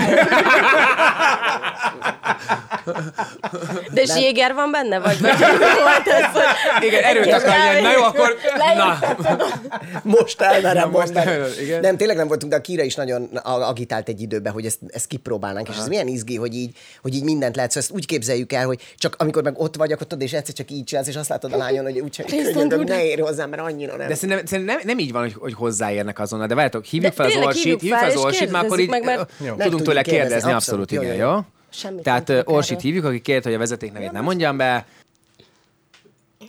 De 3.93 4.05
Séger 4.05 4.55
van 4.55 4.71
benne, 4.71 4.99
vagy 4.99 5.21
vagy 5.21 5.39
volt 5.85 6.07
ez, 6.07 6.25
hogy... 6.33 6.85
Igen, 6.87 7.03
erőt 7.03 7.33
akarja. 7.33 7.81
Na 7.83 7.93
jó, 7.93 8.03
akkor... 8.03 8.37
Na. 8.77 8.99
Most 10.19 10.41
elmerem 10.41 10.91
most 10.91 11.15
elmered, 11.15 11.61
igen. 11.61 11.81
Nem, 11.81 11.97
tényleg 11.97 12.17
nem 12.17 12.29
voltunk, 12.29 12.53
de 12.53 12.59
a 12.59 12.61
Kira 12.61 12.83
is 12.83 12.95
nagyon 12.95 13.25
a- 13.43 13.69
agitált 13.69 14.09
egy 14.09 14.21
időben, 14.21 14.53
hogy 14.53 14.65
ezt, 14.67 14.79
ezt 14.89 15.07
kipróbálnánk, 15.07 15.69
és 15.69 15.77
ez 15.77 15.89
milyen 15.89 16.07
izgi, 16.07 16.37
hogy 16.37 16.55
így, 16.55 16.77
hogy 17.03 17.15
így 17.15 17.25
mindent 17.25 17.57
lehet. 17.57 17.71
Szóval 17.71 17.89
ezt 17.89 17.97
úgy 17.99 18.07
képzeljük 18.07 18.53
el, 18.53 18.67
hogy 18.67 18.95
csak 18.97 19.15
amikor 19.19 19.43
meg 19.43 19.59
ott 19.59 19.77
vagy, 19.77 19.93
akkor 19.93 20.07
tudod, 20.07 20.25
és 20.25 20.33
egyszer 20.33 20.55
csak 20.55 20.71
így 20.71 20.85
csinálsz, 20.85 21.09
és 21.09 21.17
azt 21.17 21.29
látod 21.29 21.53
a 21.53 21.57
lányon, 21.57 21.85
hogy 21.85 21.99
úgy 21.99 22.25
könyörgöm, 22.27 22.81
ne 22.83 23.05
érj 23.05 23.21
hozzám, 23.21 23.49
mert 23.49 23.63
annyira 23.63 23.97
nem. 23.97 24.09
De 24.09 24.15
szerintem, 24.15 24.47
szerintem 24.47 24.77
nem, 24.77 24.87
nem 24.87 24.99
így 24.99 25.13
van, 25.13 25.23
hogy, 25.23 25.35
hogy 25.39 25.55
hozzáérnek 25.55 26.19
azonnal, 26.19 26.47
de 26.47 26.55
várjátok, 26.55 26.85
hívjuk 26.85 27.15
De 27.15 27.23
fel 27.23 27.39
az 27.39 27.47
Orsit, 27.47 27.63
hívjuk 27.81 27.99
fel 27.99 28.09
az 28.09 28.17
Orsit, 28.17 28.51
már 28.51 28.65
akkor 28.65 28.79
így 28.79 28.89
meg, 28.89 29.05
mert- 29.05 29.31
tudunk 29.59 29.83
tőle 29.83 30.03
kérdezni, 30.03 30.53
abszolút, 30.53 30.91
igen, 30.93 31.15
jó? 31.15 31.39
Semmit 31.71 32.03
Tehát 32.03 32.29
nem 32.29 32.43
Orsit 32.45 32.71
erről. 32.71 32.83
hívjuk, 32.83 33.05
aki 33.05 33.21
kért, 33.21 33.45
hogy 33.45 33.55
a 33.55 33.59
vezeték 33.59 33.93
nevét 33.93 34.13
nem 34.13 34.25
mondjam 34.25 34.57
be. 34.57 34.87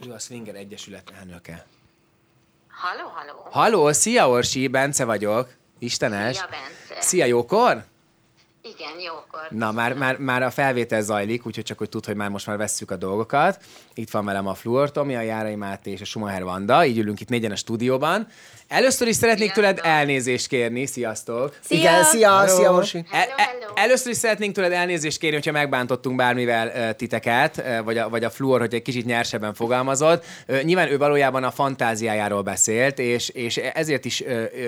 Ő 0.07 0.11
a 0.11 0.19
Swinger 0.19 0.55
Egyesület 0.55 1.11
elnöke. 1.19 1.65
Halló, 2.69 3.09
halló. 3.13 3.47
Halló, 3.51 3.91
szia 3.91 4.29
Orsi, 4.29 4.67
Bence 4.67 5.05
vagyok. 5.05 5.53
Istenes. 5.79 6.35
Szia, 6.35 6.47
Bence. 6.49 7.01
Szia, 7.01 7.25
jókor? 7.25 7.83
Igen, 8.61 8.99
jókor. 8.99 9.47
Na, 9.49 9.71
már, 9.71 9.93
már, 9.93 10.17
már 10.17 10.43
a 10.43 10.49
felvétel 10.49 11.01
zajlik, 11.01 11.45
úgyhogy 11.45 11.63
csak 11.63 11.77
hogy 11.77 11.89
tud, 11.89 12.05
hogy 12.05 12.15
már 12.15 12.29
most 12.29 12.47
már 12.47 12.57
vesszük 12.57 12.91
a 12.91 12.95
dolgokat. 12.95 13.63
Itt 13.93 14.09
van 14.09 14.25
velem 14.25 14.47
a 14.47 14.53
Fluor 14.53 14.91
Tomi, 14.91 15.15
a 15.15 15.21
Járai 15.21 15.55
Máté 15.55 15.91
és 15.91 16.01
a 16.01 16.05
Schumacher 16.05 16.43
Vanda, 16.43 16.85
így 16.85 16.97
ülünk 16.97 17.19
itt 17.19 17.29
négyen 17.29 17.51
a 17.51 17.55
stúdióban. 17.55 18.27
Először 18.67 19.07
is 19.07 19.15
szeretnék 19.15 19.51
tőled 19.51 19.79
elnézést 19.83 20.47
kérni, 20.47 20.85
sziasztok! 20.85 21.57
Szia! 21.63 21.77
Igen, 21.77 22.03
szia, 22.03 22.47
szia, 22.47 22.73
Orsi. 22.73 23.05
El, 23.11 23.27
el, 23.37 23.58
először 23.75 24.11
is 24.11 24.17
szeretnénk 24.17 24.53
tőled 24.53 24.71
elnézést 24.71 25.19
kérni, 25.19 25.35
hogyha 25.35 25.51
megbántottunk 25.51 26.15
bármivel 26.15 26.95
titeket, 26.95 27.63
vagy, 27.83 27.97
a, 27.97 28.09
vagy 28.09 28.23
a 28.23 28.29
Fluor, 28.29 28.59
hogy 28.59 28.73
egy 28.73 28.81
kicsit 28.81 29.05
nyersebben 29.05 29.53
fogalmazott. 29.53 30.25
Uh, 30.47 30.61
nyilván 30.61 30.91
ő 30.91 30.97
valójában 30.97 31.43
a 31.43 31.51
fantáziájáról 31.51 32.41
beszélt, 32.41 32.99
és, 32.99 33.29
és 33.29 33.57
ezért 33.57 34.05
is 34.05 34.23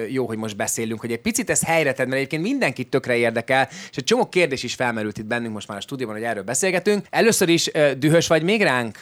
jó, 0.09 0.25
hogy 0.25 0.37
most 0.37 0.55
beszélünk, 0.55 0.99
hogy 0.99 1.11
egy 1.11 1.21
picit 1.21 1.49
ez 1.49 1.65
helyre 1.65 1.93
tedd, 1.93 2.05
mert 2.05 2.17
egyébként 2.17 2.43
mindenkit 2.43 2.89
tökre 2.89 3.15
érdekel, 3.15 3.67
és 3.91 3.97
egy 3.97 4.03
csomó 4.03 4.29
kérdés 4.29 4.63
is 4.63 4.73
felmerült 4.73 5.17
itt 5.17 5.25
bennünk 5.25 5.53
most 5.53 5.67
már 5.67 5.77
a 5.77 5.81
stúdióban, 5.81 6.15
hogy 6.15 6.25
erről 6.25 6.43
beszélgetünk. 6.43 7.05
Először 7.09 7.49
is 7.49 7.71
dühös 7.97 8.27
vagy 8.27 8.43
még 8.43 8.61
ránk? 8.61 8.99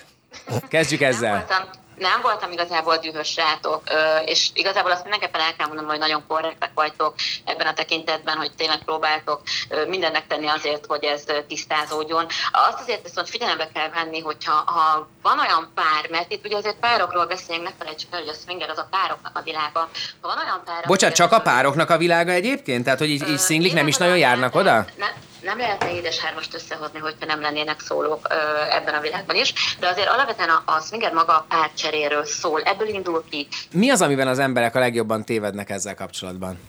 Kezdjük 0.67 1.01
ezzel. 1.01 1.31
Nem 1.31 1.45
voltam, 1.47 1.69
nem 1.99 2.21
voltam 2.21 2.51
igazából 2.51 2.97
dühös 2.97 3.35
rátok, 3.35 3.81
és 4.25 4.49
igazából 4.53 4.91
azt 4.91 5.01
mindenképpen 5.01 5.41
el 5.41 5.55
kell 5.55 5.67
mondanom, 5.67 5.89
hogy 5.89 5.99
nagyon 5.99 6.23
korrektek 6.27 6.71
vagytok 6.73 7.13
ebben 7.45 7.67
a 7.67 7.73
tekintetben, 7.73 8.37
hogy 8.37 8.51
tényleg 8.57 8.83
próbáltok 8.83 9.41
mindennek 9.87 10.27
tenni 10.27 10.47
azért, 10.47 10.85
hogy 10.85 11.03
ez 11.03 11.23
tisztázódjon. 11.47 12.25
Azt 12.51 12.79
azért 12.79 13.03
viszont 13.03 13.29
figyelembe 13.29 13.69
kell 13.73 13.89
venni, 13.89 14.19
hogyha 14.19 14.51
ha 14.51 15.07
van 15.21 15.39
olyan 15.39 15.71
pár, 15.75 16.09
mert 16.09 16.31
itt 16.31 16.45
ugye 16.45 16.55
azért 16.55 16.79
párokról 16.79 17.25
beszélünk, 17.25 17.63
ne 17.63 17.73
felejtsük 17.77 18.13
el, 18.13 18.19
hogy 18.19 18.29
a 18.29 18.33
swinger 18.45 18.69
az 18.69 18.77
a 18.77 18.87
pároknak 18.91 19.37
a 19.37 19.41
világa. 19.41 19.79
Ha 20.21 20.27
van 20.27 20.37
olyan 20.37 20.61
pár, 20.65 20.85
Bocsánat, 20.87 21.15
csak 21.15 21.31
a 21.31 21.39
pároknak 21.41 21.89
a 21.89 21.97
világa 21.97 22.31
egyébként? 22.31 22.83
Tehát, 22.83 22.99
hogy 22.99 23.09
így, 23.09 23.27
így 23.29 23.37
szinglik 23.37 23.73
nem 23.73 23.87
is 23.87 23.97
nagyon 23.97 24.17
járnak 24.17 24.55
oda? 24.55 24.85
Nem, 24.97 25.09
nem 25.41 25.57
lehetne 25.57 25.93
édeshármast 25.93 26.53
összehozni, 26.53 26.99
hogyha 26.99 27.25
nem 27.25 27.41
lennének 27.41 27.79
szólók 27.79 28.27
ebben 28.69 28.93
a 28.93 28.99
világban 28.99 29.35
is, 29.35 29.53
de 29.79 29.87
azért 29.87 30.07
alapvetően 30.07 30.49
a, 30.49 30.63
a 30.65 30.79
swinger 30.79 31.13
maga 31.13 31.33
a 31.33 31.45
párcseréről 31.49 32.25
szól, 32.25 32.61
ebből 32.61 32.87
indul 32.87 33.23
ki. 33.29 33.47
Mi 33.71 33.89
az, 33.89 34.01
amiben 34.01 34.27
az 34.27 34.39
emberek 34.39 34.75
a 34.75 34.79
legjobban 34.79 35.25
tévednek 35.25 35.69
ezzel 35.69 35.95
kapcsolatban? 35.95 36.59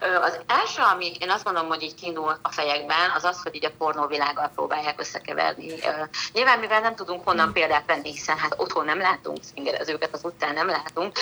Az 0.00 0.38
első, 0.46 0.82
ami 0.82 1.16
én 1.20 1.30
azt 1.30 1.44
gondolom, 1.44 1.68
hogy 1.68 1.82
így 1.82 1.94
kiindul 1.94 2.38
a 2.42 2.52
fejekben, 2.52 3.10
az 3.16 3.24
az, 3.24 3.42
hogy 3.42 3.54
így 3.54 3.64
a 3.64 3.70
pornóvilággal 3.78 4.50
próbálják 4.54 5.00
összekeverni. 5.00 5.72
Nyilván, 6.32 6.58
mivel 6.58 6.80
nem 6.80 6.94
tudunk 6.94 7.24
honnan 7.24 7.52
példát 7.52 7.86
venni, 7.86 8.12
hiszen 8.12 8.38
hát 8.38 8.54
otthon 8.56 8.84
nem 8.84 8.98
látunk 8.98 9.38
swingerezőket, 9.52 10.14
az 10.14 10.24
utcán 10.24 10.54
nem 10.54 10.68
látunk, 10.68 11.18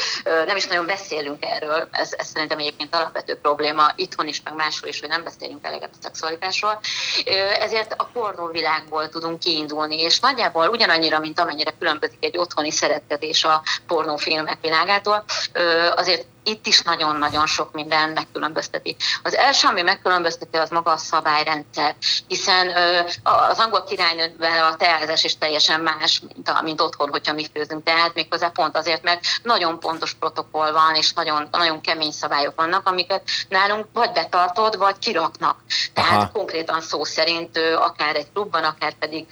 nem 0.47 0.57
is 0.57 0.67
nagyon 0.67 0.87
beszélünk 0.87 1.45
erről, 1.45 1.89
ez, 1.91 2.13
ez 2.13 2.27
szerintem 2.27 2.59
egyébként 2.59 2.95
alapvető 2.95 3.39
probléma 3.39 3.93
itthon 3.97 4.27
is, 4.27 4.43
meg 4.43 4.55
máshol 4.55 4.89
is, 4.89 5.01
hogy 5.01 5.09
nem 5.09 5.25
beszélünk 5.25 5.67
eleget 5.67 5.91
a 5.93 6.03
szexualitásról. 6.03 6.81
Ezért 7.61 7.95
a 7.97 8.05
pornóvilágból 8.05 9.09
tudunk 9.09 9.39
kiindulni, 9.39 10.01
és 10.01 10.21
nagyjából 10.21 10.69
ugyanannyira, 10.69 11.19
mint 11.19 11.41
amennyire 11.41 11.75
különbözik 11.79 12.25
egy 12.25 12.39
otthoni 12.39 12.71
szeretetés 12.71 13.45
a 13.45 13.63
pornófilmek 13.87 14.59
világától, 14.61 15.25
azért 15.95 16.27
itt 16.47 16.67
is 16.67 16.83
nagyon-nagyon 16.83 17.47
sok 17.47 17.73
minden 17.73 18.11
megkülönbözteti. 18.11 18.97
Az 19.23 19.35
első, 19.35 19.69
ami 19.69 19.83
megkülönbözteti, 19.83 20.57
az 20.57 20.71
maga 20.71 20.91
a 20.91 20.97
szabályrendszer, 20.97 21.95
hiszen 22.27 22.69
az 23.23 23.59
angol 23.59 23.85
királynővel 23.85 24.73
a 24.73 24.77
teázás 24.77 25.25
is 25.25 25.39
teljesen 25.39 25.81
más, 25.81 26.21
mint, 26.35 26.49
a, 26.49 26.63
mint 26.63 26.81
otthon, 26.81 27.11
hogyha 27.11 27.33
mi 27.33 27.47
főzünk. 27.55 27.85
Tehát 27.85 28.15
méghozzá 28.15 28.49
pont 28.49 28.77
azért, 28.77 29.03
mert 29.03 29.25
nagyon 29.43 29.79
pontos 29.81 30.15
protokoll 30.15 30.73
van, 30.73 30.95
és 30.95 31.13
nagyon, 31.13 31.49
nagyon 31.51 31.81
kemény 31.81 32.11
szabályok 32.11 32.55
vannak, 32.57 32.89
amiket 32.89 33.23
nálunk 33.49 33.87
vagy 33.93 34.13
betartod, 34.13 34.77
vagy 34.77 34.99
kiraknak. 34.99 35.57
Tehát 35.95 36.23
Aha. 36.23 36.31
Konkrétan 36.33 36.81
szó 36.81 37.05
szerint 37.05 37.59
akár 37.79 38.17
egy 38.17 38.33
klubban, 38.33 38.65
akár 38.65 38.93
pedig 38.93 39.27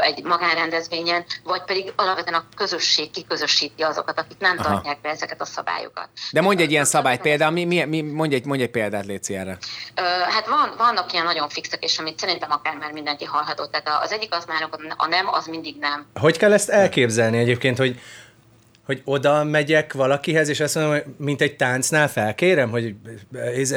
egy 0.00 0.22
magánrendezvényen, 0.24 1.24
vagy 1.44 1.62
pedig 1.62 1.92
alapvetően 1.96 2.40
a 2.40 2.56
közösség 2.56 3.10
kiközösíti 3.10 3.82
azokat, 3.82 4.18
akik 4.18 4.38
nem 4.38 4.58
Aha. 4.58 4.68
tartják 4.68 5.00
be 5.00 5.08
ezeket 5.08 5.40
a 5.40 5.44
szabályokat. 5.44 6.08
De 6.30 6.40
mondj 6.50 6.64
egy 6.64 6.70
ilyen 6.70 6.84
szabályt 6.84 7.20
például, 7.20 7.50
mi, 7.52 7.64
mi, 7.64 7.84
mi, 7.84 8.00
mondj, 8.00 8.34
egy, 8.34 8.44
mondj 8.44 8.62
egy 8.62 8.70
példát, 8.70 9.06
Léci, 9.06 9.36
erre. 9.36 9.58
Hát 10.28 10.46
van, 10.46 10.74
vannak 10.78 11.12
ilyen 11.12 11.24
nagyon 11.24 11.48
fixek, 11.48 11.84
és 11.84 11.98
amit 11.98 12.18
szerintem 12.18 12.50
akár 12.50 12.76
már 12.76 12.92
mindenki 12.92 13.24
hallhatott. 13.24 13.70
Tehát 13.70 14.02
az 14.02 14.12
egyik 14.12 14.34
az 14.34 14.44
már 14.44 14.68
a 14.96 15.06
nem, 15.06 15.28
az 15.28 15.46
mindig 15.46 15.76
nem. 15.80 16.06
Hogy 16.14 16.36
kell 16.36 16.52
ezt 16.52 16.68
elképzelni 16.68 17.38
egyébként, 17.38 17.78
hogy 17.78 18.00
hogy 18.86 19.02
oda 19.04 19.44
megyek 19.44 19.92
valakihez, 19.92 20.48
és 20.48 20.60
azt 20.60 20.74
mondom, 20.74 20.92
hogy 20.92 21.04
mint 21.16 21.40
egy 21.40 21.56
táncnál 21.56 22.08
felkérem, 22.08 22.70
hogy 22.70 22.94
ez- 23.32 23.74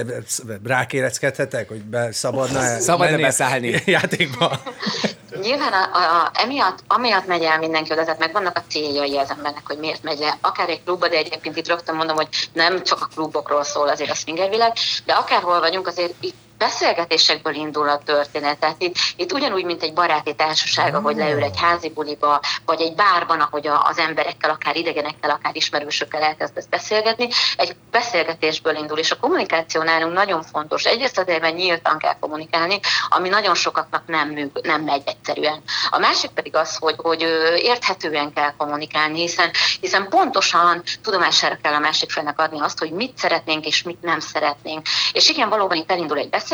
rákéreckedhetek, 0.63 1.67
hogy 1.67 1.83
be 1.83 2.11
szabadna 2.11 2.61
menni 2.97 3.21
beszállni? 3.21 3.81
játékba. 3.85 4.59
Nyilván 5.43 5.73
a, 5.73 5.97
a, 5.97 6.31
emiatt, 6.33 6.79
amiatt 6.87 7.27
megy 7.27 7.43
el 7.43 7.59
mindenki 7.59 7.91
oda, 7.91 8.03
tehát 8.03 8.19
megvannak 8.19 8.57
a 8.57 8.63
céljai 8.67 9.17
az 9.17 9.29
embernek, 9.29 9.67
hogy 9.67 9.77
miért 9.77 10.03
megy 10.03 10.19
le. 10.19 10.37
Akár 10.41 10.69
egy 10.69 10.83
klubba, 10.83 11.07
de 11.07 11.17
egyébként 11.17 11.57
itt 11.57 11.67
rögtön 11.67 11.95
mondom, 11.95 12.15
hogy 12.15 12.27
nem 12.53 12.83
csak 12.83 13.01
a 13.01 13.07
klubokról 13.15 13.63
szól 13.63 13.87
azért 13.87 14.09
a 14.09 14.15
swingervilág, 14.15 14.73
de 15.05 15.13
akárhol 15.13 15.59
vagyunk, 15.59 15.87
azért 15.87 16.13
itt 16.19 16.35
beszélgetésekből 16.63 17.53
indul 17.53 17.89
a 17.89 17.97
történet. 17.97 18.57
Tehát 18.59 18.81
itt, 18.81 18.95
itt 19.15 19.33
ugyanúgy, 19.33 19.65
mint 19.65 19.83
egy 19.83 19.93
baráti 19.93 20.35
társaság, 20.35 20.95
ahogy 20.95 21.15
leül 21.15 21.43
egy 21.43 21.59
házi 21.59 21.89
buliba, 21.89 22.41
vagy 22.65 22.81
egy 22.81 22.95
bárban, 22.95 23.39
ahogy 23.39 23.67
az 23.67 23.97
emberekkel, 23.97 24.49
akár 24.49 24.75
idegenekkel, 24.75 25.29
akár 25.29 25.55
ismerősökkel 25.55 26.21
elkezdesz 26.21 26.65
beszélgetni, 26.65 27.27
egy 27.57 27.75
beszélgetésből 27.91 28.75
indul, 28.75 28.97
és 28.97 29.11
a 29.11 29.19
kommunikáció 29.19 29.81
nálunk 29.81 30.13
nagyon 30.13 30.43
fontos. 30.43 30.83
Egyrészt 30.83 31.19
azért, 31.19 31.41
mert 31.41 31.55
nyíltan 31.55 31.97
kell 31.97 32.15
kommunikálni, 32.19 32.79
ami 33.09 33.29
nagyon 33.29 33.55
sokaknak 33.55 34.03
nem, 34.07 34.29
műk, 34.29 34.61
nem 34.61 34.81
megy 34.81 35.01
egyszerűen. 35.05 35.61
A 35.89 35.97
másik 35.97 36.29
pedig 36.29 36.55
az, 36.55 36.77
hogy, 36.77 36.95
hogy 36.97 37.21
érthetően 37.57 38.33
kell 38.33 38.53
kommunikálni, 38.57 39.19
hiszen, 39.19 39.51
hiszen 39.81 40.09
pontosan 40.09 40.83
tudomására 41.01 41.57
kell 41.61 41.73
a 41.73 41.79
másik 41.79 42.11
felnek 42.11 42.39
adni 42.39 42.59
azt, 42.59 42.79
hogy 42.79 42.91
mit 42.91 43.17
szeretnénk 43.17 43.65
és 43.65 43.83
mit 43.83 44.01
nem 44.01 44.19
szeretnénk. 44.19 44.85
És 45.13 45.29
igen, 45.29 45.49
valóban 45.49 45.77
itt 45.77 45.91
elindul 45.91 46.17
egy 46.17 46.29
beszélgetés, 46.29 46.51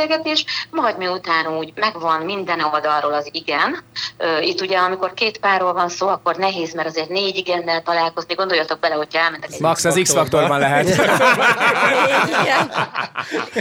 majd 0.71 0.97
miután 0.97 1.57
úgy 1.57 1.71
megvan 1.75 2.21
minden 2.21 2.59
oldalról 2.59 3.13
az 3.13 3.29
igen. 3.31 3.83
Itt 4.41 4.61
ugye, 4.61 4.77
amikor 4.77 5.13
két 5.13 5.37
párról 5.37 5.73
van 5.73 5.89
szó, 5.89 6.07
akkor 6.07 6.35
nehéz, 6.35 6.73
mert 6.73 6.87
azért 6.87 7.09
négy 7.09 7.35
igennel 7.35 7.81
találkozni. 7.81 8.33
Gondoljatok 8.33 8.79
bele, 8.79 8.95
hogyha 8.95 9.19
elmentek 9.19 9.51
egy 9.51 9.59
Max 9.59 9.85
az 9.85 9.99
X-faktorban 10.01 10.59
lehet. 10.59 10.87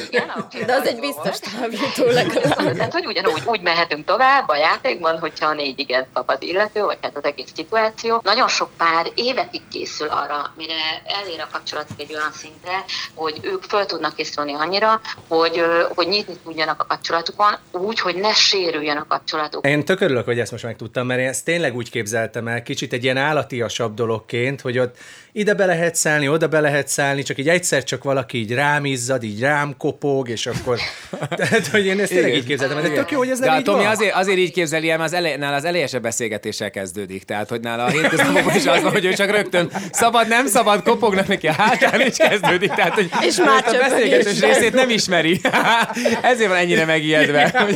Igen. 0.08 0.46
De 0.66 0.72
az 0.72 0.86
egy 0.86 1.00
biztos 1.00 1.38
távjutó 1.38 2.04
legalább. 2.04 2.76
Tehát, 2.76 2.92
hogy 2.92 3.06
ugyanúgy 3.06 3.42
úgy 3.44 3.60
mehetünk 3.60 4.04
tovább 4.04 4.48
a 4.48 4.56
játékban, 4.56 5.18
hogyha 5.18 5.46
a 5.46 5.54
négy 5.54 5.78
igen 5.78 6.06
kap 6.12 6.28
az 6.30 6.42
illető, 6.42 6.82
vagy 6.82 6.98
hát 7.02 7.16
az 7.16 7.24
egész 7.24 7.50
szituáció. 7.54 8.20
Nagyon 8.24 8.48
sok 8.48 8.70
pár 8.76 9.10
évekig 9.14 9.62
készül 9.70 10.08
arra, 10.08 10.52
mire 10.56 10.74
elér 11.04 11.40
a 11.40 11.48
kapcsolatuk 11.52 12.00
egy 12.00 12.14
olyan 12.14 12.32
szintre, 12.32 12.84
hogy 13.14 13.38
ők 13.42 13.62
föl 13.62 13.86
tudnak 13.86 14.14
készülni 14.14 14.54
annyira, 14.54 15.00
hogy, 15.28 15.64
hogy 15.94 16.08
nyitni 16.28 16.42
tudjanak 16.44 16.80
a 16.80 16.86
kapcsolatukon, 16.86 17.56
úgy, 17.72 18.00
hogy 18.00 18.16
ne 18.16 18.32
sérüljön 18.32 18.96
a 18.96 19.06
kapcsolatuk. 19.08 19.66
Én 19.66 19.84
tök 19.84 20.00
örülök, 20.00 20.24
hogy 20.24 20.38
ezt 20.38 20.50
most 20.50 20.64
megtudtam, 20.64 21.06
mert 21.06 21.20
én 21.20 21.28
ezt 21.28 21.44
tényleg 21.44 21.76
úgy 21.76 21.90
képzeltem 21.90 22.48
el, 22.48 22.62
kicsit 22.62 22.92
egy 22.92 23.04
ilyen 23.04 23.16
állatiasabb 23.16 23.94
dologként, 23.94 24.60
hogy 24.60 24.78
ott 24.78 24.96
ide 25.32 25.54
be 25.54 25.66
lehet 25.66 25.94
szállni, 25.94 26.28
oda 26.28 26.48
be 26.48 26.60
lehet 26.60 26.88
szállni, 26.88 27.22
csak 27.22 27.38
így 27.38 27.48
egyszer 27.48 27.84
csak 27.84 28.04
valaki 28.04 28.38
így 28.38 28.54
rám 28.54 28.84
izzad, 28.84 29.22
így 29.22 29.40
rám 29.40 29.76
kopog, 29.76 30.28
és 30.28 30.46
akkor... 30.46 30.78
Tehát, 31.36 31.66
hogy 31.66 31.86
én 31.86 32.00
ezt 32.00 32.12
tényleg 32.12 32.34
így 32.34 32.44
képzeltem, 32.44 32.82
de 32.82 32.88
tök 32.88 33.10
jó, 33.10 33.18
hogy 33.18 33.30
ez 33.30 33.38
De 33.38 33.46
nem 33.46 33.54
a 33.54 33.58
így 33.58 33.64
Tomi 33.64 33.82
van. 33.82 33.92
azért, 33.92 34.14
azért 34.14 34.38
így 34.38 34.52
képzeli 34.52 34.90
el, 34.90 34.96
mert 34.96 35.10
az 35.10 35.16
elej, 35.16 35.36
nála 35.36 35.56
az 35.56 35.64
elejese 35.64 35.98
beszélgetéssel 35.98 36.70
kezdődik. 36.70 37.24
Tehát, 37.24 37.48
hogy 37.48 37.60
nála 37.60 37.84
a 37.84 37.88
hétköznapokban 37.88 38.54
is 38.56 38.66
az 38.66 38.82
van, 38.82 38.92
hogy 38.92 39.04
ő 39.04 39.12
csak 39.12 39.30
rögtön 39.30 39.70
szabad, 39.92 40.28
nem 40.28 40.46
szabad, 40.46 40.82
kopognak 40.82 41.26
neki 41.26 41.46
a 41.46 41.52
hátán, 41.52 42.00
és 42.00 42.16
kezdődik. 42.16 42.72
Tehát, 42.72 42.94
hogy 42.94 43.10
És 43.20 43.36
már 43.36 43.64
a 43.66 43.88
beszélgetés 43.88 44.40
részét 44.40 44.72
nem 44.72 44.90
ismeri. 44.90 45.40
Ezért 46.22 46.48
van 46.48 46.58
ennyire 46.58 46.84
megijedve. 46.84 47.52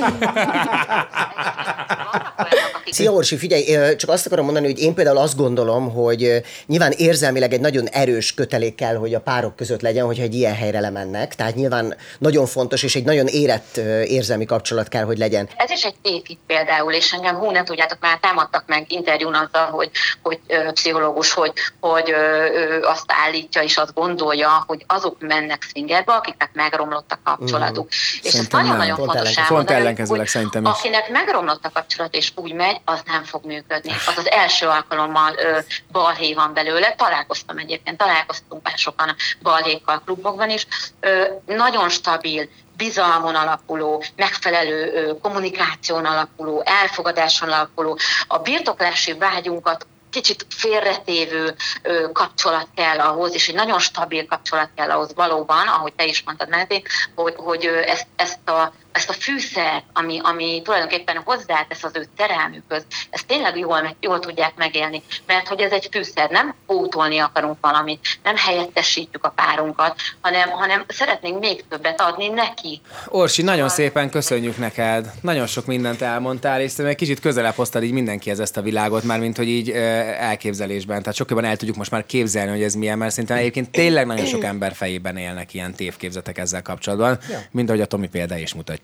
Szia 2.93 3.13
Orsi, 3.13 3.37
figyelj, 3.37 3.97
csak 3.97 4.11
azt 4.11 4.27
akarom 4.27 4.45
mondani, 4.45 4.67
hogy 4.67 4.79
én 4.79 4.95
például 4.95 5.17
azt 5.19 5.37
gondolom, 5.37 5.91
hogy 5.93 6.43
nyilván 6.67 6.93
érzelmileg 6.97 7.53
egy 7.53 7.61
nagyon 7.61 7.89
erős 7.89 8.35
kötelék 8.35 8.75
kell, 8.75 8.97
hogy 8.97 9.15
a 9.15 9.21
párok 9.21 9.57
között 9.57 9.81
legyen, 9.81 10.07
hogyha 10.07 10.23
egy 10.23 10.35
ilyen 10.35 10.55
helyre 10.55 10.81
lemennek. 10.81 11.35
Tehát 11.35 11.55
nyilván 11.55 11.97
nagyon 12.19 12.47
fontos, 12.47 12.83
és 12.83 12.95
egy 12.95 13.05
nagyon 13.05 13.27
érett 13.27 13.77
érzelmi 14.07 14.45
kapcsolat 14.45 14.89
kell, 14.89 15.05
hogy 15.05 15.19
legyen. 15.19 15.49
Ez 15.57 15.71
is 15.71 15.83
egy 15.83 15.95
tévhit 16.03 16.39
például, 16.47 16.93
és 16.93 17.13
engem 17.13 17.37
hú, 17.37 17.51
nem 17.51 17.65
tudjátok, 17.65 17.99
már 18.01 18.19
támadtak 18.21 18.65
meg 18.67 18.93
interjún 18.93 19.35
azzal, 19.35 19.67
hogy, 19.67 19.91
hogy 20.23 20.39
pszichológus, 20.73 21.33
hogy, 21.33 21.53
hogy 21.81 22.11
ö, 22.11 22.87
azt 22.87 23.05
állítja 23.07 23.63
és 23.63 23.77
azt 23.77 23.95
gondolja, 23.95 24.65
hogy 24.67 24.85
azok 24.87 25.17
mennek 25.21 25.63
swingerbe, 25.63 26.13
akiknek 26.13 26.51
megromlott 26.53 27.13
a 27.13 27.19
kapcsolatuk. 27.25 27.89
És 28.23 28.35
ez 28.35 28.47
nagyon-nagyon 28.51 28.97
Pont 28.97 29.13
fontos. 29.13 29.47
Pont 29.49 29.71
ellenkezőleg 29.71 30.27
szerintem 30.27 30.65
is. 30.65 30.71
Akinek 30.71 31.11
megromlott 31.11 31.65
a 31.65 31.71
kapcsolat 31.73 32.15
és 32.15 32.33
úgy 32.35 32.53
megy, 32.53 32.81
az 32.85 33.03
nem 33.07 33.25
fog 33.25 33.45
működni. 33.45 33.93
Az 34.07 34.17
az 34.17 34.31
első 34.31 34.67
alkalommal 34.67 35.35
ö, 35.37 35.59
balhé 35.93 36.35
van 36.35 36.55
belőle. 36.55 36.95
Találkoztam 36.95 37.59
egyébként, 37.59 37.97
találkoztunk 37.97 38.63
már 38.63 38.79
sokan 38.79 39.15
balhékkal 39.43 40.03
klubokban 40.05 40.51
is. 40.51 40.67
Ö, 41.01 41.25
nagyon 41.47 41.89
stabil, 41.89 42.49
bizalmon 42.77 43.35
alapuló, 43.35 44.05
megfelelő 44.17 44.93
ö, 44.93 45.19
kommunikáción 45.19 46.05
alapuló, 46.05 46.63
elfogadáson 46.65 47.49
alapuló, 47.49 47.99
a 48.27 48.39
birtoklási 48.39 49.13
vágyunkat 49.13 49.87
kicsit 50.11 50.47
félretévő 50.49 51.55
ö, 51.83 52.13
kapcsolat 52.13 52.69
kell 52.77 52.99
ahhoz, 52.99 53.35
és 53.35 53.49
egy 53.49 53.55
nagyon 53.55 53.79
stabil 53.79 54.27
kapcsolat 54.27 54.71
kell 54.77 54.91
ahhoz 54.91 55.15
valóban, 55.15 55.69
ahogy 55.69 55.93
te 55.93 56.05
is 56.05 56.23
mondtad, 56.23 56.49
Máté, 56.49 56.83
hogy, 57.15 57.35
hogy 57.37 57.65
ezt, 57.67 58.07
ezt, 58.17 58.49
a, 58.49 58.73
ezt 58.93 59.09
a 59.09 59.13
fűszert, 59.13 59.85
ami, 59.93 60.21
ami 60.23 60.61
tulajdonképpen 60.65 61.23
hozzátesz 61.25 61.85
az 61.85 61.91
ő 61.95 62.07
szerelmükhöz, 62.19 62.85
ezt 63.11 63.27
tényleg 63.27 63.59
jól, 63.59 63.97
jól 64.01 64.19
tudják 64.19 64.53
megélni, 64.57 65.03
mert 65.27 65.49
hogy 65.49 65.61
ez 65.61 65.73
egy 65.73 65.89
fűszer, 65.93 66.31
nem 66.31 66.55
pótolni 66.67 67.19
akarunk 67.19 67.57
valamit, 67.61 68.19
nem 68.23 68.37
helyettesítjük 68.37 69.25
a 69.25 69.33
párunkat, 69.37 69.95
hanem, 70.21 70.51
hanem 70.51 70.85
szeretnénk 70.89 71.41
még 71.41 71.65
többet 71.69 72.01
adni 72.01 72.29
neki. 72.29 72.81
Orsi, 73.09 73.43
nagyon 73.43 73.69
szépen 73.69 74.11
köszönjük 74.11 74.57
neked. 74.57 75.13
Nagyon 75.21 75.47
sok 75.47 75.67
mindent 75.67 76.03
elmondtál, 76.03 76.61
és 76.61 76.71
szerintem 76.71 76.93
egy 76.93 76.97
kicsit 76.97 77.21
közelebb 77.21 77.55
hoztad 77.55 77.83
így 77.83 77.93
mindenkihez 77.93 78.41
ezt 78.41 78.57
a 78.57 78.63
világot, 78.63 79.03
már 79.03 79.19
mint 79.19 79.37
hogy 79.37 79.49
így 79.49 79.71
elképzelésben. 79.71 80.99
Tehát 81.01 81.15
sokkal 81.15 81.37
jobban 81.37 81.51
el 81.51 81.57
tudjuk 81.57 81.77
most 81.77 81.91
már 81.91 82.07
képzelni, 82.07 82.51
hogy 82.51 82.63
ez 82.63 82.75
milyen, 82.75 82.99
mert 82.99 83.11
szerintem 83.11 83.37
egyébként 83.37 83.71
tényleg 83.71 84.07
nagyon 84.07 84.27
sok 84.27 84.45
ember 84.45 84.75
fejében 84.75 85.17
élnek 85.17 85.55
ilyen 85.55 85.75
tévképzetek 85.75 86.39
ezzel 86.39 86.63
kapcsolatban, 86.63 87.19
mint 87.51 87.69
ahogy 87.69 87.81
a 87.81 87.87
Tomi 87.87 88.09
példa 88.09 88.37
is 88.37 88.55
mutatja. 88.55 88.82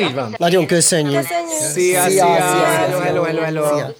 Így 0.00 0.14
van. 0.14 0.34
Nagyon 0.38 0.66
köszönjük. 0.66 1.22
Szia, 1.22 1.68
szia, 1.68 2.08
Szia, 2.08 2.08
szia, 2.08 2.36
szia, 2.36 2.66
hello, 2.66 2.98
hello, 2.98 3.22
hello, 3.22 3.42
hello. 3.42 3.66
Szia. 3.66 3.94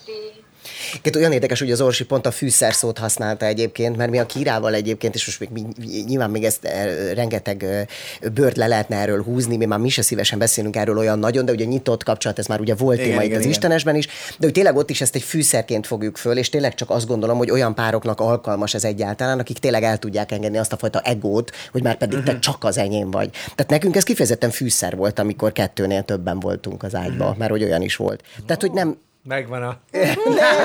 Itt 1.03 1.17
olyan 1.17 1.33
érdekes, 1.33 1.59
hogy 1.59 1.71
az 1.71 1.81
Orsi 1.81 2.05
pont 2.05 2.27
a 2.27 2.31
fűszer 2.31 2.75
szót 2.75 2.99
használta 2.99 3.47
egyébként, 3.47 3.97
mert 3.97 4.11
mi 4.11 4.19
a 4.19 4.27
Kirával 4.27 4.75
egyébként, 4.75 5.15
és 5.15 5.27
most 5.27 5.41
még 5.41 5.49
mi, 5.53 5.63
nyilván 6.07 6.31
még 6.31 6.45
ezt 6.45 6.65
eh, 6.65 7.13
rengeteg 7.15 7.63
eh, 7.63 7.85
bőrt 8.33 8.57
le 8.57 8.67
lehetne 8.67 8.97
erről 8.97 9.23
húzni, 9.23 9.57
mi 9.57 9.65
már 9.65 9.79
mi 9.79 9.89
se 9.89 10.03
szívesen 10.03 10.39
beszélünk 10.39 10.77
erről 10.77 10.99
olyan 10.99 11.19
nagyon, 11.19 11.45
de 11.45 11.53
ugye 11.53 11.65
nyitott 11.65 12.03
kapcsolat, 12.03 12.39
ez 12.39 12.47
már 12.47 12.61
ugye 12.61 12.75
volt 12.75 12.99
Igen, 12.99 13.09
téma 13.09 13.21
itt 13.21 13.27
igen, 13.27 13.39
az 13.39 13.45
igen. 13.45 13.55
Istenesben 13.55 13.95
is, 13.97 14.07
de 14.07 14.13
hogy 14.39 14.53
tényleg 14.53 14.77
ott 14.77 14.91
is 14.91 15.01
ezt 15.01 15.15
egy 15.15 15.23
fűszerként 15.23 15.87
fogjuk 15.87 16.17
föl, 16.17 16.37
és 16.37 16.49
tényleg 16.49 16.75
csak 16.75 16.91
azt 16.91 17.07
gondolom, 17.07 17.39
hogy 17.39 17.51
olyan 17.51 17.75
pároknak 17.75 18.21
alkalmas 18.21 18.75
ez 18.75 18.85
egyáltalán, 18.85 19.39
akik 19.39 19.59
tényleg 19.59 19.83
el 19.83 19.99
tudják 19.99 20.33
engedni 20.33 20.59
azt 20.59 20.73
a 20.73 20.77
fajta 20.77 21.01
egót, 21.01 21.51
hogy 21.73 21.83
már 21.83 21.97
pedig 21.97 22.23
te 22.23 22.39
csak 22.39 22.65
az 22.65 22.79
enyém 22.79 23.11
vagy. 23.11 23.31
Tehát 23.31 23.71
nekünk 23.71 23.97
ez 23.97 24.03
kifejezetten 24.03 24.51
fűszer 24.51 24.97
volt, 24.97 25.19
amikor 25.19 25.53
kettőnél 25.53 26.03
többen 26.03 26.41
voltunk 26.41 26.83
az 26.83 26.95
ágyba, 26.95 27.35
mert 27.39 27.51
hogy 27.51 27.63
olyan 27.63 27.83
is 27.83 27.97
volt. 27.97 28.23
Tehát, 28.47 28.61
hogy 28.61 28.73
nem, 28.73 28.97
Megvan 29.25 29.63
a 29.63 29.79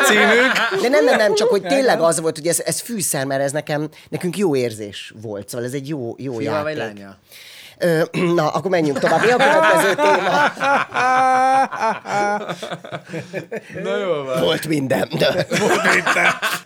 címük. 0.08 0.82
De 0.82 0.88
nem, 0.90 1.06
nem, 1.06 1.18
nem, 1.18 1.34
csak 1.36 1.50
hogy 1.50 1.62
tényleg 1.62 2.02
az 2.02 2.20
volt, 2.20 2.38
hogy 2.38 2.48
ez, 2.48 2.60
ez 2.60 2.80
fűszer, 2.80 3.26
mert 3.26 3.42
ez 3.42 3.52
nekem, 3.52 3.90
nekünk 4.10 4.38
jó 4.38 4.56
érzés 4.56 5.14
volt, 5.22 5.50
szóval 5.50 5.66
ez 5.68 5.74
egy 5.74 5.88
jó, 5.88 6.16
jó 6.18 6.34
vagy 6.34 6.44
játék. 6.44 6.78
lánya? 6.78 7.18
Ö, 7.78 8.02
na, 8.36 8.50
akkor 8.50 8.72
menjünk 8.72 9.00
tovább. 9.00 9.22
Mi 9.26 9.32
a 9.32 9.36
következő 9.38 9.96
téma? 9.96 10.52
Na 13.84 13.98
jól 13.98 14.24
van. 14.26 14.42
Volt 14.42 14.68
minden. 14.68 15.10
De 15.18 15.48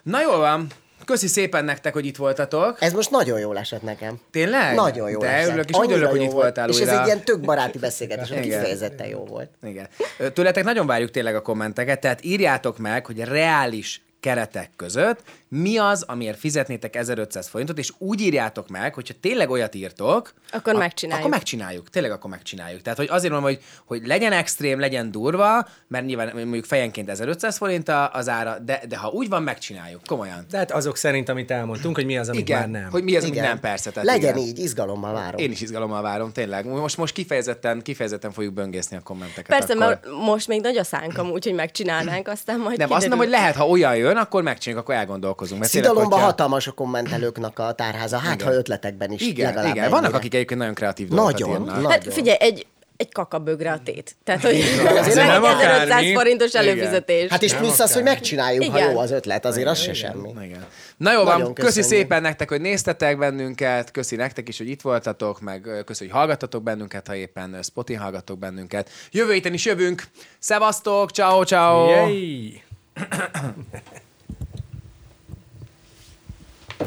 Na 0.04 0.22
jól 0.22 0.38
van. 0.38 0.68
Köszi 1.08 1.28
szépen 1.28 1.66
nektek, 1.66 1.94
hogy 1.94 2.06
itt 2.06 2.16
voltatok. 2.16 2.78
ez 2.80 2.94
most 2.94 3.10
nagyon 3.12 3.40
jól 3.40 3.58
esett 3.58 3.82
nekem. 3.82 4.20
Tényleg? 4.32 4.76
Nagyon 4.76 5.10
jó 5.10 5.20
De 5.20 5.28
esett. 5.28 5.48
örülök, 5.48 5.70
és 5.70 5.76
Annyira 5.76 5.94
örülök, 5.94 6.12
hogy 6.12 6.22
itt 6.22 6.32
volt. 6.32 6.42
voltál 6.44 6.70
És 6.70 6.80
újra. 6.80 6.92
ez 6.92 6.98
egy 7.00 7.06
ilyen 7.06 7.24
tök 7.24 7.40
baráti 7.42 7.78
beszélgetés, 7.78 8.30
ami 8.32 8.40
kifejezetten 8.42 9.08
jó 9.08 9.26
volt. 9.26 9.50
Igen. 9.64 9.88
Tőletek 10.34 10.64
nagyon 10.64 10.88
várjuk 10.88 11.12
tényleg 11.12 11.36
a 11.36 11.42
kommenteket, 11.42 12.00
tehát 12.00 12.26
írjátok 12.26 12.78
meg, 12.78 13.06
hogy 13.06 13.20
reális 13.20 14.02
keretek 14.20 14.70
között 14.76 15.22
mi 15.50 15.78
az, 15.78 16.04
amiért 16.08 16.40
fizetnétek 16.40 16.96
1500 16.96 17.48
forintot, 17.48 17.78
és 17.78 17.92
úgy 17.98 18.22
írjátok 18.22 18.68
meg, 18.70 18.94
hogyha 18.94 19.14
tényleg 19.22 19.50
olyat 19.50 19.76
írtok, 19.76 20.34
Akkor 20.52 20.76
megcsináljuk. 20.76 21.26
Akkor 21.26 21.38
megcsináljuk, 21.38 21.90
tényleg 21.90 22.12
akkor 22.12 22.30
megcsináljuk. 22.30 22.82
Tehát, 22.82 22.98
hogy 22.98 23.08
azért 23.12 23.32
mondom, 23.34 23.50
hogy, 23.50 23.62
hogy 23.86 24.08
legyen 24.08 24.32
extrém, 24.32 24.80
legyen 24.80 25.12
durva, 25.12 25.68
mert 25.88 26.06
nyilván 26.06 26.32
mondjuk 26.34 26.66
fejenként 26.66 27.10
1500 27.10 27.58
forint 27.58 27.90
a- 27.90 28.12
az 28.14 28.30
ára, 28.30 28.60
de, 28.60 28.82
de 28.88 28.98
ha 28.98 29.10
úgy 29.10 29.30
van, 29.30 29.44
megcsináljuk, 29.44 30.02
komolyan. 30.06 30.46
De 30.50 30.58
hát 30.58 30.72
azok 30.72 30.98
szerint, 30.98 31.30
amit 31.30 31.52
elmondtunk, 31.52 31.96
hogy 31.96 32.06
mi 32.06 32.18
az, 32.18 32.30
amit 32.30 32.40
Igen, 32.42 32.60
már 32.60 32.70
nem. 32.82 32.92
hogy 32.92 33.04
mi 33.04 33.16
az, 33.16 33.24
amit 33.24 33.36
Igen. 33.36 33.48
nem, 33.48 33.60
persze. 33.60 33.92
Tehát 33.92 34.10
Legyen 34.10 34.36
igen. 34.36 34.48
így, 34.48 34.60
izgalommal 34.60 35.14
várom. 35.14 35.40
Én 35.42 35.52
is 35.52 35.62
izgalommal 35.62 36.02
várom, 36.02 36.32
tényleg. 36.32 36.66
Most, 36.66 36.98
most 36.98 37.14
kifejezetten, 37.14 37.82
kifejezetten 37.82 38.32
fogjuk 38.32 38.54
böngészni 38.54 38.98
a 38.98 39.02
kommenteket. 39.02 39.46
Persze, 39.58 39.74
akkor. 39.74 39.86
mert 39.88 40.06
most 40.26 40.48
még 40.48 40.62
nagy 40.62 40.78
a 40.78 40.84
szánkam, 40.84 41.30
úgyhogy 41.30 41.54
megcsinálnánk, 41.54 42.28
aztán 42.28 42.60
majd 42.60 42.78
Nem, 42.78 42.92
azt 42.92 43.00
mondom, 43.00 43.18
hogy 43.18 43.28
kiderül. 43.28 43.46
lehet, 43.46 43.56
ha 43.62 43.68
olyan 43.72 43.96
jön, 43.96 44.07
akkor 44.16 44.44
megcsináljuk, 44.44 44.86
akkor 44.88 44.96
elgondolkozunk. 45.00 45.60
Mert 45.60 45.72
tényleg, 45.72 45.90
Szidalomban 45.90 46.20
hogyha- 46.20 46.32
hatalmas 46.32 46.68
a 46.68 46.72
kommentelőknek 46.72 47.60
a 47.60 47.72
tárháza, 47.72 48.18
hát 48.18 48.42
ha 48.42 48.54
ötletekben 48.54 49.12
is 49.12 49.22
Igen, 49.22 49.46
legalább 49.46 49.76
igen. 49.76 49.90
Vannak, 49.90 50.04
ennyire. 50.04 50.18
akik 50.18 50.34
egyébként 50.34 50.60
nagyon 50.60 50.74
kreatív 50.76 51.08
dolgokat 51.08 51.34
Nagyon, 51.40 51.50
írnak. 51.62 51.76
nagyon. 51.76 51.92
Hát 51.92 52.14
figyelj, 52.14 52.38
egy, 52.40 52.66
egy 52.98 53.12
kakabögre 53.12 53.72
a 53.72 53.80
tét. 53.84 54.16
Tehát, 54.24 54.42
hogy 54.42 54.56
azért 55.00 55.16
meg 55.16 55.26
nem 55.28 55.44
egy 55.44 55.52
1500 55.52 55.86
akármi. 55.86 56.14
forintos 56.14 56.50
Igen. 56.54 56.62
előfizetés. 56.68 57.30
Hát 57.30 57.44
és 57.44 57.54
plusz 57.54 57.80
az, 57.80 57.94
hogy 57.94 58.04
megcsináljuk, 58.04 58.64
ha 58.64 58.78
Igen. 58.78 58.92
jó 58.92 59.00
az 59.00 59.12
ötlet, 59.12 59.46
azért 59.46 59.68
az 59.68 59.80
se 59.80 59.94
semmi. 59.94 60.30
Igen. 60.44 60.66
Na 60.98 61.12
jó 61.12 61.24
van, 61.24 61.54
köszi 61.54 61.54
köszönjük. 61.54 61.92
szépen 62.02 62.22
nektek, 62.22 62.50
hogy 62.50 62.62
néztetek 62.62 63.18
bennünket, 63.18 63.92
köszi 63.92 64.16
nektek 64.16 64.48
is, 64.48 64.58
hogy 64.58 64.70
itt 64.70 64.82
voltatok, 64.82 65.40
meg 65.42 65.70
köszi, 65.86 66.04
hogy 66.04 66.14
hallgattatok 66.14 66.64
bennünket, 66.64 67.08
ha 67.08 67.16
éppen 67.16 67.54
ö, 67.54 67.62
Spotin 67.62 67.98
hallgattok 67.98 68.40
bennünket. 68.40 68.90
Jövő 69.12 69.34
héten 69.34 69.54
is 69.54 69.66
jövünk. 69.66 70.04
Szevasztok, 70.40 71.12
ciao, 71.12 71.44
ciao. 71.44 71.90
Yay! 71.90 72.62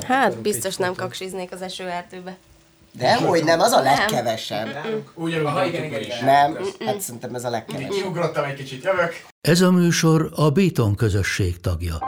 Hát 0.07 0.39
biztos 0.39 0.77
nem 0.77 0.95
kaksiznék 0.95 1.53
az 1.53 1.63
esőerdőbe. 1.63 2.37
De 2.93 3.15
hogy 3.15 3.45
nem, 3.45 3.61
az 3.61 3.73
a 3.73 3.81
legkevesebb. 3.81 4.69
Ugyanúgy 5.15 5.67
igen, 5.67 5.85
igen, 5.85 6.01
igen. 6.01 6.25
Nem, 6.25 6.59
hát 6.87 7.01
szerintem 7.01 7.35
ez 7.35 7.45
a 7.45 7.51
legkevesebb. 7.51 7.91
Kiugrottam 7.91 8.45
egy 8.45 8.55
kicsit, 8.55 8.85
jövök. 8.85 9.13
Ez 9.41 9.61
a 9.61 9.71
műsor 9.71 10.33
a 10.35 10.51
Béton 10.51 10.95
közösség 10.95 11.61
tagja. 11.61 11.99